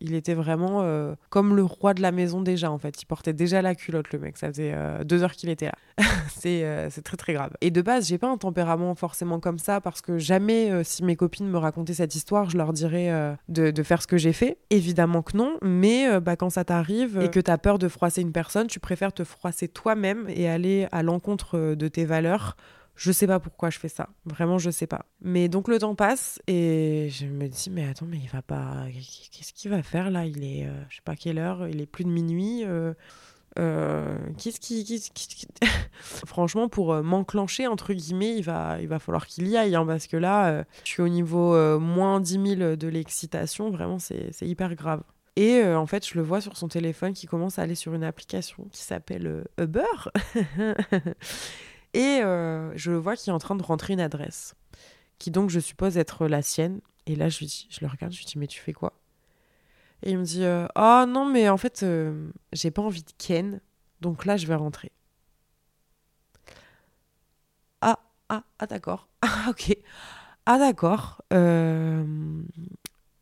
il 0.00 0.14
était 0.14 0.34
vraiment 0.34 1.14
comme 1.30 1.54
le 1.56 1.64
roi 1.64 1.94
de 1.94 2.02
la 2.02 2.12
maison 2.12 2.40
déjà, 2.40 2.70
en 2.70 2.78
fait. 2.78 3.02
Il 3.02 3.06
portait 3.06 3.32
déjà 3.32 3.62
la 3.62 3.74
culotte, 3.74 4.12
le 4.12 4.18
mec. 4.18 4.36
Ça 4.38 4.48
faisait 4.48 4.74
deux 5.04 5.22
heures 5.22 5.32
qu'il 5.32 5.48
était 5.48 5.66
là. 5.66 5.74
c'est 6.28 7.02
très 7.02 7.16
très 7.16 7.32
grave. 7.32 7.52
Et 7.60 7.70
de 7.70 7.82
base, 7.82 8.08
j'ai 8.08 8.18
pas 8.18 8.28
un 8.28 8.36
tempérament 8.36 8.94
forcément 8.94 9.40
comme 9.40 9.58
ça 9.58 9.80
parce 9.80 10.00
que 10.00 10.18
jamais, 10.18 10.70
euh, 10.70 10.82
si 10.84 11.04
mes 11.04 11.16
copines 11.16 11.48
me 11.48 11.58
racontaient 11.58 11.94
cette 11.94 12.14
histoire, 12.14 12.50
je 12.50 12.56
leur 12.56 12.72
dirais 12.72 13.10
euh, 13.10 13.34
de, 13.48 13.82
faire 13.82 14.02
ce 14.02 14.06
que 14.06 14.16
j'ai 14.16 14.32
fait. 14.32 14.58
Évidemment 14.70 15.22
que 15.22 15.36
non, 15.36 15.58
mais 15.62 16.08
euh, 16.08 16.20
bah, 16.20 16.36
quand 16.36 16.50
ça 16.50 16.64
t'arrive 16.64 17.20
et 17.20 17.30
que 17.30 17.40
tu 17.40 17.50
as 17.50 17.58
peur 17.58 17.78
de 17.78 17.88
froisser 17.88 18.22
une 18.22 18.32
personne, 18.32 18.66
tu 18.66 18.80
préfères 18.80 19.12
te 19.12 19.24
froisser 19.24 19.68
toi-même 19.68 20.26
et 20.28 20.48
aller 20.48 20.88
à 20.92 21.02
l'encontre 21.02 21.74
de 21.74 21.88
tes 21.88 22.04
valeurs. 22.04 22.56
Je 22.94 23.10
sais 23.10 23.26
pas 23.26 23.40
pourquoi 23.40 23.70
je 23.70 23.78
fais 23.78 23.88
ça. 23.88 24.10
Vraiment, 24.26 24.58
je 24.58 24.70
sais 24.70 24.86
pas. 24.86 25.06
Mais 25.22 25.48
donc 25.48 25.66
le 25.68 25.78
temps 25.78 25.94
passe 25.94 26.40
et 26.46 27.08
je 27.10 27.26
me 27.26 27.48
dis, 27.48 27.70
mais 27.70 27.88
attends, 27.88 28.06
mais 28.06 28.18
il 28.18 28.28
va 28.28 28.42
pas. 28.42 28.84
Qu'est-ce 29.32 29.54
qu'il 29.54 29.70
va 29.70 29.82
faire 29.82 30.10
là? 30.10 30.26
Il 30.26 30.44
est, 30.44 30.68
je 30.90 30.96
sais 30.96 31.02
pas 31.02 31.16
quelle 31.16 31.38
heure, 31.38 31.66
il 31.68 31.80
est 31.80 31.86
plus 31.86 32.04
de 32.04 32.10
minuit. 32.10 32.64
Euh, 33.58 34.16
qu'est-ce 34.38 34.60
qui, 34.60 35.12
franchement 36.00 36.68
pour 36.68 36.92
euh, 36.92 37.02
m'enclencher 37.02 37.66
entre 37.66 37.92
guillemets 37.92 38.34
il 38.36 38.42
va 38.42 38.78
il 38.80 38.88
va 38.88 38.98
falloir 38.98 39.26
qu'il 39.26 39.46
y 39.46 39.58
aille 39.58 39.74
hein, 39.74 39.84
parce 39.84 40.06
que 40.06 40.16
là 40.16 40.48
euh, 40.48 40.64
je 40.84 40.88
suis 40.88 41.02
au 41.02 41.08
niveau 41.08 41.78
moins 41.78 42.20
10 42.20 42.56
000 42.56 42.76
de 42.76 42.88
l'excitation. 42.88 43.70
Vraiment 43.70 43.98
c'est 43.98 44.32
hyper 44.42 44.74
grave. 44.74 45.02
Et 45.36 45.62
en 45.64 45.86
fait 45.86 46.06
je 46.06 46.14
le 46.14 46.22
vois 46.22 46.40
sur 46.40 46.56
son 46.56 46.68
téléphone 46.68 47.12
qui 47.12 47.26
commence 47.26 47.58
à 47.58 47.62
aller 47.62 47.74
sur 47.74 47.94
une 47.94 48.04
application 48.04 48.66
qui 48.72 48.82
s'appelle 48.82 49.44
Uber. 49.58 49.82
Et 51.94 52.20
je 52.22 52.90
le 52.90 52.96
vois 52.96 53.16
qui 53.16 53.30
est 53.30 53.32
en 53.32 53.38
train 53.38 53.56
de 53.56 53.62
rentrer 53.62 53.92
une 53.92 54.00
adresse 54.00 54.54
qui 55.18 55.30
donc 55.30 55.50
je 55.50 55.60
suppose 55.60 55.98
être 55.98 56.26
la 56.26 56.42
sienne. 56.42 56.80
Et 57.06 57.16
là 57.16 57.28
je 57.28 57.38
lui 57.38 57.46
dis 57.46 57.66
je 57.70 57.80
le 57.82 57.86
regarde 57.86 58.12
je 58.12 58.18
lui 58.18 58.26
dis 58.26 58.38
mais 58.38 58.46
tu 58.46 58.60
fais 58.60 58.72
quoi? 58.72 58.94
Et 60.02 60.12
il 60.12 60.18
me 60.18 60.24
dit 60.24 60.44
Oh 60.76 61.04
non, 61.08 61.26
mais 61.26 61.48
en 61.48 61.56
fait, 61.56 61.84
j'ai 62.52 62.70
pas 62.70 62.82
envie 62.82 63.02
de 63.02 63.12
Ken, 63.18 63.60
donc 64.00 64.24
là, 64.24 64.36
je 64.36 64.46
vais 64.46 64.54
rentrer. 64.54 64.92
Ah, 67.80 67.98
ah, 68.28 68.42
ah, 68.58 68.66
d'accord. 68.66 69.08
Ah, 69.24 69.50
ok. 69.50 69.76
Ah, 70.46 70.58
d'accord. 70.58 71.22
à 71.30 71.36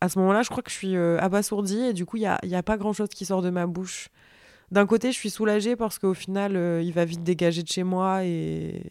ce 0.09 0.19
moment-là, 0.19 0.43
je 0.43 0.49
crois 0.51 0.63
que 0.63 0.71
je 0.71 0.77
suis 0.77 0.97
abasourdie 0.97 1.81
et 1.81 1.93
du 1.93 2.07
coup, 2.07 2.17
il 2.17 2.21
n'y 2.21 2.27
a, 2.27 2.39
y 2.45 2.55
a 2.55 2.63
pas 2.63 2.79
grand-chose 2.79 3.09
qui 3.11 3.27
sort 3.27 3.43
de 3.43 3.51
ma 3.51 3.67
bouche 3.67 4.09
d'un 4.71 4.87
côté, 4.87 5.11
je 5.11 5.17
suis 5.17 5.31
soulagée 5.31 5.75
parce 5.75 5.99
qu'au 5.99 6.15
final, 6.15 6.57
euh, 6.57 6.83
il 6.83 6.93
va 6.93 7.05
vite 7.05 7.25
dégager 7.25 7.63
de 7.63 7.69
chez 7.69 7.83
moi 7.83 8.25
et, 8.25 8.85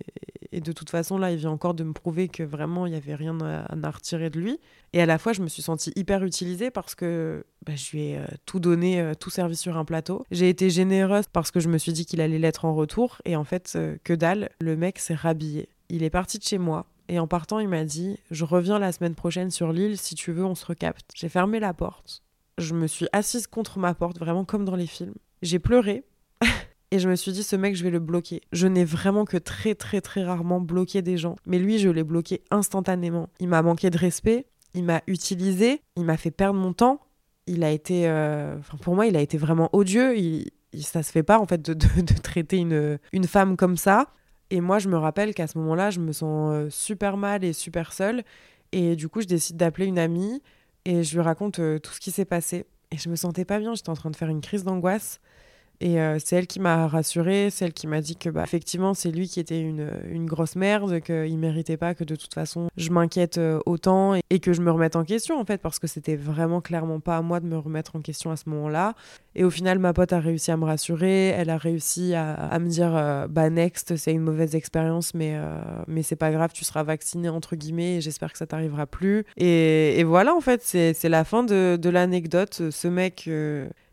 de 0.51 0.71
toute 0.73 0.89
façon, 0.89 1.17
là, 1.17 1.32
il 1.32 1.38
vient 1.38 1.51
encore 1.51 1.73
de 1.73 1.84
me 1.84 1.93
prouver 1.93 2.27
que 2.27 2.43
vraiment, 2.43 2.86
il 2.86 2.89
n'y 2.89 2.97
avait 2.97 3.15
rien 3.15 3.38
à, 3.39 3.91
retirer 3.91 4.30
de 4.30 4.39
lui. 4.39 4.59
Et 4.91 5.01
à 5.01 5.05
la 5.05 5.17
fois, 5.17 5.32
je 5.32 5.41
me 5.41 5.47
suis 5.47 5.61
sentie 5.61 5.93
hyper 5.95 6.23
utilisée 6.25 6.69
parce 6.69 6.95
que 6.95 7.45
bah, 7.65 7.75
je 7.75 7.91
lui 7.91 8.09
ai 8.09 8.17
euh, 8.17 8.25
tout 8.45 8.59
donné, 8.59 8.99
euh, 8.99 9.13
tout 9.13 9.30
servi 9.30 9.55
sur 9.55 9.77
un 9.77 9.86
plateau. 9.86 10.25
J'ai 10.32 10.49
été 10.49 10.69
généreuse 10.69 11.25
parce 11.32 11.51
que 11.51 11.61
je 11.61 11.69
me 11.69 11.77
suis 11.77 11.93
dit 11.93 12.05
qu'il 12.05 12.19
allait 12.19 12.39
l'être 12.39 12.65
en 12.65 12.73
retour. 12.73 13.21
Et 13.23 13.38
en 13.38 13.45
fait, 13.45 13.77
que 14.03 14.13
dalle, 14.13 14.49
le 14.59 14.75
mec 14.75 14.99
s'est 14.99 15.15
rhabillé. 15.15 15.69
Il 15.88 16.03
est 16.03 16.09
parti 16.09 16.39
de 16.39 16.43
chez 16.43 16.57
moi. 16.57 16.88
Et 17.07 17.19
en 17.19 17.27
partant, 17.27 17.59
il 17.59 17.69
m'a 17.69 17.86
dit 17.86 18.19
Je 18.32 18.43
reviens 18.43 18.80
la 18.80 18.91
semaine 18.91 19.15
prochaine 19.15 19.51
sur 19.51 19.71
l'île, 19.71 19.97
si 19.97 20.15
tu 20.15 20.32
veux, 20.32 20.45
on 20.45 20.55
se 20.55 20.65
recapte. 20.65 21.11
J'ai 21.15 21.30
fermé 21.30 21.59
la 21.59 21.73
porte. 21.73 22.21
Je 22.57 22.73
me 22.73 22.88
suis 22.88 23.07
assise 23.13 23.47
contre 23.47 23.80
ma 23.80 23.93
porte, 23.93 24.19
vraiment 24.19 24.43
comme 24.43 24.65
dans 24.65 24.75
les 24.75 24.88
films. 24.88 25.15
J'ai 25.42 25.60
pleuré 25.60 26.04
et 26.92 27.00
je 27.00 27.10
me 27.10 27.16
suis 27.16 27.32
dit 27.32 27.44
ce 27.44 27.56
mec 27.56 27.76
je 27.76 27.84
vais 27.84 27.90
le 27.90 28.00
bloquer. 28.00 28.42
Je 28.52 28.68
n'ai 28.68 28.86
vraiment 28.86 29.26
que 29.26 29.38
très 29.38 29.76
très 29.76 30.02
très 30.02 30.24
rarement 30.24 30.60
bloqué 30.60 31.02
des 31.02 31.18
gens, 31.18 31.36
mais 31.46 31.60
lui 31.60 31.80
je 31.80 31.90
l'ai 31.90 32.04
bloqué 32.04 32.42
instantanément. 32.52 33.30
Il 33.40 33.48
m'a 33.48 33.62
manqué 33.62 33.90
de 33.90 33.98
respect, 33.98 34.46
il 34.74 34.84
m'a 34.84 35.02
utilisé, 35.08 35.82
il 35.96 36.04
m'a 36.04 36.18
fait 36.18 36.32
perdre 36.32 36.60
mon 36.60 36.74
temps. 36.74 37.02
Il 37.48 37.64
a 37.64 37.72
été, 37.72 38.08
euh, 38.08 38.58
enfin 38.60 38.78
pour 38.78 38.96
moi 38.96 39.08
il 39.08 39.16
a 39.16 39.22
été 39.22 39.38
vraiment 39.38 39.70
odieux. 39.74 40.18
Il, 40.18 40.52
ça 40.82 41.02
se 41.02 41.12
fait 41.12 41.24
pas 41.24 41.40
en 41.40 41.48
fait 41.48 41.62
de, 41.62 41.74
de, 41.74 42.14
traiter 42.22 42.58
une, 42.58 43.00
une 43.12 43.26
femme 43.26 43.58
comme 43.58 43.78
ça. 43.78 44.08
Et 44.52 44.62
moi 44.62 44.80
je 44.80 44.90
me 44.90 44.98
rappelle 44.98 45.34
qu'à 45.34 45.48
ce 45.48 45.58
moment-là 45.58 45.90
je 45.90 46.00
me 46.00 46.12
sens 46.12 46.52
euh, 46.54 46.70
super 46.70 47.18
mal 47.18 47.44
et 47.44 47.54
super 47.54 47.94
seule. 47.94 48.24
Et 48.72 48.96
du 48.96 49.10
coup 49.10 49.22
je 49.22 49.28
décide 49.28 49.58
d'appeler 49.58 49.88
une 49.88 50.00
amie 50.00 50.42
et 50.86 51.04
je 51.04 51.16
lui 51.16 51.22
raconte 51.22 51.60
euh, 51.60 51.80
tout 51.80 51.92
ce 51.92 52.00
qui 52.00 52.12
s'est 52.12 52.26
passé. 52.26 52.66
Et 52.92 52.98
je 52.98 53.10
me 53.10 53.16
sentais 53.16 53.46
pas 53.46 53.60
bien, 53.60 53.76
j'étais 53.76 53.90
en 53.90 53.96
train 53.96 54.10
de 54.10 54.16
faire 54.16 54.30
une 54.30 54.42
crise 54.42 54.64
d'angoisse. 54.64 55.20
Et 55.82 56.01
euh, 56.01 56.17
c'est 56.23 56.36
elle 56.36 56.47
qui 56.47 56.59
m'a 56.59 56.88
rassurée, 56.88 57.49
c'est 57.51 57.65
elle 57.65 57.73
qui 57.73 57.88
m'a 57.88 58.01
dit 58.01 58.17
que 58.17 58.30
bah, 58.30 58.43
effectivement 58.43 58.93
c'est 58.93 59.11
lui 59.11 59.30
qui 59.30 59.39
était 59.39 59.61
une, 59.61 60.25
grosse 60.25 60.57
merde, 60.57 60.99
qu'il 60.99 61.38
méritait 61.38 61.77
pas 61.77 61.95
que 61.95 62.03
de 62.03 62.15
toute 62.15 62.34
façon 62.34 62.67
je 62.75 62.89
m'inquiète 62.89 63.38
euh, 63.38 63.59
autant 63.65 64.15
et, 64.30 64.39
que 64.39 64.51
je 64.51 64.61
me 64.61 64.71
remette 64.71 64.97
en 64.97 65.05
question 65.05 65.39
en 65.39 65.45
fait 65.45 65.61
parce 65.61 65.80
que 65.80 65.88
c'était 65.88 66.17
vraiment 66.17 66.59
clairement 66.59 66.99
pas 66.99 67.17
à 67.17 67.21
moi 67.21 67.39
de 67.39 67.45
me 67.45 67.57
remettre 67.57 67.95
en 67.95 68.01
question 68.01 68.30
à 68.32 68.36
ce 68.36 68.49
moment-là. 68.49 68.93
Et 69.36 69.45
au 69.45 69.49
final 69.49 69.80
ma 69.80 69.93
pote 69.93 70.11
a 70.11 70.19
réussi 70.19 70.51
à 70.51 70.57
me 70.57 70.65
rassurer, 70.65 71.27
elle 71.27 71.49
a 71.49 71.57
réussi 71.57 72.13
à, 72.13 72.59
me 72.59 72.67
dire 72.67 72.93
euh, 72.95 73.27
bah 73.27 73.49
next 73.49 73.95
c'est 73.95 74.11
une 74.11 74.21
mauvaise 74.21 74.55
expérience 74.55 75.13
mais 75.13 75.39
mais 75.88 76.03
c'est 76.03 76.17
pas 76.17 76.32
grave 76.32 76.51
tu 76.53 76.65
seras 76.65 76.84
vacciné 76.84 77.30
entre 77.30 77.55
guillemets 77.55 77.97
et 77.97 78.01
j'espère 78.01 78.34
que 78.34 78.38
ça 78.38 78.47
t'arrivera 78.47 78.86
plus. 78.86 79.23
Et, 79.38 79.97
et, 79.97 80.03
voilà 80.03 80.36
en 80.36 80.41
fait 80.41 80.61
c'est 80.61 81.09
la 81.09 81.23
fin 81.23 81.43
de, 81.43 81.77
de 81.82 81.89
l'anecdote. 81.89 82.69
Ce 82.69 82.88
mec 82.88 83.30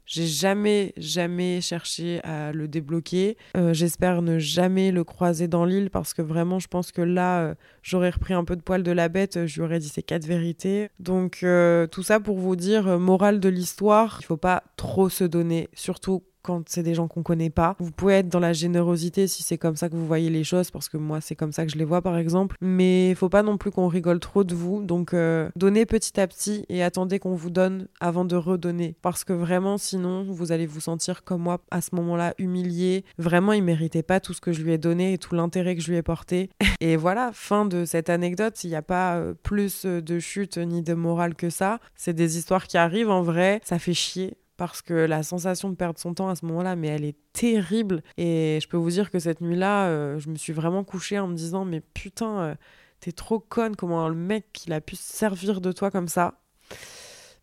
j'ai 0.06 0.26
jamais, 0.26 0.94
jamais 0.96 1.60
cherché 1.60 2.20
à 2.22 2.52
le 2.52 2.68
débloquer. 2.68 3.36
Euh, 3.56 3.74
j'espère 3.74 4.22
ne 4.22 4.38
jamais 4.38 4.92
le 4.92 5.04
croiser 5.04 5.48
dans 5.48 5.64
l'île 5.64 5.90
parce 5.90 6.14
que 6.14 6.22
vraiment, 6.22 6.58
je 6.60 6.68
pense 6.68 6.92
que 6.92 7.02
là, 7.02 7.40
euh, 7.40 7.54
j'aurais 7.82 8.10
repris 8.10 8.32
un 8.32 8.44
peu 8.44 8.56
de 8.56 8.62
poil 8.62 8.84
de 8.84 8.92
la 8.92 9.08
bête. 9.08 9.46
Je 9.46 9.56
lui 9.56 9.62
aurais 9.62 9.80
dit 9.80 9.88
ces 9.88 10.02
quatre 10.02 10.24
vérités. 10.24 10.88
Donc, 11.00 11.40
euh, 11.42 11.86
tout 11.88 12.04
ça 12.04 12.20
pour 12.20 12.38
vous 12.38 12.56
dire, 12.56 12.98
morale 13.00 13.40
de 13.40 13.48
l'histoire, 13.48 14.18
il 14.22 14.26
faut 14.26 14.36
pas 14.36 14.62
trop 14.76 15.08
se 15.08 15.24
donner, 15.24 15.68
surtout 15.74 16.22
quand 16.46 16.68
c'est 16.68 16.84
des 16.84 16.94
gens 16.94 17.08
qu'on 17.08 17.22
connaît 17.22 17.50
pas. 17.50 17.76
Vous 17.80 17.90
pouvez 17.90 18.14
être 18.14 18.28
dans 18.28 18.40
la 18.40 18.52
générosité 18.52 19.26
si 19.26 19.42
c'est 19.42 19.58
comme 19.58 19.76
ça 19.76 19.88
que 19.88 19.96
vous 19.96 20.06
voyez 20.06 20.30
les 20.30 20.44
choses, 20.44 20.70
parce 20.70 20.88
que 20.88 20.96
moi 20.96 21.20
c'est 21.20 21.34
comme 21.34 21.52
ça 21.52 21.66
que 21.66 21.72
je 21.72 21.76
les 21.76 21.84
vois 21.84 22.02
par 22.02 22.16
exemple. 22.16 22.56
Mais 22.60 23.14
faut 23.16 23.28
pas 23.28 23.42
non 23.42 23.58
plus 23.58 23.72
qu'on 23.72 23.88
rigole 23.88 24.20
trop 24.20 24.44
de 24.44 24.54
vous. 24.54 24.82
Donc 24.84 25.12
euh, 25.12 25.50
donnez 25.56 25.84
petit 25.84 26.18
à 26.20 26.26
petit 26.26 26.64
et 26.68 26.82
attendez 26.82 27.18
qu'on 27.18 27.34
vous 27.34 27.50
donne 27.50 27.88
avant 28.00 28.24
de 28.24 28.36
redonner. 28.36 28.94
Parce 29.02 29.24
que 29.24 29.32
vraiment 29.32 29.76
sinon 29.76 30.24
vous 30.24 30.52
allez 30.52 30.66
vous 30.66 30.80
sentir 30.80 31.24
comme 31.24 31.42
moi 31.42 31.60
à 31.70 31.80
ce 31.80 31.94
moment-là 31.96 32.34
humilié. 32.38 33.04
Vraiment 33.18 33.52
il 33.52 33.64
méritait 33.64 34.04
pas 34.04 34.20
tout 34.20 34.32
ce 34.32 34.40
que 34.40 34.52
je 34.52 34.62
lui 34.62 34.72
ai 34.72 34.78
donné 34.78 35.12
et 35.12 35.18
tout 35.18 35.34
l'intérêt 35.34 35.74
que 35.74 35.82
je 35.82 35.90
lui 35.90 35.96
ai 35.96 36.02
porté. 36.02 36.50
Et 36.80 36.96
voilà, 36.96 37.30
fin 37.32 37.64
de 37.64 37.84
cette 37.84 38.08
anecdote. 38.08 38.62
Il 38.62 38.70
n'y 38.70 38.76
a 38.76 38.82
pas 38.82 39.16
euh, 39.16 39.34
plus 39.42 39.84
de 39.84 40.18
chute 40.20 40.58
ni 40.58 40.82
de 40.82 40.94
morale 40.94 41.34
que 41.34 41.50
ça. 41.50 41.80
C'est 41.96 42.12
des 42.12 42.38
histoires 42.38 42.66
qui 42.68 42.78
arrivent 42.78 43.10
en 43.10 43.22
vrai. 43.22 43.60
Ça 43.64 43.78
fait 43.78 43.94
chier 43.94 44.36
parce 44.56 44.82
que 44.82 44.94
la 44.94 45.22
sensation 45.22 45.68
de 45.70 45.74
perdre 45.74 45.98
son 45.98 46.14
temps 46.14 46.28
à 46.28 46.34
ce 46.34 46.44
moment-là, 46.46 46.76
mais 46.76 46.88
elle 46.88 47.04
est 47.04 47.16
terrible. 47.32 48.02
Et 48.16 48.58
je 48.62 48.68
peux 48.68 48.76
vous 48.76 48.90
dire 48.90 49.10
que 49.10 49.18
cette 49.18 49.40
nuit-là, 49.40 49.86
euh, 49.86 50.18
je 50.18 50.30
me 50.30 50.36
suis 50.36 50.52
vraiment 50.52 50.84
couchée 50.84 51.18
en 51.18 51.28
me 51.28 51.34
disant, 51.34 51.64
mais 51.64 51.80
putain, 51.80 52.38
euh, 52.40 52.54
t'es 53.00 53.12
trop 53.12 53.38
conne, 53.38 53.76
comment 53.76 54.08
le 54.08 54.14
mec, 54.14 54.64
il 54.66 54.72
a 54.72 54.80
pu 54.80 54.96
se 54.96 55.02
servir 55.02 55.60
de 55.60 55.72
toi 55.72 55.90
comme 55.90 56.08
ça. 56.08 56.40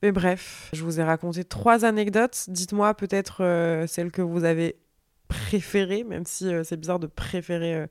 Mais 0.01 0.11
bref, 0.11 0.69
je 0.73 0.83
vous 0.83 0.99
ai 0.99 1.03
raconté 1.03 1.43
trois 1.43 1.85
anecdotes. 1.85 2.45
Dites-moi 2.49 2.93
peut-être 2.95 3.43
euh, 3.43 3.87
celle 3.87 4.11
que 4.11 4.21
vous 4.21 4.43
avez 4.43 4.77
préférée, 5.27 6.03
même 6.03 6.25
si 6.25 6.51
c'est 6.63 6.77
bizarre 6.77 6.99
de 6.99 7.07
préférer 7.07 7.87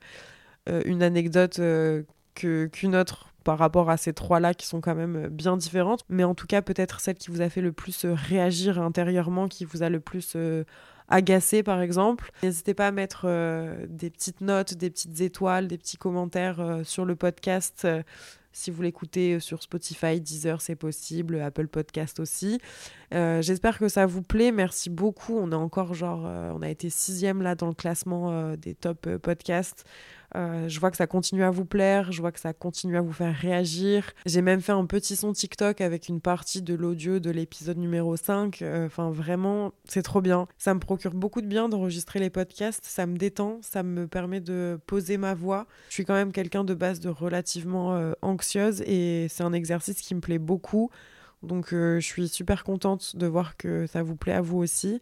une 0.85 1.03
anecdote 1.03 1.59
qu'une 2.35 2.95
autre 2.95 3.32
par 3.43 3.57
rapport 3.57 3.89
à 3.89 3.97
ces 3.97 4.13
trois-là 4.13 4.53
qui 4.53 4.65
sont 4.65 4.81
quand 4.81 4.95
même 4.95 5.15
euh, 5.15 5.29
bien 5.29 5.57
différentes. 5.57 6.03
Mais 6.09 6.23
en 6.23 6.35
tout 6.35 6.47
cas, 6.47 6.61
peut-être 6.61 6.99
celle 6.99 7.15
qui 7.15 7.31
vous 7.31 7.41
a 7.41 7.49
fait 7.49 7.61
le 7.61 7.71
plus 7.71 8.05
euh, 8.05 8.13
réagir 8.13 8.81
intérieurement, 8.81 9.47
qui 9.47 9.65
vous 9.65 9.83
a 9.83 9.89
le 9.89 9.99
plus 9.99 10.33
euh, 10.35 10.63
agacé, 11.09 11.63
par 11.63 11.81
exemple. 11.81 12.31
N'hésitez 12.41 12.73
pas 12.73 12.87
à 12.87 12.91
mettre 12.91 13.27
des 13.87 14.09
petites 14.09 14.39
notes, 14.39 14.73
des 14.73 14.89
petites 14.89 15.19
étoiles, 15.19 15.67
des 15.67 15.77
petits 15.77 15.97
commentaires 15.97 16.79
sur 16.83 17.03
le 17.03 17.15
podcast. 17.17 17.85
si 18.53 18.71
vous 18.71 18.81
l'écoutez 18.81 19.41
sur 19.41 19.61
Spotify, 19.61 20.21
Deezer, 20.21 20.61
c'est 20.61 20.77
possible, 20.77 21.41
Apple 21.41 21.67
Podcast 21.67 22.21
aussi. 22.21 22.57
J'espère 23.11 23.79
que 23.79 23.89
ça 23.89 24.05
vous 24.05 24.23
plaît. 24.23 24.53
Merci 24.53 24.89
beaucoup. 24.89 25.37
On 25.37 25.51
a 25.51 25.57
encore 25.57 25.93
genre, 25.93 26.21
on 26.55 26.61
a 26.61 26.69
été 26.69 26.89
sixième 26.89 27.41
là 27.41 27.53
dans 27.55 27.67
le 27.67 27.75
classement 27.75 28.55
des 28.55 28.73
top 28.73 29.17
podcasts. 29.17 29.85
Euh, 30.35 30.67
je 30.67 30.79
vois 30.79 30.91
que 30.91 30.97
ça 30.97 31.07
continue 31.07 31.43
à 31.43 31.51
vous 31.51 31.65
plaire, 31.65 32.11
je 32.11 32.21
vois 32.21 32.31
que 32.31 32.39
ça 32.39 32.53
continue 32.53 32.97
à 32.97 33.01
vous 33.01 33.13
faire 33.13 33.35
réagir. 33.35 34.11
J'ai 34.25 34.41
même 34.41 34.61
fait 34.61 34.71
un 34.71 34.85
petit 34.85 35.15
son 35.15 35.31
TikTok 35.31 35.81
avec 35.81 36.09
une 36.09 36.21
partie 36.21 36.61
de 36.61 36.73
l'audio 36.73 37.19
de 37.19 37.29
l'épisode 37.29 37.77
numéro 37.77 38.15
5. 38.15 38.61
Euh, 38.61 38.87
enfin, 38.87 39.11
vraiment, 39.11 39.73
c'est 39.85 40.01
trop 40.01 40.21
bien. 40.21 40.47
Ça 40.57 40.73
me 40.73 40.79
procure 40.79 41.13
beaucoup 41.13 41.41
de 41.41 41.47
bien 41.47 41.69
d'enregistrer 41.69 42.19
les 42.19 42.29
podcasts. 42.29 42.85
Ça 42.85 43.05
me 43.05 43.17
détend, 43.17 43.59
ça 43.61 43.83
me 43.83 44.07
permet 44.07 44.39
de 44.39 44.79
poser 44.87 45.17
ma 45.17 45.33
voix. 45.33 45.67
Je 45.89 45.93
suis 45.93 46.05
quand 46.05 46.15
même 46.15 46.31
quelqu'un 46.31 46.63
de 46.63 46.73
base 46.73 46.99
de 46.99 47.09
relativement 47.09 47.95
euh, 47.95 48.13
anxieuse 48.21 48.81
et 48.81 49.27
c'est 49.29 49.43
un 49.43 49.53
exercice 49.53 50.01
qui 50.01 50.15
me 50.15 50.21
plaît 50.21 50.39
beaucoup. 50.39 50.89
Donc, 51.43 51.71
je 51.71 51.99
suis 51.99 52.29
super 52.29 52.63
contente 52.63 53.17
de 53.17 53.27
voir 53.27 53.57
que 53.57 53.85
ça 53.85 54.01
vous 54.01 54.15
plaît 54.15 54.31
à 54.31 54.39
vous 54.39 54.59
aussi. 54.59 55.01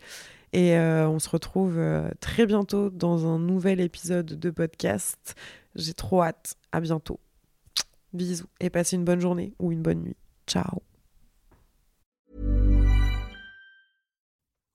Et 0.53 0.75
euh, 0.77 1.07
on 1.07 1.19
se 1.19 1.29
retrouve 1.29 1.77
euh, 1.77 2.09
très 2.19 2.45
bientôt 2.45 2.89
dans 2.89 3.25
un 3.25 3.39
nouvel 3.39 3.79
épisode 3.79 4.25
de 4.25 4.49
podcast. 4.49 5.35
J'ai 5.75 5.93
trop 5.93 6.23
hâte. 6.23 6.55
À 6.71 6.81
bientôt. 6.81 7.19
Bisous 8.13 8.45
et 8.59 8.69
passez 8.69 8.95
une 8.95 9.05
bonne 9.05 9.21
journée 9.21 9.53
ou 9.59 9.71
une 9.71 9.81
bonne 9.81 10.01
nuit. 10.03 10.17
Ciao. 10.47 10.81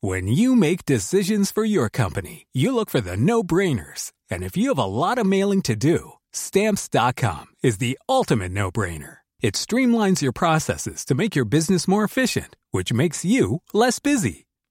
When 0.03 0.29
you 0.29 0.55
make 0.55 0.85
decisions 0.85 1.51
for 1.51 1.65
your 1.65 1.89
company, 1.89 2.47
you 2.53 2.75
look 2.75 2.91
for 2.91 3.01
the 3.01 3.17
no-brainers. 3.17 4.13
And 4.31 4.45
if 4.45 4.57
you 4.57 4.69
have 4.69 4.79
a 4.79 4.85
lot 4.85 5.19
of 5.19 5.27
mailing 5.27 5.63
to 5.63 5.75
do, 5.75 6.13
stamps.com 6.33 7.47
is 7.63 7.79
the 7.79 7.99
ultimate 8.09 8.53
no-brainer. 8.53 9.19
It 9.41 9.55
streamlines 9.55 10.23
your 10.23 10.33
processes 10.33 11.05
to 11.07 11.15
make 11.15 11.35
your 11.35 11.45
business 11.45 11.89
more 11.89 12.05
efficient, 12.05 12.57
which 12.73 12.93
makes 12.93 13.25
you 13.25 13.63
less 13.73 13.99
busy. 13.99 14.46